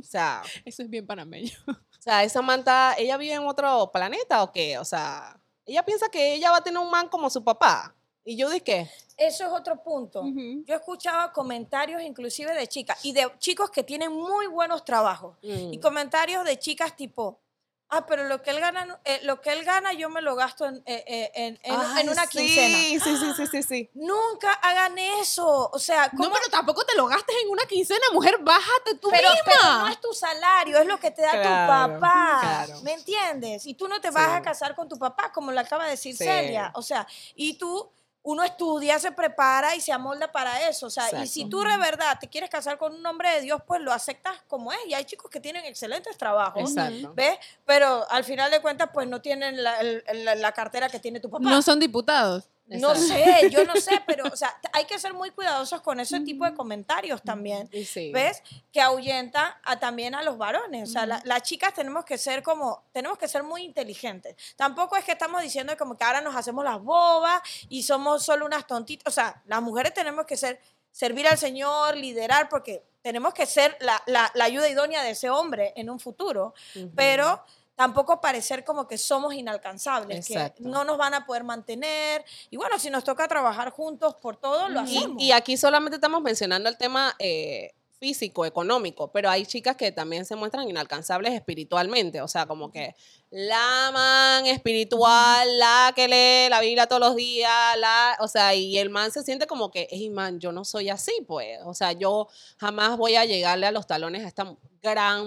O 0.00 0.04
sea, 0.04 0.42
Eso 0.64 0.82
es 0.82 0.88
bien 0.88 1.06
panameño. 1.06 1.52
o 1.68 2.02
sea, 2.02 2.24
esa 2.24 2.40
manta, 2.40 2.94
¿ella 2.96 3.18
vive 3.18 3.34
en 3.34 3.46
otro 3.46 3.90
planeta 3.92 4.42
o 4.42 4.52
qué? 4.52 4.78
O 4.78 4.86
sea, 4.86 5.38
ella 5.66 5.84
piensa 5.84 6.08
que 6.08 6.34
ella 6.34 6.50
va 6.50 6.58
a 6.58 6.62
tener 6.62 6.78
un 6.78 6.90
man 6.90 7.08
como 7.08 7.28
su 7.28 7.44
papá. 7.44 7.94
Y 8.24 8.36
yo 8.36 8.48
dije, 8.50 8.90
Eso 9.16 9.44
es 9.46 9.52
otro 9.52 9.82
punto. 9.82 10.20
Ujú. 10.20 10.64
Yo 10.66 10.74
escuchaba 10.74 11.32
comentarios 11.32 12.02
inclusive 12.02 12.54
de 12.54 12.66
chicas 12.66 13.04
y 13.04 13.12
de 13.12 13.30
chicos 13.38 13.70
que 13.70 13.82
tienen 13.82 14.12
muy 14.12 14.46
buenos 14.46 14.84
trabajos. 14.84 15.36
Y 15.42 15.78
mm, 15.78 15.80
comentarios 15.80 16.44
de 16.44 16.58
chicas 16.58 16.96
tipo, 16.96 17.40
ah, 17.88 18.06
pero 18.06 18.24
lo 18.26 18.40
que 18.42 18.50
él 18.50 18.58
gana, 18.60 19.00
eh, 19.04 19.20
lo 19.24 19.40
que 19.40 19.50
él 19.52 19.64
gana 19.64 19.92
yo 19.92 20.08
me 20.08 20.22
lo 20.22 20.34
gasto 20.34 20.66
en, 20.66 20.76
eh, 20.86 21.04
eh, 21.06 21.30
en, 21.34 21.58
en- 21.62 21.74
ay, 21.80 22.02
en 22.02 22.08
una 22.10 22.26
quincena. 22.26 22.78
Sí, 22.78 23.00
sí, 23.00 23.16
sí, 23.36 23.46
sí, 23.50 23.62
sí. 23.62 23.90
Nunca 23.94 24.52
hagan 24.54 24.96
eso. 24.98 25.68
O 25.72 25.78
sea, 25.78 26.08
No, 26.12 26.24
¿cómo- 26.24 26.34
pero 26.36 26.48
tampoco 26.50 26.84
te 26.84 26.96
lo 26.96 27.06
gastes 27.06 27.34
en 27.44 27.50
una 27.50 27.66
quincena, 27.66 28.06
mujer, 28.12 28.38
bájate 28.40 28.94
tú 29.00 29.08
pero, 29.10 29.28
misma. 29.30 29.44
pero 29.44 29.78
no 29.80 29.88
es 29.88 30.00
tu 30.00 30.12
salario, 30.14 30.78
es 30.78 30.86
lo 30.86 30.98
que 30.98 31.10
te 31.10 31.22
da 31.22 31.32
Claro, 31.32 31.94
tu 31.94 32.00
papá. 32.00 32.38
claro. 32.40 32.80
¿Me 32.82 32.92
entiendes? 32.94 33.66
Y 33.66 33.74
tú 33.74 33.88
no 33.88 34.00
te 34.00 34.10
vas 34.10 34.30
Sí. 34.30 34.36
a 34.36 34.42
casar 34.42 34.74
con 34.74 34.88
tu 34.88 34.96
papá, 34.98 35.30
como 35.32 35.52
le 35.52 35.60
acaba 35.60 35.84
de 35.84 35.90
decir 35.90 36.16
Sí. 36.16 36.24
Celia. 36.24 36.72
O 36.76 36.82
sea, 36.82 37.06
y 37.34 37.58
tú, 37.58 37.90
uno 38.24 38.44
estudia, 38.44 38.98
se 39.00 39.10
prepara 39.10 39.74
y 39.74 39.80
se 39.80 39.90
amolda 39.92 40.30
para 40.30 40.68
eso. 40.68 40.86
O 40.86 40.90
sea, 40.90 41.08
y 41.24 41.26
si 41.26 41.44
tú 41.50 41.62
de 41.62 41.76
verdad 41.76 42.16
te 42.20 42.28
quieres 42.28 42.48
casar 42.50 42.78
con 42.78 42.94
un 42.94 43.04
hombre 43.04 43.30
de 43.34 43.40
Dios, 43.40 43.60
pues 43.66 43.80
lo 43.80 43.92
aceptas 43.92 44.40
como 44.46 44.72
es. 44.72 44.78
Y 44.86 44.94
hay 44.94 45.04
chicos 45.04 45.28
que 45.30 45.40
tienen 45.40 45.64
excelentes 45.64 46.16
trabajos. 46.16 46.62
Exacto. 46.70 47.12
¿Ves? 47.14 47.36
Pero 47.66 48.06
al 48.10 48.22
final 48.24 48.50
de 48.50 48.60
cuentas, 48.62 48.90
pues 48.94 49.08
no 49.08 49.20
tienen 49.20 49.62
la, 49.62 49.80
el- 49.80 50.04
la- 50.24 50.36
la 50.36 50.52
cartera 50.52 50.88
que 50.88 51.00
tiene 51.00 51.18
tu 51.18 51.28
papá. 51.30 51.42
No 51.50 51.62
son 51.62 51.80
diputados. 51.80 52.48
No 52.66 52.94
sé, 52.94 53.50
yo 53.50 53.64
no 53.64 53.74
sé, 53.76 54.02
pero 54.06 54.24
o 54.32 54.36
sea, 54.36 54.56
hay 54.72 54.84
que 54.86 54.98
ser 54.98 55.12
muy 55.12 55.30
cuidadosos 55.30 55.82
con 55.82 56.00
ese 56.00 56.20
tipo 56.20 56.44
de 56.46 56.54
comentarios 56.54 57.20
también. 57.22 57.68
Y 57.72 57.84
sí. 57.84 58.10
¿Ves? 58.12 58.42
Que 58.72 58.80
ahuyenta 58.80 59.60
a, 59.64 59.78
también 59.78 60.14
a 60.14 60.22
los 60.22 60.38
varones. 60.38 60.88
O 60.88 60.92
sea, 60.92 61.04
la- 61.04 61.20
las 61.24 61.42
chicas 61.42 61.74
tenemos 61.74 62.04
que 62.04 62.16
ser 62.16 62.42
como, 62.42 62.84
tenemos 62.92 63.18
que 63.18 63.28
ser 63.28 63.42
muy 63.42 63.62
inteligentes. 63.64 64.36
Tampoco 64.56 64.96
es 64.96 65.04
que 65.04 65.12
estamos 65.12 65.42
diciendo 65.42 65.76
como 65.76 65.98
que 65.98 66.04
ahora 66.04 66.20
nos 66.22 66.34
hacemos 66.34 66.64
las 66.64 66.80
bobas 66.80 67.42
y 67.68 67.82
somos 67.82 68.24
solo 68.24 68.46
unas 68.46 68.66
tontitas. 68.66 69.12
O 69.12 69.14
sea, 69.14 69.42
las 69.46 69.60
mujeres 69.60 69.92
tenemos 69.92 70.24
que 70.24 70.36
ser, 70.38 70.58
servir 70.90 71.26
al 71.28 71.36
Señor, 71.38 71.96
liderar, 71.96 72.48
porque 72.48 72.84
tenemos 73.02 73.34
que 73.34 73.44
ser 73.44 73.76
la, 73.80 74.02
la- 74.06 74.30
la 74.34 74.44
ayuda 74.44 74.68
idónea 74.68 75.02
de 75.02 75.10
ese 75.10 75.28
hombre 75.28 75.72
en 75.76 75.90
un 75.90 75.98
futuro. 76.00 76.54
Pero 76.94 77.44
tampoco 77.82 78.20
parecer 78.20 78.64
como 78.64 78.86
que 78.86 78.96
somos 78.96 79.34
inalcanzables, 79.34 80.28
Exacto. 80.28 80.62
que 80.62 80.68
no 80.68 80.84
nos 80.84 80.96
van 80.96 81.14
a 81.14 81.26
poder 81.26 81.42
mantener. 81.42 82.24
Y 82.50 82.56
bueno, 82.56 82.78
si 82.78 82.90
nos 82.90 83.02
toca 83.02 83.26
trabajar 83.26 83.70
juntos 83.70 84.14
por 84.14 84.36
todo, 84.36 84.68
lo 84.68 84.82
Y, 84.86 84.98
hacemos. 84.98 85.22
y 85.22 85.32
aquí 85.32 85.56
solamente 85.56 85.96
estamos 85.96 86.22
mencionando 86.22 86.68
el 86.68 86.76
tema 86.76 87.14
eh, 87.18 87.72
físico, 87.98 88.44
económico, 88.46 89.10
pero 89.12 89.30
hay 89.30 89.46
chicas 89.46 89.76
que 89.76 89.92
también 89.92 90.24
se 90.24 90.34
muestran 90.36 90.68
inalcanzables 90.68 91.32
espiritualmente, 91.34 92.20
o 92.20 92.26
sea, 92.28 92.46
como 92.46 92.70
que 92.70 92.94
la 93.30 93.90
man 93.92 94.46
espiritual, 94.46 95.58
la 95.58 95.92
que 95.94 96.08
lee 96.08 96.50
la 96.50 96.60
Biblia 96.60 96.86
todos 96.88 97.00
los 97.00 97.14
días, 97.16 97.50
la, 97.78 98.16
o 98.20 98.26
sea, 98.28 98.54
y 98.54 98.78
el 98.78 98.90
man 98.90 99.10
se 99.12 99.22
siente 99.22 99.46
como 99.46 99.70
que, 99.70 99.86
hey 99.90 100.10
man, 100.10 100.40
yo 100.40 100.50
no 100.50 100.64
soy 100.64 100.88
así, 100.88 101.12
pues, 101.28 101.58
o 101.64 101.74
sea, 101.74 101.92
yo 101.92 102.28
jamás 102.58 102.96
voy 102.96 103.14
a 103.16 103.24
llegarle 103.24 103.66
a 103.66 103.72
los 103.72 103.86
talones 103.86 104.24
a 104.24 104.28
esta 104.28 104.52
gran 104.82 105.24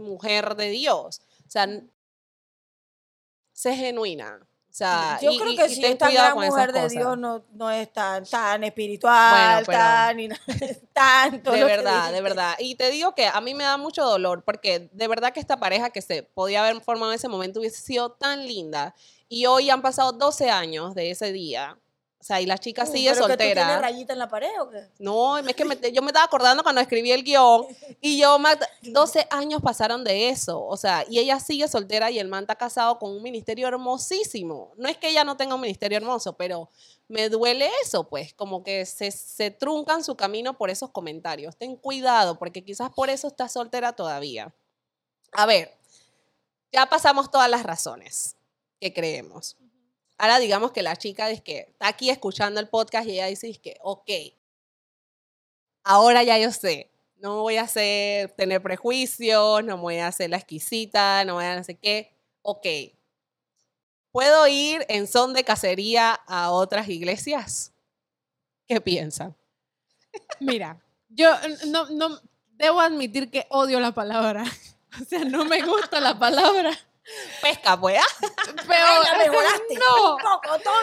mujer 0.00 0.54
de 0.54 0.68
Dios, 0.70 1.22
sea, 1.52 1.64
n- 1.64 1.88
sé 3.52 3.74
genuina. 3.76 4.38
O 4.42 4.74
sea, 4.74 5.18
Yo 5.20 5.30
y- 5.32 5.38
creo 5.38 5.52
y- 5.52 5.56
que 5.56 5.66
y 5.66 5.74
si 5.74 5.84
esta 5.84 6.10
gran 6.10 6.34
mujer 6.34 6.72
de. 6.72 6.88
Dios 6.88 7.18
no, 7.18 7.44
no 7.52 7.70
es 7.70 7.92
tan, 7.92 8.24
tan 8.24 8.64
espiritual, 8.64 9.62
Bueno, 9.66 9.78
tan, 9.78 10.18
ina- 10.18 10.40
tanto. 10.94 11.52
De 11.52 11.62
verdad, 11.64 12.10
de 12.10 12.22
verdad. 12.22 12.54
Y 12.58 12.74
te 12.76 12.90
digo 12.90 13.14
que 13.14 13.26
a 13.26 13.38
mí 13.42 13.52
me 13.52 13.64
da 13.64 13.76
mucho 13.76 14.02
dolor 14.02 14.42
porque 14.44 14.88
de 14.92 15.08
verdad 15.08 15.34
que 15.34 15.40
esta 15.40 15.58
pareja 15.60 15.90
que 15.90 16.00
se 16.00 16.22
podía 16.22 16.66
haber 16.66 16.80
formado 16.80 17.12
en 17.12 17.16
ese 17.16 17.28
momento 17.28 17.60
hubiese 17.60 17.82
sido 17.82 18.12
tan 18.12 18.46
linda. 18.46 18.94
Y 19.28 19.44
hoy 19.44 19.68
han 19.68 19.82
pasado 19.82 20.12
12 20.12 20.48
años 20.50 20.94
de 20.94 21.10
ese 21.10 21.32
día. 21.32 21.78
O 22.22 22.24
sea, 22.24 22.40
y 22.40 22.46
la 22.46 22.56
chica 22.56 22.84
Uh, 22.84 22.86
sigue 22.86 23.10
¿pero 23.10 23.26
que 23.26 23.32
tú 23.32 23.38
tienes 23.42 23.80
rayita 23.80 24.12
en 24.12 24.18
la 24.20 24.28
pared 24.28 24.48
o 24.60 24.70
qué? 24.70 24.88
No, 25.00 25.38
es 25.38 25.56
que 25.56 25.64
me- 25.64 25.76
yo 25.92 26.02
me 26.02 26.06
estaba 26.10 26.24
acordando 26.24 26.62
cuando 26.62 26.80
escribí 26.80 27.10
el 27.10 27.24
guion 27.24 27.66
y 28.00 28.16
yo, 28.16 28.38
me- 28.38 28.50
12 28.82 29.26
años 29.28 29.60
pasaron 29.60 30.04
de 30.04 30.28
eso, 30.28 30.64
o 30.64 30.76
sea, 30.76 31.04
y 31.08 31.18
ella 31.18 31.40
sigue 31.40 31.66
soltera 31.66 32.12
y 32.12 32.20
el 32.20 32.28
man 32.28 32.44
está 32.44 32.54
casado 32.54 33.00
con 33.00 33.10
un 33.10 33.24
ministerio 33.24 33.66
hermosísimo. 33.66 34.70
No 34.76 34.88
es 34.88 34.96
que 34.98 35.08
ella 35.08 35.24
no 35.24 35.36
tenga 35.36 35.56
un 35.56 35.60
ministerio 35.62 35.98
hermoso, 35.98 36.34
pero 36.34 36.68
me 37.08 37.28
duele 37.28 37.68
eso, 37.82 38.04
pues, 38.08 38.32
como 38.34 38.62
que 38.62 38.86
se, 38.86 39.10
se 39.10 39.50
truncan 39.50 40.04
su 40.04 40.14
camino 40.14 40.56
por 40.56 40.70
esos 40.70 40.90
comentarios. 40.90 41.56
Ten 41.56 41.74
cuidado, 41.74 42.38
porque 42.38 42.62
quizás 42.62 42.90
por 42.92 43.10
eso 43.10 43.26
está 43.26 43.48
soltera 43.48 43.94
todavía. 43.94 44.54
A 45.32 45.44
ver, 45.44 45.76
ya 46.70 46.86
pasamos 46.86 47.32
todas 47.32 47.50
las 47.50 47.64
razones 47.64 48.36
que 48.80 48.92
creemos. 48.94 49.56
Ahora 50.22 50.38
digamos 50.38 50.70
que 50.70 50.84
la 50.84 50.94
chica 50.94 51.28
es 51.30 51.42
que 51.42 51.66
está 51.70 51.88
aquí 51.88 52.08
escuchando 52.08 52.60
el 52.60 52.68
podcast 52.68 53.08
y 53.08 53.14
ella 53.14 53.26
dice 53.26 53.52
que, 53.60 53.76
ok, 53.80 54.08
ahora 55.82 56.22
ya 56.22 56.38
yo 56.38 56.52
sé, 56.52 56.92
no 57.16 57.40
voy 57.42 57.56
a 57.56 57.62
hacer, 57.62 58.30
tener 58.36 58.62
prejuicios, 58.62 59.64
no 59.64 59.78
voy 59.78 59.96
a 59.96 60.06
hacer 60.06 60.30
la 60.30 60.36
exquisita, 60.36 61.24
no 61.24 61.34
voy 61.34 61.44
a 61.46 61.56
no 61.56 61.64
sé 61.64 61.74
qué, 61.74 62.14
ok. 62.42 62.66
¿Puedo 64.12 64.46
ir 64.46 64.86
en 64.88 65.08
son 65.08 65.32
de 65.32 65.42
cacería 65.42 66.12
a 66.12 66.52
otras 66.52 66.88
iglesias? 66.88 67.72
¿Qué 68.68 68.80
piensan? 68.80 69.36
Mira, 70.38 70.80
yo 71.08 71.32
no, 71.66 71.86
no 71.90 72.20
debo 72.50 72.80
admitir 72.80 73.28
que 73.28 73.48
odio 73.50 73.80
la 73.80 73.90
palabra. 73.90 74.44
O 75.00 75.04
sea, 75.06 75.24
no 75.24 75.46
me 75.46 75.62
gusta 75.62 76.00
la 76.00 76.18
palabra. 76.18 76.70
Pesca, 77.40 77.78
pues. 77.80 77.98
¿ah? 78.00 78.26
Pero 78.66 78.84
Ay, 78.86 79.02
la 79.04 79.18
mejoraste. 79.18 79.74
No, 79.78 80.18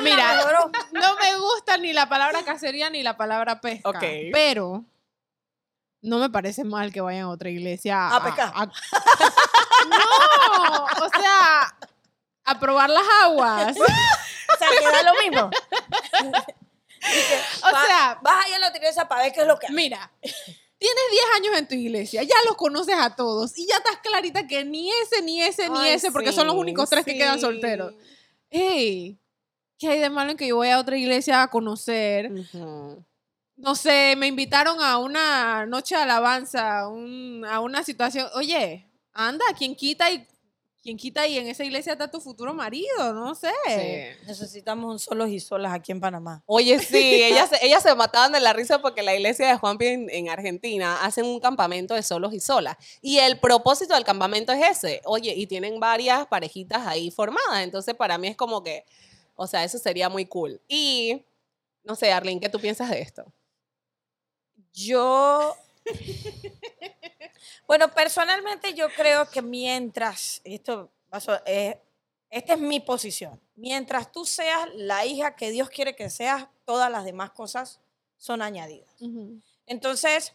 Mira. 0.01 0.35
mejoró. 0.35 0.71
no 0.91 1.15
me 1.15 1.35
gusta 1.37 1.77
ni 1.77 1.93
la 1.93 2.09
palabra 2.09 2.43
cacería 2.43 2.89
ni 2.89 3.03
la 3.03 3.15
palabra 3.17 3.61
pesca. 3.61 3.89
Ok. 3.89 4.03
Pero 4.33 4.83
no 6.01 6.17
me 6.19 6.29
parece 6.29 6.63
mal 6.63 6.91
que 6.91 7.01
vayan 7.01 7.23
a 7.23 7.29
otra 7.29 7.49
iglesia 7.49 8.07
A 8.09 8.23
pescar. 8.23 8.51
No, 9.89 10.85
o 11.05 11.09
sea, 11.09 11.73
a 12.45 12.59
probar 12.59 12.89
las 12.89 13.03
aguas. 13.23 13.75
O 14.51 14.57
sea, 14.57 14.67
que 14.79 14.83
da 14.83 15.03
lo 15.03 15.13
mismo. 15.21 15.49
O 17.61 17.71
va- 17.71 17.85
sea- 17.85 18.17
vas 18.21 18.45
allá 18.45 18.55
a 18.55 18.59
la 18.59 18.75
iglesia 18.75 19.07
para 19.07 19.21
ver 19.21 19.31
qué 19.31 19.41
es 19.41 19.47
lo 19.47 19.59
que 19.59 19.67
hay. 19.67 19.73
Mira, 19.73 20.11
tienes 20.79 21.03
10 21.11 21.25
años 21.35 21.57
en 21.59 21.67
tu 21.67 21.75
iglesia, 21.75 22.23
ya 22.23 22.35
los 22.47 22.55
conoces 22.55 22.95
a 22.97 23.15
todos 23.15 23.55
y 23.57 23.67
ya 23.67 23.75
estás 23.77 23.97
clarita 24.01 24.47
que 24.47 24.63
ni 24.65 24.89
ese, 25.03 25.21
ni 25.21 25.41
ese, 25.41 25.69
ni 25.69 25.87
ese, 25.89 26.11
porque 26.11 26.31
son 26.35 26.47
los 26.47 26.55
únicos 26.55 26.89
tres 26.89 27.05
que 27.05 27.11
quedan 27.17 27.39
solteros. 27.41 27.93
Hey, 28.49 29.19
¿qué 29.77 29.89
hay 29.89 29.99
de 29.99 30.09
malo 30.09 30.31
en 30.31 30.37
que 30.37 30.47
yo 30.47 30.57
vaya 30.57 30.75
a 30.75 30.79
otra 30.79 30.97
iglesia 30.97 31.43
a 31.43 31.49
conocer? 31.51 32.31
No 33.57 33.75
sé, 33.75 34.15
me 34.17 34.27
invitaron 34.27 34.81
a 34.81 34.97
una 34.97 35.65
noche 35.65 35.95
de 35.95 36.01
alabanza, 36.01 36.87
un- 36.87 37.45
a 37.45 37.59
una 37.59 37.83
situación. 37.83 38.27
Oye, 38.35 38.89
anda, 39.13 39.43
quien 39.57 39.75
quita 39.75 40.09
y 40.11 40.25
quien 40.81 40.95
quita 40.97 41.27
y 41.27 41.37
en 41.37 41.47
esa 41.47 41.63
iglesia 41.65 41.91
está 41.93 42.09
tu 42.09 42.21
futuro 42.21 42.53
marido, 42.53 43.13
no 43.13 43.35
sé. 43.35 43.51
Sí. 43.67 44.25
Necesitamos 44.27 44.91
un 44.91 44.99
solos 44.99 45.29
y 45.29 45.39
solas 45.39 45.73
aquí 45.73 45.91
en 45.91 45.99
Panamá. 45.99 46.41
Oye, 46.45 46.79
sí, 46.79 46.97
ellas, 47.23 47.49
se- 47.49 47.65
ellas 47.65 47.83
se 47.83 47.93
mataban 47.95 48.31
de 48.31 48.39
la 48.39 48.53
risa 48.53 48.81
porque 48.81 49.03
la 49.03 49.13
iglesia 49.13 49.47
de 49.49 49.57
Juanpi 49.57 49.85
en, 49.87 50.09
en 50.09 50.29
Argentina 50.29 51.03
hacen 51.03 51.25
un 51.25 51.39
campamento 51.39 51.93
de 51.95 52.01
solos 52.03 52.33
y 52.33 52.39
solas. 52.39 52.77
Y 53.01 53.17
el 53.17 53.39
propósito 53.39 53.93
del 53.93 54.05
campamento 54.05 54.51
es 54.53 54.77
ese. 54.77 55.01
Oye, 55.05 55.33
y 55.35 55.47
tienen 55.47 55.79
varias 55.79 56.25
parejitas 56.27 56.87
ahí 56.87 57.11
formadas. 57.11 57.61
Entonces, 57.63 57.93
para 57.95 58.17
mí 58.17 58.29
es 58.29 58.37
como 58.37 58.63
que, 58.63 58.85
o 59.35 59.47
sea, 59.47 59.63
eso 59.63 59.77
sería 59.77 60.07
muy 60.09 60.25
cool. 60.25 60.61
Y, 60.67 61.23
no 61.83 61.95
sé, 61.95 62.11
Arlene, 62.11 62.39
¿qué 62.39 62.47
tú 62.49 62.59
piensas 62.59 62.89
de 62.89 63.01
esto? 63.01 63.25
Yo. 64.73 65.55
Bueno, 67.69 67.93
personalmente 67.93 68.73
yo 68.73 68.87
creo 68.89 69.29
que 69.29 69.43
mientras. 69.43 70.41
Esto 70.43 70.89
eh, 71.45 71.79
esta 72.31 72.53
es 72.53 72.59
mi 72.59 72.79
posición. 72.79 73.39
Mientras 73.55 74.11
tú 74.11 74.25
seas 74.25 74.67
la 74.73 75.05
hija 75.05 75.35
que 75.35 75.51
Dios 75.51 75.69
quiere 75.69 75.95
que 75.95 76.09
seas, 76.09 76.47
todas 76.65 76.91
las 76.91 77.05
demás 77.05 77.29
cosas 77.29 77.79
son 78.17 78.41
añadidas. 78.41 78.89
Entonces, 79.67 80.33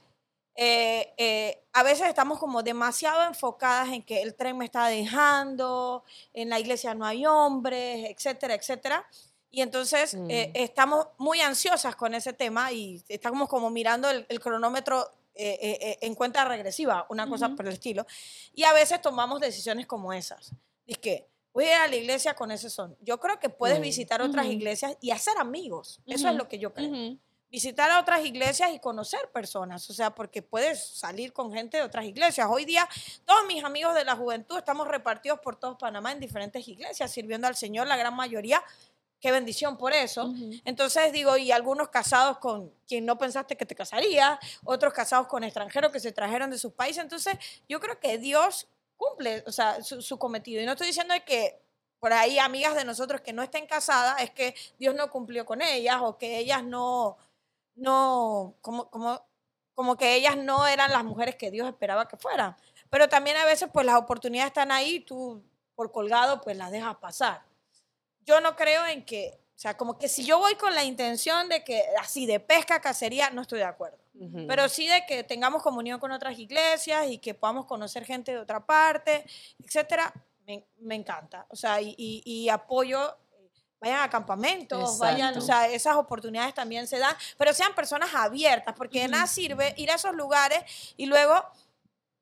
eh, 0.54 1.12
eh, 1.16 1.60
a 1.72 1.82
veces 1.82 2.06
estamos 2.06 2.38
como 2.38 2.62
demasiado 2.62 3.24
enfocadas 3.24 3.88
en 3.88 4.02
que 4.04 4.22
el 4.22 4.36
tren 4.36 4.56
me 4.56 4.66
está 4.66 4.86
dejando, 4.86 6.04
en 6.32 6.50
la 6.50 6.60
iglesia 6.60 6.94
no 6.94 7.04
hay 7.04 7.26
hombres, 7.26 8.10
etcétera, 8.10 8.54
etcétera. 8.54 9.04
Y 9.50 9.60
entonces 9.60 10.14
Mm. 10.14 10.30
eh, 10.30 10.50
estamos 10.54 11.08
muy 11.18 11.40
ansiosas 11.40 11.96
con 11.96 12.14
ese 12.14 12.32
tema 12.32 12.70
y 12.70 13.02
estamos 13.08 13.48
como 13.48 13.70
mirando 13.70 14.08
el, 14.08 14.24
el 14.28 14.38
cronómetro 14.38 15.10
eh, 15.34 15.58
eh, 15.60 15.78
eh, 15.80 15.98
en 16.02 16.14
cuenta 16.14 16.44
regresiva, 16.44 17.06
una 17.10 17.28
cosa 17.28 17.48
por 17.50 17.66
el 17.66 17.72
estilo. 17.72 18.06
Y 18.52 18.64
a 18.64 18.72
veces 18.72 19.00
tomamos 19.02 19.40
decisiones 19.40 19.86
como 19.86 20.12
esas. 20.12 20.52
Es 20.86 20.98
que 20.98 21.28
voy 21.52 21.64
a 21.64 21.68
ir 21.68 21.74
a 21.74 21.88
la 21.88 21.96
iglesia 21.96 22.34
con 22.34 22.50
ese 22.50 22.70
son. 22.70 22.96
Yo 23.00 23.18
creo 23.18 23.38
que 23.40 23.48
puedes 23.48 23.80
visitar 23.80 24.22
otras 24.22 24.46
iglesias 24.46 24.96
y 25.00 25.10
hacer 25.10 25.38
amigos. 25.38 26.00
Eso 26.06 26.28
es 26.28 26.34
lo 26.34 26.48
que 26.48 26.58
yo 26.58 26.72
creo 26.72 27.18
visitar 27.54 27.88
a 27.88 28.00
otras 28.00 28.24
iglesias 28.24 28.72
y 28.74 28.80
conocer 28.80 29.30
personas, 29.32 29.88
o 29.88 29.94
sea, 29.94 30.12
porque 30.12 30.42
puedes 30.42 30.84
salir 30.84 31.32
con 31.32 31.52
gente 31.52 31.76
de 31.76 31.84
otras 31.84 32.04
iglesias. 32.04 32.48
Hoy 32.50 32.64
día 32.64 32.88
todos 33.24 33.46
mis 33.46 33.62
amigos 33.62 33.94
de 33.94 34.04
la 34.04 34.16
juventud 34.16 34.58
estamos 34.58 34.88
repartidos 34.88 35.38
por 35.38 35.54
todo 35.54 35.78
Panamá 35.78 36.10
en 36.10 36.18
diferentes 36.18 36.66
iglesias, 36.66 37.12
sirviendo 37.12 37.46
al 37.46 37.54
Señor, 37.54 37.86
la 37.86 37.96
gran 37.96 38.16
mayoría. 38.16 38.60
Qué 39.24 39.32
bendición 39.32 39.78
por 39.78 39.94
eso. 39.94 40.34
Entonces 40.66 41.10
digo, 41.10 41.38
y 41.38 41.50
algunos 41.50 41.88
casados 41.88 42.36
con 42.36 42.70
quien 42.86 43.06
no 43.06 43.16
pensaste 43.16 43.56
que 43.56 43.64
te 43.64 43.74
casaría, 43.74 44.38
otros 44.64 44.92
casados 44.92 45.28
con 45.28 45.42
extranjeros 45.42 45.90
que 45.90 45.98
se 45.98 46.12
trajeron 46.12 46.50
de 46.50 46.58
sus 46.58 46.74
países. 46.74 47.02
Entonces 47.02 47.38
yo 47.66 47.80
creo 47.80 47.98
que 47.98 48.18
Dios 48.18 48.68
cumple, 48.98 49.42
o 49.46 49.50
sea, 49.50 49.82
su, 49.82 50.02
su 50.02 50.18
cometido. 50.18 50.60
Y 50.60 50.66
no 50.66 50.72
estoy 50.72 50.88
diciendo 50.88 51.14
que 51.24 51.58
por 52.00 52.12
ahí 52.12 52.38
amigas 52.38 52.74
de 52.74 52.84
nosotros 52.84 53.22
que 53.22 53.32
no 53.32 53.42
estén 53.42 53.66
casadas 53.66 54.20
es 54.20 54.30
que 54.32 54.54
Dios 54.78 54.94
no 54.94 55.08
cumplió 55.08 55.46
con 55.46 55.62
ellas 55.62 56.00
o 56.02 56.18
que 56.18 56.36
ellas 56.36 56.62
no, 56.62 57.16
no, 57.76 58.52
como, 58.60 58.90
como, 58.90 59.26
como 59.74 59.96
que 59.96 60.16
ellas 60.16 60.36
no 60.36 60.66
eran 60.66 60.92
las 60.92 61.02
mujeres 61.02 61.36
que 61.36 61.50
Dios 61.50 61.66
esperaba 61.66 62.08
que 62.08 62.18
fueran. 62.18 62.54
Pero 62.90 63.08
también 63.08 63.38
a 63.38 63.46
veces 63.46 63.70
pues 63.72 63.86
las 63.86 63.96
oportunidades 63.96 64.50
están 64.50 64.70
ahí, 64.70 65.00
tú 65.00 65.42
por 65.74 65.92
colgado 65.92 66.42
pues 66.42 66.58
las 66.58 66.70
dejas 66.70 66.96
pasar. 66.96 67.53
Yo 68.24 68.40
no 68.40 68.56
creo 68.56 68.84
en 68.86 69.04
que, 69.04 69.38
o 69.54 69.58
sea, 69.58 69.76
como 69.76 69.98
que 69.98 70.08
si 70.08 70.24
yo 70.24 70.38
voy 70.38 70.54
con 70.56 70.74
la 70.74 70.84
intención 70.84 71.48
de 71.48 71.62
que 71.64 71.82
así 72.00 72.26
de 72.26 72.40
pesca, 72.40 72.80
cacería, 72.80 73.30
no 73.30 73.42
estoy 73.42 73.58
de 73.60 73.64
acuerdo. 73.66 73.98
Pero 74.46 74.68
sí 74.68 74.86
de 74.86 75.04
que 75.06 75.24
tengamos 75.24 75.62
comunión 75.62 75.98
con 75.98 76.12
otras 76.12 76.38
iglesias 76.38 77.06
y 77.08 77.18
que 77.18 77.34
podamos 77.34 77.66
conocer 77.66 78.04
gente 78.04 78.30
de 78.32 78.38
otra 78.38 78.64
parte, 78.64 79.24
etcétera, 79.62 80.12
me, 80.46 80.64
me 80.78 80.94
encanta. 80.94 81.46
O 81.50 81.56
sea, 81.56 81.80
y, 81.80 81.94
y- 81.98 82.22
y 82.24 82.48
apoyo, 82.48 83.16
eh, 83.32 83.50
vayan 83.80 84.00
a 84.02 84.10
campamentos, 84.10 84.98
vayan, 84.98 85.36
o 85.38 85.40
sea, 85.40 85.68
esas 85.68 85.96
oportunidades 85.96 86.54
también 86.54 86.86
se 86.86 86.98
dan, 86.98 87.16
pero 87.36 87.52
sean 87.52 87.74
personas 87.74 88.14
abiertas, 88.14 88.74
porque 88.76 89.00
de 89.00 89.08
nada 89.08 89.26
sirve 89.26 89.74
ir 89.78 89.90
a 89.90 89.94
esos 89.96 90.14
lugares 90.14 90.62
y 90.96 91.06
luego 91.06 91.34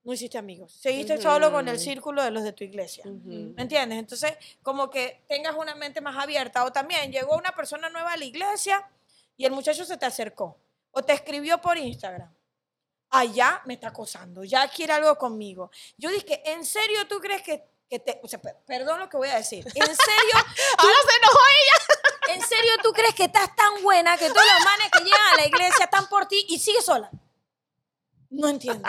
no 0.04 0.12
hiciste 0.12 0.36
amigos, 0.38 0.72
seguiste 0.72 1.20
solo 1.20 1.52
con 1.52 1.68
el 1.68 1.78
círculo 1.78 2.22
de 2.24 2.30
los 2.32 2.42
de 2.42 2.52
tu 2.52 2.64
iglesia. 2.64 3.04
¿Me 3.06 3.62
entiendes? 3.62 3.98
Entonces, 3.98 4.32
como 4.62 4.90
que 4.90 5.22
tengas 5.28 5.54
una 5.56 5.74
mente 5.76 6.00
más 6.00 6.16
abierta. 6.20 6.64
O 6.64 6.72
también 6.72 7.12
llegó 7.12 7.36
una 7.36 7.52
persona 7.54 7.88
nueva 7.88 8.12
a 8.12 8.16
la 8.16 8.24
iglesia 8.24 8.84
y 9.36 9.44
el 9.44 9.52
muchacho 9.52 9.84
se 9.84 9.96
te 9.96 10.06
acercó. 10.06 10.56
O 10.90 11.02
te 11.02 11.12
escribió 11.12 11.60
por 11.60 11.78
Instagram. 11.78 12.34
Allá 13.10 13.62
me 13.66 13.74
está 13.74 13.88
acosando, 13.88 14.42
ya 14.42 14.66
quiere 14.68 14.92
algo 14.94 15.16
conmigo. 15.16 15.70
Yo 15.98 16.10
dije, 16.10 16.42
¿en 16.50 16.64
serio 16.64 17.06
tú 17.08 17.20
crees 17.20 17.42
que, 17.42 17.62
que 17.88 17.98
te... 17.98 18.20
O 18.22 18.28
sea, 18.28 18.40
per- 18.40 18.56
perdón 18.66 18.98
lo 19.00 19.08
que 19.08 19.16
voy 19.18 19.28
a 19.28 19.36
decir. 19.36 19.64
¿En 19.66 19.72
serio, 19.86 20.34
Ahora 20.78 20.96
se 21.06 21.16
enojó 21.18 21.38
ella. 21.62 22.34
¿En 22.34 22.40
serio 22.42 22.72
tú 22.82 22.90
crees 22.92 23.14
que 23.14 23.24
estás 23.24 23.54
tan 23.54 23.82
buena 23.82 24.16
que 24.16 24.28
todos 24.28 24.42
los 24.54 24.64
manes 24.64 24.90
que 24.90 25.04
llegan 25.04 25.28
a 25.34 25.36
la 25.36 25.46
iglesia 25.46 25.84
están 25.84 26.08
por 26.08 26.26
ti 26.26 26.44
y 26.48 26.58
sigues 26.58 26.84
sola? 26.84 27.10
No 28.30 28.48
entiendo. 28.48 28.88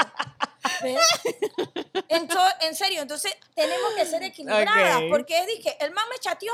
¿Ves? 0.82 1.00
Ento- 2.10 2.56
en 2.62 2.76
serio, 2.76 3.02
entonces 3.02 3.36
tenemos 3.56 3.94
que 3.96 4.06
ser 4.06 4.24
equilibradas 4.24 5.02
porque 5.10 5.40
es 5.40 5.48
dije, 5.48 5.78
el 5.80 5.92
man 5.92 6.06
me 6.10 6.18
chateó. 6.20 6.54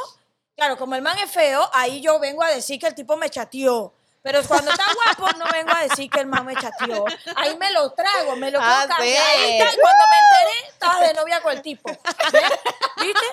Claro, 0.55 0.77
como 0.77 0.95
el 0.95 1.01
man 1.01 1.17
es 1.19 1.31
feo, 1.31 1.69
ahí 1.73 2.01
yo 2.01 2.19
vengo 2.19 2.43
a 2.43 2.49
decir 2.49 2.79
que 2.79 2.87
el 2.87 2.95
tipo 2.95 3.15
me 3.15 3.29
chateó. 3.29 3.93
Pero 4.21 4.43
cuando 4.45 4.69
está 4.69 4.83
guapo, 4.93 5.37
no 5.37 5.45
vengo 5.49 5.71
a 5.73 5.83
decir 5.83 6.09
que 6.09 6.19
el 6.19 6.25
man 6.27 6.45
me 6.45 6.53
chateó. 6.53 7.05
Ahí 7.37 7.55
me 7.57 7.71
lo 7.71 7.89
trago, 7.93 8.35
me 8.35 8.51
lo 8.51 8.59
Ah, 8.61 8.83
calladita, 8.85 9.73
y 9.73 9.77
cuando 9.79 10.05
me 10.09 10.17
enteré, 10.17 10.67
estaba 10.69 10.99
de 10.99 11.13
novia 11.13 11.39
con 11.41 11.53
el 11.53 11.61
tipo. 11.61 11.89
¿Ves? 11.89 12.43
¿Viste? 12.97 13.25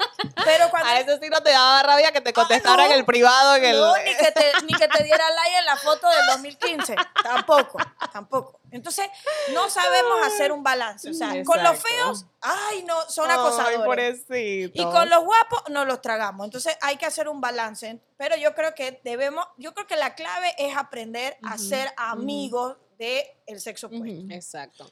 Pero 0.45 0.71
cuando 0.71 0.89
A 0.89 1.01
eso 1.01 1.19
sí 1.21 1.29
no 1.29 1.41
te 1.43 1.51
daba 1.51 1.83
rabia 1.83 2.13
que 2.13 2.21
te 2.21 2.33
contestara 2.33 2.85
no. 2.85 2.93
en 2.93 2.93
el 2.93 3.05
privado, 3.05 3.57
en 3.57 3.65
el... 3.65 3.81
no, 3.81 3.97
ni 3.97 4.15
que, 4.15 4.31
te, 4.31 4.53
ni 4.63 4.75
que 4.75 4.87
te 4.87 5.03
diera 5.03 5.29
like 5.29 5.59
en 5.59 5.65
la 5.65 5.77
foto 5.77 6.09
del 6.09 6.27
2015. 6.29 6.95
Tampoco, 7.21 7.79
tampoco. 8.13 8.61
Entonces, 8.71 9.07
no 9.55 9.71
sabemos 9.71 10.27
hacer 10.27 10.53
un 10.53 10.63
balance. 10.63 11.11
O 11.11 11.15
sea, 11.15 11.43
con 11.45 11.63
los 11.63 11.79
feos, 11.79 12.27
ay, 12.41 12.83
no, 12.85 13.09
son 13.09 13.31
Ay, 13.31 13.37
acosadores. 13.37 13.79
pobrecito. 13.79 14.83
Y 14.83 14.85
con 14.85 15.09
los 15.09 15.25
guapos 15.25 15.63
nos 15.71 15.87
los 15.87 16.01
tragamos. 16.01 16.47
Entonces, 16.47 16.77
hay 16.81 16.97
que 16.97 17.07
hacer 17.07 17.29
un 17.29 17.41
balance. 17.41 18.01
Pero 18.17 18.37
yo 18.37 18.55
creo 18.55 18.75
que 18.75 19.01
debemos, 19.05 19.47
yo 19.57 19.75
creo 19.75 19.87
que 19.87 19.97
la 19.97 20.15
clave 20.15 20.55
es 20.59 20.77
aprender 20.77 21.37
a 21.43 21.59
ser 21.59 21.93
amigos 21.97 22.77
del 22.99 23.61
sexo 23.61 23.87
opuesto. 23.89 24.35
Exacto. 24.35 24.91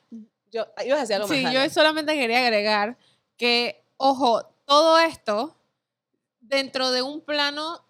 Yo, 0.52 0.66
ibas 0.84 0.98
a 0.98 1.00
decir 1.00 1.16
algo 1.16 1.28
más. 1.28 1.36
Sí, 1.36 1.52
yo 1.52 1.70
solamente 1.70 2.14
quería 2.14 2.38
agregar 2.38 2.96
que, 3.36 3.84
ojo, 3.96 4.44
todo 4.64 4.98
esto 4.98 5.56
dentro 6.40 6.90
de 6.90 7.02
un 7.02 7.20
plano 7.20 7.84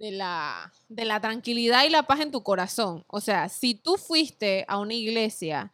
de 0.00 0.12
la, 0.12 0.72
de 0.88 1.04
la 1.04 1.20
tranquilidad 1.20 1.84
y 1.84 1.90
la 1.90 2.04
paz 2.04 2.20
en 2.20 2.30
tu 2.30 2.42
corazón. 2.42 3.04
O 3.06 3.20
sea, 3.20 3.50
si 3.50 3.74
tú 3.74 3.98
fuiste 3.98 4.64
a 4.66 4.78
una 4.78 4.94
iglesia 4.94 5.70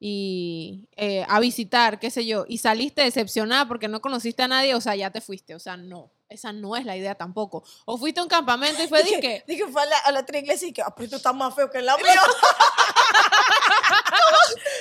y 0.00 0.88
eh, 0.96 1.24
a 1.28 1.38
visitar, 1.38 2.00
qué 2.00 2.10
sé 2.10 2.26
yo, 2.26 2.44
y 2.48 2.58
saliste 2.58 3.02
decepcionada 3.02 3.68
porque 3.68 3.86
no 3.86 4.00
conociste 4.00 4.42
a 4.42 4.48
nadie, 4.48 4.74
o 4.74 4.80
sea, 4.80 4.96
ya 4.96 5.10
te 5.10 5.20
fuiste. 5.20 5.54
O 5.54 5.60
sea, 5.60 5.76
no, 5.76 6.10
esa 6.28 6.52
no 6.52 6.74
es 6.74 6.84
la 6.84 6.96
idea 6.96 7.14
tampoco. 7.14 7.62
O 7.84 7.96
fuiste 7.96 8.18
a 8.18 8.24
un 8.24 8.28
campamento 8.28 8.82
y 8.82 8.88
fue 8.88 9.04
de 9.04 9.20
que... 9.20 9.44
Dije, 9.46 9.68
fue 9.68 9.82
a 9.82 9.86
la, 9.86 9.98
a 9.98 10.10
la 10.10 10.20
otra 10.20 10.38
iglesia 10.38 10.66
y 10.66 10.72
que, 10.72 10.82
ah, 10.82 10.92
pero 10.92 11.04
esto 11.04 11.16
está 11.18 11.32
más 11.32 11.54
feo 11.54 11.70
que 11.70 11.80
la 11.80 11.96
mía. 11.98 12.20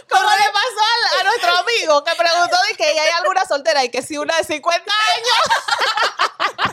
Como 0.09 0.29
le 0.29 0.51
pasó 0.51 0.81
a, 1.19 1.23
nuestro 1.25 1.57
amigo 1.57 2.03
que 2.03 2.15
preguntó 2.15 2.57
de 2.69 2.75
que 2.75 2.85
hay 2.85 3.09
alguna 3.19 3.45
soltera 3.45 3.83
y 3.85 3.89
que 3.89 4.01
si 4.01 4.17
una 4.17 4.35
de 4.35 4.43
50 4.43 4.81
años, 4.81 6.72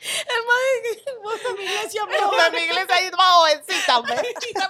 El 0.00 0.46
man 0.46 1.38
de 1.44 1.54
mi 1.58 1.64
iglesia 1.64 2.06
mi 2.06 2.58
iglesia 2.64 2.94
ahí 2.96 3.10
más 3.10 3.32
jovencita, 3.36 4.00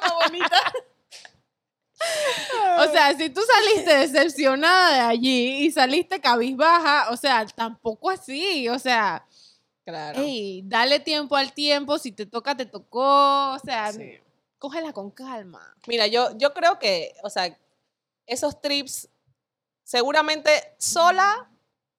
más 0.01 0.13
bonita. 0.25 0.73
O 2.79 2.91
sea, 2.93 3.15
si 3.17 3.29
tú 3.31 3.41
saliste 3.43 3.95
decepcionada 3.95 4.95
de 4.95 5.01
allí 5.01 5.67
y 5.67 5.71
saliste 5.71 6.21
cabizbaja, 6.21 7.11
o 7.11 7.17
sea, 7.17 7.47
tampoco 7.47 8.11
así, 8.11 8.69
o 8.69 8.79
sea, 8.79 9.25
Claro. 9.85 10.21
ey, 10.21 10.63
dale 10.65 11.01
tiempo 11.01 11.37
al 11.37 11.53
tiempo, 11.53 11.99
si 11.99 12.13
te 12.13 12.25
toca, 12.27 12.57
te 12.57 12.65
tocó, 12.67 13.53
o 13.53 13.59
sea, 13.59 13.93
Sí. 13.93 14.19
cógela 14.59 14.93
con 14.93 15.11
calma. 15.11 15.75
Mira, 15.87 16.07
yo, 16.07 16.37
yo 16.39 16.53
creo 16.55 16.79
que, 16.79 17.15
o 17.23 17.29
sea, 17.31 17.57
esos 18.27 18.61
trips, 18.61 19.09
seguramente 19.85 20.51
sola, 20.79 21.51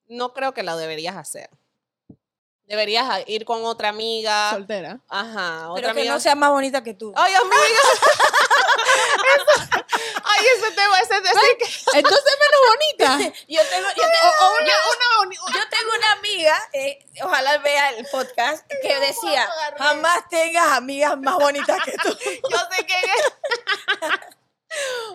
no 0.07 0.33
creo 0.33 0.53
que 0.53 0.63
lo 0.63 0.75
deberías 0.77 1.15
hacer. 1.15 1.49
Deberías 2.71 3.23
ir 3.27 3.43
con 3.43 3.65
otra 3.65 3.89
amiga. 3.89 4.49
Soltera. 4.51 4.97
Ajá, 5.09 5.71
otra 5.71 5.81
Pero 5.81 5.93
que 5.93 5.99
amiga. 6.01 6.13
no 6.13 6.19
sea 6.21 6.35
más 6.35 6.51
bonita 6.51 6.81
que 6.81 6.93
tú. 6.93 7.11
Ay, 7.17 7.33
amiga. 7.33 7.57
Eso- 9.35 9.67
Ay, 10.23 10.45
ese 10.57 10.71
tema, 10.71 10.97
ese 10.99 11.19
decir 11.19 11.57
que. 11.59 11.65
Entonces 11.99 12.37
menos 12.39 12.61
bonita. 12.69 13.17
Yo 13.47 13.61
tengo, 13.69 13.87
yo 13.89 13.95
tengo, 13.95 14.29
yo 15.53 15.69
tengo 15.69 15.91
una 15.97 16.11
amiga, 16.13 16.57
eh, 16.73 16.99
ojalá 17.23 17.57
vea 17.57 17.89
el 17.89 18.05
podcast, 18.07 18.65
que 18.81 18.99
decía, 18.99 19.49
jamás 19.77 20.29
tengas 20.29 20.71
amigas 20.71 21.17
más 21.19 21.35
bonitas 21.35 21.77
que 21.83 21.91
tú. 21.97 22.09
Yo 22.49 22.57
sé 22.71 22.85
quién 22.85 23.03
es. 23.03 23.33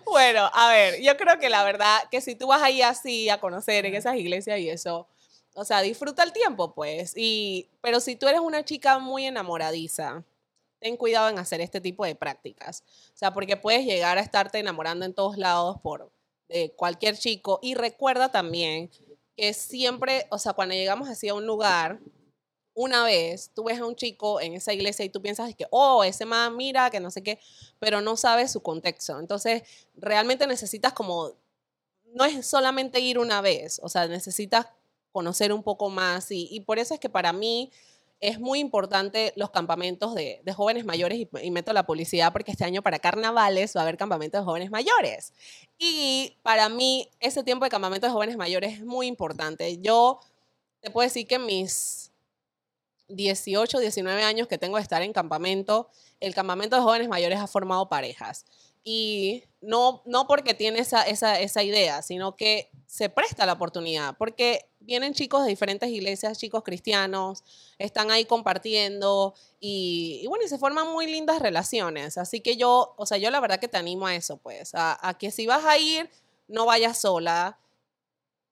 Bueno, 0.05 0.51
a 0.53 0.69
ver, 0.69 1.01
yo 1.01 1.17
creo 1.17 1.39
que 1.39 1.49
la 1.49 1.65
verdad 1.65 2.05
que 2.11 2.21
si 2.21 2.35
tú 2.35 2.49
vas 2.49 2.63
ahí 2.63 2.83
así 2.83 3.31
a 3.31 3.41
conocer 3.41 3.87
en 3.87 3.95
esas 3.95 4.17
iglesias 4.17 4.59
y 4.59 4.69
eso, 4.69 5.09
o 5.57 5.65
sea, 5.65 5.81
disfruta 5.81 6.23
el 6.23 6.33
tiempo, 6.33 6.75
pues. 6.75 7.15
Y, 7.17 7.71
pero 7.81 7.99
si 8.01 8.15
tú 8.15 8.29
eres 8.29 8.41
una 8.41 8.65
chica 8.65 8.99
muy 8.99 9.25
enamoradiza, 9.25 10.23
ten 10.79 10.99
cuidado 10.99 11.31
en 11.31 11.39
hacer 11.39 11.63
este 11.63 11.81
tipo 11.81 12.05
de 12.05 12.15
prácticas. 12.15 12.85
O 13.15 13.17
sea, 13.17 13.33
porque 13.33 13.57
puedes 13.57 13.87
llegar 13.87 14.19
a 14.19 14.21
estarte 14.21 14.59
enamorando 14.59 15.07
en 15.07 15.15
todos 15.15 15.39
lados 15.39 15.79
por 15.83 16.13
de 16.49 16.73
cualquier 16.73 17.17
chico. 17.17 17.59
Y 17.63 17.75
recuerda 17.75 18.31
también 18.31 18.91
que 19.35 19.55
siempre, 19.55 20.27
o 20.31 20.39
sea, 20.39 20.53
cuando 20.53 20.75
llegamos 20.75 21.09
así 21.09 21.29
a 21.29 21.35
un 21.35 21.47
lugar, 21.47 22.01
una 22.75 23.05
vez 23.05 23.51
tú 23.55 23.65
ves 23.65 23.81
a 23.81 23.87
un 23.87 23.97
chico 23.97 24.43
en 24.43 24.53
esa 24.53 24.75
iglesia 24.75 25.07
y 25.07 25.09
tú 25.09 25.23
piensas 25.23 25.55
que, 25.55 25.67
oh, 25.71 26.05
ese 26.05 26.27
man 26.27 26.55
mira, 26.55 26.91
que 26.91 27.01
no 27.01 27.11
sé 27.11 27.23
qué, 27.23 27.39
pero 27.79 28.03
no 28.03 28.19
sabes 28.19 28.53
su 28.53 28.61
contexto. 28.61 29.19
Entonces, 29.19 29.63
realmente 29.97 30.47
necesitas 30.47 30.93
como, 30.93 31.33
no 32.13 32.27
es 32.27 32.47
solamente 32.47 33.01
ir 33.01 33.19
una 33.19 33.41
vez, 33.41 33.81
o 33.83 33.89
sea, 33.89 34.07
necesitas 34.07 34.67
conocer 35.17 35.51
un 35.51 35.63
poco 35.63 35.89
más 35.89 36.31
y, 36.31 36.47
y 36.51 36.61
por 36.61 36.79
eso 36.79 36.93
es 36.93 37.01
que 37.01 37.09
para 37.09 37.33
mí 37.33 37.71
es 38.21 38.39
muy 38.39 38.59
importante 38.59 39.33
los 39.35 39.51
campamentos 39.51 40.15
de, 40.15 40.43
de 40.45 40.53
jóvenes 40.53 40.85
mayores 40.85 41.19
y, 41.19 41.29
y 41.43 41.51
meto 41.51 41.73
la 41.73 41.87
publicidad 41.87 42.35
porque 42.35 42.51
este 42.51 42.65
año 42.67 42.83
para 42.83 42.99
carnavales 42.99 43.75
va 43.75 43.81
a 43.81 43.85
haber 43.85 43.97
campamentos 43.97 44.43
de 44.43 44.45
jóvenes 44.45 44.71
mayores. 44.71 45.33
Y 45.79 46.37
para 46.43 46.69
mí 46.69 47.09
ese 47.19 47.43
tiempo 47.43 47.65
de 47.65 47.71
campamentos 47.71 48.11
de 48.11 48.13
jóvenes 48.13 48.37
mayores 48.37 48.75
es 48.75 48.85
muy 48.85 49.07
importante. 49.07 49.79
Yo 49.79 50.21
te 50.81 50.91
puedo 50.91 51.07
decir 51.07 51.27
que 51.27 51.39
mis 51.39 52.13
18, 53.09 53.79
19 53.79 54.23
años 54.23 54.49
que 54.49 54.59
tengo 54.59 54.77
de 54.77 54.83
estar 54.83 55.01
en 55.01 55.15
campamento, 55.15 55.89
el 56.21 56.35
campamento 56.35 56.77
de 56.77 56.83
jóvenes 56.83 57.09
mayores 57.09 57.39
ha 57.39 57.47
formado 57.47 57.89
parejas. 57.89 58.45
y 58.85 59.45
no, 59.67 60.01
no 60.07 60.29
porque 60.29 60.55
tiene 60.55 60.79
esa, 60.79 61.03
esa, 61.03 61.41
esa 61.41 61.63
idea, 61.65 62.01
sino 62.01 62.37
que 62.37 62.71
se 62.87 63.09
presta 63.09 63.47
la 63.47 63.55
oportunidad, 63.55 64.17
porque 64.17 64.71
vienen 64.79 65.13
chicos 65.13 65.43
de 65.43 65.49
diferentes 65.49 65.91
iglesias, 65.91 66.39
chicos 66.39 66.63
cristianos, 66.63 67.43
están 67.77 68.13
ahí 68.13 68.27
compartiendo 68.27 69.35
y, 69.59 70.21
y 70.23 70.27
bueno, 70.29 70.45
y 70.45 70.49
se 70.49 70.59
forman 70.59 70.93
muy 70.93 71.09
lindas 71.09 71.41
relaciones. 71.41 72.17
Así 72.17 72.41
que 72.41 72.57
yo, 72.57 72.95
o 72.97 73.07
sea, 73.07 73.19
yo 73.19 73.29
la 73.33 73.41
verdad 73.41 73.59
que 73.59 73.67
te 73.67 73.77
animo 73.77 74.07
a 74.07 74.15
eso, 74.15 74.37
pues, 74.37 74.71
a, 74.75 75.17
que 75.19 75.33
si 75.33 75.49
vas 75.49 75.65
a 75.65 75.77
ir, 75.79 76.09
no 76.47 76.65
vayas 76.65 76.99
sola, 76.99 77.59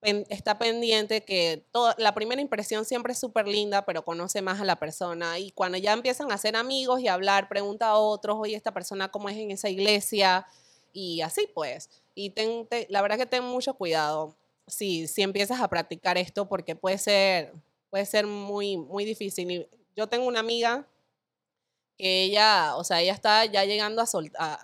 está 0.02 0.58
pendiente 0.58 1.24
que 1.24 1.64
toda, 1.70 1.94
la 1.96 2.12
primera 2.12 2.42
impresión 2.42 2.84
siempre 2.84 3.12
es 3.12 3.20
súper 3.20 3.46
linda, 3.46 3.86
pero 3.86 4.04
conoce 4.04 4.42
más 4.42 4.60
a 4.60 4.64
la 4.64 4.80
persona. 4.80 5.38
Y 5.38 5.52
cuando 5.52 5.78
ya 5.78 5.92
empiezan 5.92 6.32
a 6.32 6.38
ser 6.38 6.56
amigos 6.56 7.00
y 7.00 7.06
hablar, 7.06 7.48
pregunta 7.48 7.86
a 7.86 7.98
otros, 7.98 8.36
oye, 8.38 8.56
esta 8.56 8.74
persona 8.74 9.12
cómo 9.12 9.28
es 9.28 9.36
en 9.36 9.52
esa 9.52 9.68
iglesia, 9.68 10.44
y 10.94 11.20
así 11.20 11.46
pues. 11.52 11.90
Y 12.14 12.30
ten- 12.30 12.66
la 12.88 13.02
verdad 13.02 13.18
que 13.18 13.26
ten 13.26 13.44
mucho 13.44 13.74
cuidado 13.74 14.34
si, 14.66 15.06
si 15.08 15.20
empiezas 15.20 15.60
a 15.60 15.68
practicar 15.68 16.16
esto, 16.16 16.48
porque 16.48 16.74
puede 16.76 16.96
ser, 16.96 17.52
puede 17.90 18.06
ser 18.06 18.26
muy, 18.26 18.78
muy 18.78 19.04
difícil. 19.04 19.50
Y 19.50 19.68
yo 19.94 20.06
tengo 20.08 20.26
una 20.26 20.40
amiga 20.40 20.88
que 21.98 22.24
ella, 22.24 22.76
o 22.76 22.84
sea, 22.84 23.00
ella 23.02 23.12
está 23.12 23.44
ya 23.44 23.64
llegando 23.64 24.00
a, 24.02 24.06
sol- 24.06 24.32
a, 24.38 24.54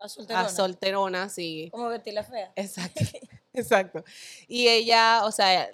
A 0.00 0.04
a, 0.04 0.08
solterona. 0.08 0.40
a 0.46 0.48
solterona, 0.48 1.28
sí. 1.28 1.68
Como 1.72 1.88
Betty 1.88 2.12
la 2.12 2.22
fea. 2.24 2.52
Exacto, 2.56 3.00
exacto. 3.54 4.04
Y 4.46 4.68
ella, 4.68 5.22
o 5.24 5.32
sea, 5.32 5.70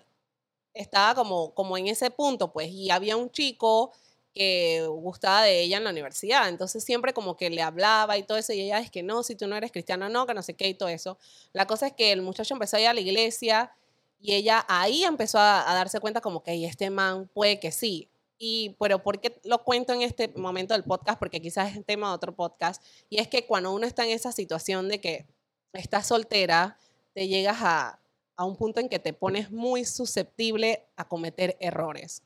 estaba 0.75 1.15
como, 1.15 1.53
como 1.55 1.77
en 1.77 1.89
ese 1.89 2.11
punto, 2.11 2.53
pues, 2.53 2.69
y 2.71 2.91
había 2.91 3.17
un 3.17 3.31
chico 3.31 3.93
que 4.35 4.87
gustaba 4.89 5.43
de 5.43 5.61
ella 5.61 5.77
en 5.77 5.85
la 5.85 5.91
universidad, 5.91 6.49
entonces 6.49 6.85
siempre 6.85 7.13
como 7.13 7.37
que 7.37 7.51
le 7.51 7.63
hablaba 7.63 8.17
y 8.17 8.23
todo 8.23 8.39
eso, 8.39 8.53
y 8.53 8.61
ella 8.63 8.81
es 8.81 8.91
que 8.91 9.03
no, 9.03 9.23
si 9.23 9.35
tú 9.35 9.47
no 9.47 9.57
eres 9.57 9.73
cristiano, 9.73 10.09
no, 10.09 10.27
que 10.27 10.35
no 10.35 10.43
sé 10.43 10.55
qué 10.55 10.69
y 10.69 10.75
todo 10.75 10.89
eso. 10.89 11.19
La 11.53 11.67
cosa 11.67 11.89
es 11.89 11.93
que 11.93 12.13
el 12.13 12.23
muchacho 12.23 12.55
empezó 12.55 12.77
a 12.77 12.81
ir 12.81 12.89
a 12.89 12.95
la 12.95 13.01
iglesia 13.01 13.73
y 14.21 14.35
ella 14.35 14.65
ahí 14.69 15.05
empezó 15.05 15.39
a, 15.39 15.65
darse 15.75 16.01
cuenta 16.01 16.21
como 16.21 16.43
que 16.43 16.53
"Ey, 16.53 16.65
este 16.65 16.91
man 16.91 17.29
puede 17.35 17.61
que 17.61 17.73
sí. 17.73 18.09
Y, 18.39 18.77
pero 18.81 19.03
¿por 19.03 19.21
qué 19.21 19.41
lo 19.45 19.63
cuento 19.65 19.93
en 19.93 20.03
este 20.03 20.29
momento 20.29 20.75
del 20.75 20.85
podcast? 20.85 21.19
Porque 21.19 21.41
quizás 21.41 21.77
es 21.77 21.85
tema 21.85 22.09
de 22.09 22.15
otro 22.15 22.35
podcast. 22.35 22.83
Y 23.09 23.19
es 23.21 23.29
que 23.29 23.47
cuando 23.47 23.73
uno 23.73 23.87
está 23.87 24.05
en 24.05 24.11
esa 24.11 24.33
situación 24.33 24.89
de 24.89 25.01
que 25.01 25.27
estás 25.73 26.09
soltera, 26.09 26.77
te 27.15 27.29
llegas 27.29 27.59
a, 27.61 28.01
a 28.37 28.45
un 28.45 28.57
punto 28.57 28.81
en 28.81 28.89
que 28.89 28.99
te 28.99 29.13
pones 29.13 29.51
muy 29.51 29.85
susceptible 29.85 30.85
a 30.97 31.07
cometer 31.09 31.57
errores. 31.61 32.23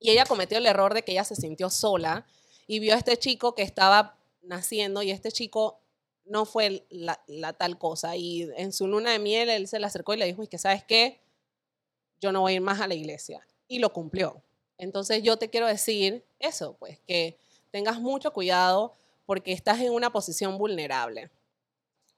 Y 0.00 0.10
ella 0.10 0.24
cometió 0.24 0.58
el 0.58 0.66
error 0.66 0.94
de 0.94 1.02
que 1.02 1.12
ella 1.12 1.24
se 1.24 1.36
sintió 1.36 1.70
sola 1.70 2.26
y 2.66 2.80
vio 2.80 2.94
a 2.94 2.98
este 2.98 3.16
chico 3.18 3.54
que 3.54 3.62
estaba 3.62 4.18
naciendo 4.42 5.02
y 5.02 5.10
este 5.10 5.30
chico 5.30 5.78
no 6.24 6.46
fue 6.46 6.86
la, 6.88 7.52
tal 7.52 7.78
cosa. 7.78 8.16
Y 8.16 8.48
en 8.56 8.72
su 8.72 8.86
luna 8.86 9.12
de 9.12 9.18
miel 9.18 9.50
él 9.50 9.68
se 9.68 9.78
le 9.78 9.86
acercó 9.86 10.14
y 10.14 10.16
le 10.16 10.26
dijo, 10.26 10.42
y 10.42 10.48
que 10.48 10.58
sabes 10.58 10.82
qué, 10.84 11.20
yo 12.20 12.32
no 12.32 12.40
voy 12.40 12.52
a 12.52 12.54
ir 12.56 12.60
más 12.60 12.80
a 12.80 12.88
la 12.88 12.94
iglesia. 12.94 13.46
Y 13.68 13.78
lo 13.78 13.92
cumplió. 13.92 14.42
Entonces 14.78 15.22
yo 15.22 15.36
te 15.36 15.50
quiero 15.50 15.66
decir 15.66 16.24
eso, 16.38 16.76
pues, 16.78 16.98
que 17.06 17.38
tengas 17.70 18.00
mucho 18.00 18.32
cuidado 18.32 18.94
porque 19.26 19.52
estás 19.52 19.80
en 19.80 19.92
una 19.92 20.10
posición 20.10 20.56
vulnerable 20.56 21.30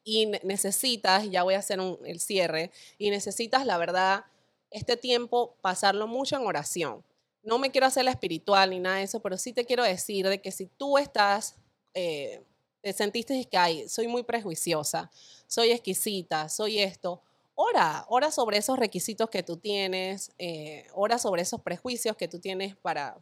y 0.04 0.26
ne- 0.26 0.40
necesitas, 0.44 1.30
ya 1.30 1.42
voy 1.42 1.54
a 1.54 1.58
hacer 1.58 1.78
el 2.04 2.20
cierre, 2.20 2.70
y 2.98 3.10
necesitas, 3.10 3.66
la 3.66 3.78
verdad, 3.78 4.24
este 4.70 4.96
tiempo 4.96 5.54
pasarlo 5.60 6.06
mucho 6.06 6.36
en 6.36 6.46
oración. 6.46 7.04
No 7.42 7.58
me 7.58 7.70
quiero 7.70 7.86
hacer 7.88 8.04
la 8.04 8.12
espiritual 8.12 8.70
ni 8.70 8.78
nada 8.78 8.96
de 8.96 9.02
eso, 9.04 9.20
pero 9.20 9.36
sí 9.36 9.52
te 9.52 9.64
quiero 9.64 9.82
decir 9.82 10.28
de 10.28 10.40
que 10.40 10.52
si 10.52 10.66
tú 10.66 10.96
estás, 10.98 11.56
eh, 11.94 12.42
te 12.80 12.92
sentiste 12.92 13.44
que, 13.46 13.56
ay, 13.56 13.88
soy 13.88 14.06
muy 14.08 14.22
prejuiciosa, 14.22 15.10
soy 15.48 15.72
exquisita, 15.72 16.48
soy 16.48 16.78
esto, 16.80 17.20
ora, 17.54 18.04
ora 18.08 18.30
sobre 18.30 18.58
esos 18.58 18.78
requisitos 18.78 19.28
que 19.28 19.42
tú 19.42 19.56
tienes, 19.56 20.30
eh, 20.38 20.86
ora 20.94 21.18
sobre 21.18 21.42
esos 21.42 21.60
prejuicios 21.62 22.16
que 22.16 22.28
tú 22.28 22.38
tienes 22.38 22.76
para, 22.76 23.16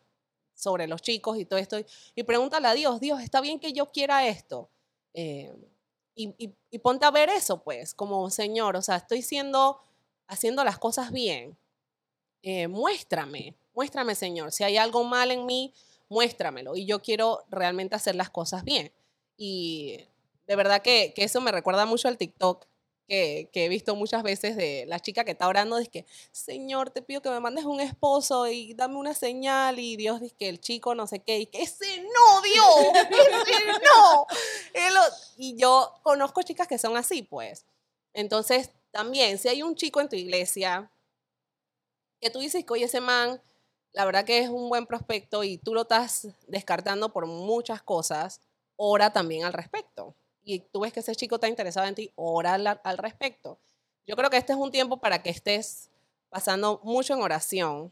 sobre 0.54 0.86
los 0.86 1.00
chicos 1.02 1.38
y 1.38 1.46
todo 1.46 1.58
esto, 1.58 1.78
y 2.14 2.22
pregúntale 2.24 2.68
a 2.68 2.74
Dios, 2.74 3.00
Dios, 3.00 3.22
¿está 3.22 3.40
bien 3.40 3.58
que 3.58 3.72
yo 3.72 3.86
quiera 3.86 4.26
esto? 4.26 4.68
Eh, 5.14 5.52
y, 6.14 6.34
y- 6.38 6.54
y 6.70 6.78
ponte 6.80 7.06
a 7.06 7.10
ver 7.10 7.30
eso, 7.30 7.62
pues, 7.62 7.94
como 7.94 8.28
Señor, 8.30 8.76
o 8.76 8.82
sea, 8.82 8.96
estoy 8.96 9.22
siendo, 9.22 9.80
haciendo 10.28 10.62
las 10.64 10.78
cosas 10.78 11.10
bien. 11.12 11.56
Eh, 12.42 12.68
muéstrame, 12.68 13.54
muéstrame, 13.80 14.14
Señor. 14.14 14.52
Si 14.52 14.62
hay 14.62 14.76
algo 14.76 15.04
mal 15.04 15.30
en 15.30 15.46
mí, 15.46 15.72
muéstramelo. 16.10 16.76
Y 16.76 16.84
yo 16.84 17.00
quiero 17.00 17.44
realmente 17.48 17.96
hacer 17.96 18.14
las 18.14 18.28
cosas 18.28 18.62
bien. 18.62 18.92
Y 19.38 20.06
de 20.46 20.54
verdad 20.54 20.82
que, 20.82 21.14
eso 21.16 21.40
me 21.40 21.50
recuerda 21.50 21.86
mucho 21.86 22.06
al 22.06 22.18
TikTok 22.18 22.66
que, 23.08 23.48
he 23.54 23.68
visto 23.70 23.96
muchas 23.96 24.22
veces 24.22 24.54
de 24.54 24.84
la 24.86 25.00
chica 25.00 25.24
que 25.24 25.30
está 25.30 25.48
orando, 25.48 25.78
dice 25.78 25.90
que, 25.90 26.06
Señor, 26.30 26.90
te 26.90 27.00
pido 27.00 27.22
que 27.22 27.30
me 27.30 27.40
mandes 27.40 27.64
un 27.64 27.80
esposo 27.80 28.46
y 28.48 28.74
dame 28.74 28.96
una 28.96 29.14
señal. 29.14 29.78
Y 29.78 29.96
Dios 29.96 30.20
dice 30.20 30.34
que 30.38 30.50
el 30.50 30.60
chico 30.60 30.94
no 30.94 31.06
sé 31.06 31.20
qué, 31.20 31.38
y 31.38 31.46
que 31.46 31.62
ese 31.62 32.02
no, 32.02 32.42
Dios, 32.42 33.04
ese 33.08 33.66
no. 33.66 34.26
Y 35.38 35.56
yo 35.56 35.94
conozco 36.02 36.42
chicas 36.42 36.68
que 36.68 36.76
son 36.76 36.98
así, 36.98 37.22
pues. 37.22 37.64
Entonces, 38.12 38.72
también, 38.90 39.38
si 39.38 39.48
hay 39.48 39.62
un 39.62 39.74
chico 39.74 40.02
en 40.02 40.10
tu 40.10 40.16
iglesia 40.16 40.90
que 42.20 42.28
tú 42.28 42.40
dices 42.40 42.62
que, 42.62 42.72
oye, 42.74 42.84
ese 42.84 43.00
man, 43.00 43.40
la 43.92 44.04
verdad 44.04 44.24
que 44.24 44.38
es 44.38 44.48
un 44.48 44.68
buen 44.68 44.86
prospecto 44.86 45.44
y 45.44 45.58
tú 45.58 45.74
lo 45.74 45.82
estás 45.82 46.28
descartando 46.46 47.12
por 47.12 47.26
muchas 47.26 47.82
cosas, 47.82 48.40
ora 48.76 49.12
también 49.12 49.44
al 49.44 49.52
respecto. 49.52 50.14
Y 50.42 50.60
tú 50.60 50.80
ves 50.80 50.92
que 50.92 51.00
ese 51.00 51.14
chico 51.14 51.36
está 51.36 51.48
interesado 51.48 51.86
en 51.86 51.94
ti, 51.94 52.10
ora 52.14 52.54
al, 52.54 52.98
respecto. 52.98 53.58
Yo 54.06 54.16
creo 54.16 54.30
que 54.30 54.36
este 54.36 54.52
es 54.52 54.58
un 54.58 54.70
tiempo 54.70 54.98
para 54.98 55.22
que 55.22 55.30
estés 55.30 55.90
pasando 56.28 56.80
mucho 56.82 57.14
en 57.14 57.22
oración. 57.22 57.90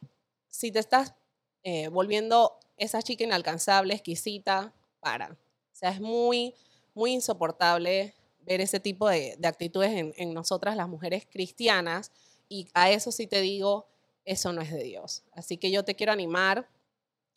Si 0.48 0.72
te 0.72 0.78
estás 0.78 1.14
eh, 1.62 1.88
volviendo 1.88 2.58
esa 2.76 3.02
chica 3.02 3.24
inalcanzable, 3.24 3.94
exquisita, 3.94 4.72
para. 5.00 5.32
O 5.32 5.76
sea, 5.76 5.90
es 5.90 6.00
muy, 6.00 6.54
muy 6.94 7.12
insoportable 7.12 8.14
ver 8.40 8.60
ese 8.60 8.80
tipo 8.80 9.08
de, 9.08 9.36
de 9.38 9.48
actitudes 9.48 9.92
en, 9.92 10.14
en 10.16 10.32
nosotras 10.32 10.76
las 10.76 10.88
mujeres 10.88 11.26
cristianas 11.30 12.12
y 12.48 12.68
a 12.72 12.90
eso 12.90 13.12
sí 13.12 13.26
te 13.26 13.40
digo, 13.40 13.86
eso 14.28 14.52
no 14.52 14.60
es 14.60 14.70
de 14.70 14.82
Dios. 14.82 15.22
Así 15.32 15.56
que 15.56 15.70
yo 15.70 15.84
te 15.84 15.96
quiero 15.96 16.12
animar 16.12 16.68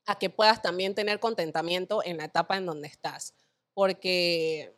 a 0.05 0.19
que 0.19 0.29
puedas 0.29 0.61
también 0.61 0.93
tener 0.93 1.19
contentamiento 1.19 2.03
en 2.03 2.17
la 2.17 2.25
etapa 2.25 2.57
en 2.57 2.65
donde 2.65 2.87
estás, 2.87 3.33
porque 3.73 4.75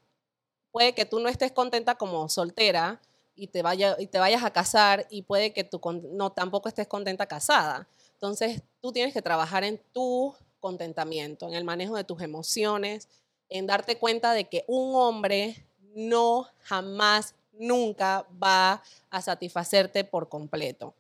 puede 0.72 0.93
que 0.93 1.05
tú 1.05 1.20
no 1.20 1.28
estés 1.28 1.51
contenta 1.51 1.95
como 1.95 2.30
soltera 2.30 3.01
y 3.36 3.47
te, 3.47 3.64
vaya, 3.64 3.95
y 3.97 4.07
te 4.07 4.20
vayas 4.20 4.43
a 4.43 4.53
casar 4.53 5.07
y 5.09 5.24
puede 5.24 5.53
que 5.53 5.64
tú 5.64 5.82
no 6.11 6.32
tampoco 6.32 6.70
estés 6.70 6.88
contenta 6.88 7.26
casada. 7.26 7.88
Entonces, 8.14 8.61
tú 8.80 8.91
tienes 8.91 9.14
que 9.14 9.22
trabajar 9.22 9.64
en 9.64 9.82
tu 9.91 10.36
contentamiento, 10.59 11.47
en 11.47 11.55
el 11.55 11.64
manejo 11.64 11.95
de 11.95 12.03
tus 12.03 12.22
emociones, 12.22 13.09
en 13.49 13.66
darte 13.66 13.97
cuenta 13.97 14.34
de 14.34 14.45
que 14.45 14.66
un 14.68 14.95
hombre 14.95 15.66
no 15.95 16.47
jamás, 16.59 17.36
nunca 17.53 18.26
va 18.41 18.82
a 19.09 19.22
satisfacerte 19.22 20.03
por 20.03 20.28
completo. 20.28 20.95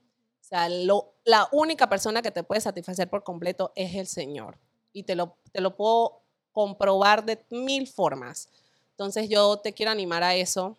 La 1.25 1.47
única 1.51 1.89
persona 1.89 2.21
que 2.21 2.31
te 2.31 2.43
puede 2.43 2.61
satisfacer 2.61 3.09
por 3.09 3.23
completo 3.23 3.71
es 3.75 3.95
el 3.95 4.07
Señor. 4.07 4.57
Y 4.91 5.03
te 5.03 5.15
lo, 5.15 5.35
te 5.51 5.61
lo 5.61 5.75
puedo 5.75 6.21
comprobar 6.51 7.25
de 7.25 7.43
mil 7.49 7.87
formas. 7.87 8.49
Entonces 8.91 9.27
yo 9.29 9.57
te 9.57 9.73
quiero 9.73 9.91
animar 9.91 10.21
a 10.23 10.35
eso. 10.35 10.77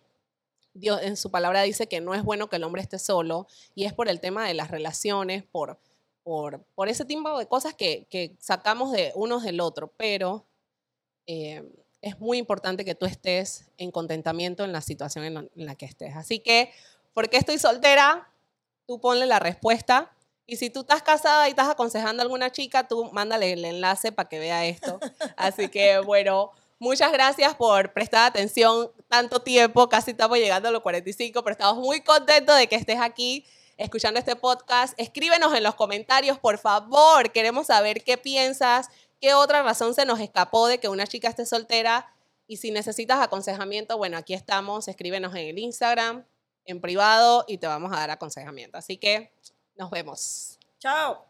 Dios 0.74 1.00
en 1.02 1.16
su 1.16 1.30
palabra 1.30 1.62
dice 1.62 1.88
que 1.88 2.00
no 2.00 2.14
es 2.14 2.22
bueno 2.22 2.48
que 2.48 2.56
el 2.56 2.64
hombre 2.64 2.82
esté 2.82 2.98
solo 2.98 3.46
y 3.74 3.84
es 3.84 3.92
por 3.92 4.08
el 4.08 4.20
tema 4.20 4.46
de 4.46 4.54
las 4.54 4.70
relaciones, 4.70 5.42
por, 5.44 5.78
por, 6.22 6.60
por 6.74 6.88
ese 6.88 7.04
tipo 7.04 7.36
de 7.38 7.46
cosas 7.46 7.74
que, 7.74 8.06
que 8.10 8.36
sacamos 8.38 8.92
de 8.92 9.12
unos 9.14 9.42
del 9.42 9.60
otro, 9.60 9.92
pero 9.96 10.44
eh, 11.26 11.62
es 12.02 12.18
muy 12.20 12.38
importante 12.38 12.84
que 12.84 12.94
tú 12.94 13.06
estés 13.06 13.66
en 13.78 13.90
contentamiento 13.90 14.64
en 14.64 14.72
la 14.72 14.80
situación 14.80 15.24
en, 15.24 15.34
la- 15.34 15.40
en 15.56 15.66
la 15.66 15.74
que 15.74 15.86
estés. 15.86 16.14
Así 16.16 16.38
que, 16.40 16.70
¿por 17.12 17.28
qué 17.28 17.36
estoy 17.36 17.58
soltera? 17.58 18.28
Tú 18.86 19.00
ponle 19.00 19.26
la 19.26 19.38
respuesta. 19.38 20.10
Y 20.46 20.56
si 20.56 20.68
tú 20.68 20.80
estás 20.80 21.02
casada 21.02 21.46
y 21.48 21.50
estás 21.50 21.68
aconsejando 21.68 22.20
a 22.20 22.24
alguna 22.24 22.52
chica, 22.52 22.86
tú 22.86 23.10
mándale 23.12 23.52
el 23.52 23.64
enlace 23.64 24.12
para 24.12 24.28
que 24.28 24.38
vea 24.38 24.66
esto. 24.66 25.00
Así 25.36 25.68
que, 25.68 25.98
bueno, 26.00 26.52
muchas 26.78 27.12
gracias 27.12 27.54
por 27.54 27.92
prestar 27.94 28.26
atención 28.26 28.90
tanto 29.08 29.40
tiempo. 29.40 29.88
Casi 29.88 30.10
estamos 30.10 30.36
llegando 30.36 30.68
a 30.68 30.72
los 30.72 30.82
45, 30.82 31.42
pero 31.42 31.52
estamos 31.52 31.78
muy 31.78 32.02
contentos 32.02 32.56
de 32.58 32.66
que 32.66 32.76
estés 32.76 33.00
aquí 33.00 33.46
escuchando 33.76 34.18
este 34.18 34.36
podcast. 34.36 34.94
Escríbenos 34.98 35.54
en 35.54 35.62
los 35.62 35.74
comentarios, 35.74 36.38
por 36.38 36.58
favor. 36.58 37.32
Queremos 37.32 37.68
saber 37.68 38.04
qué 38.04 38.18
piensas, 38.18 38.88
qué 39.20 39.34
otra 39.34 39.62
razón 39.62 39.94
se 39.94 40.04
nos 40.04 40.20
escapó 40.20 40.66
de 40.66 40.78
que 40.78 40.88
una 40.88 41.06
chica 41.06 41.28
esté 41.28 41.46
soltera. 41.46 42.12
Y 42.46 42.58
si 42.58 42.70
necesitas 42.70 43.20
aconsejamiento, 43.20 43.96
bueno, 43.96 44.18
aquí 44.18 44.34
estamos. 44.34 44.88
Escríbenos 44.88 45.34
en 45.34 45.48
el 45.48 45.58
Instagram, 45.58 46.26
en 46.64 46.80
privado, 46.80 47.44
y 47.48 47.58
te 47.58 47.66
vamos 47.66 47.92
a 47.92 47.96
dar 47.96 48.10
aconsejamiento. 48.10 48.78
Así 48.78 48.96
que 48.96 49.32
nos 49.76 49.90
vemos. 49.90 50.58
Chao. 50.78 51.24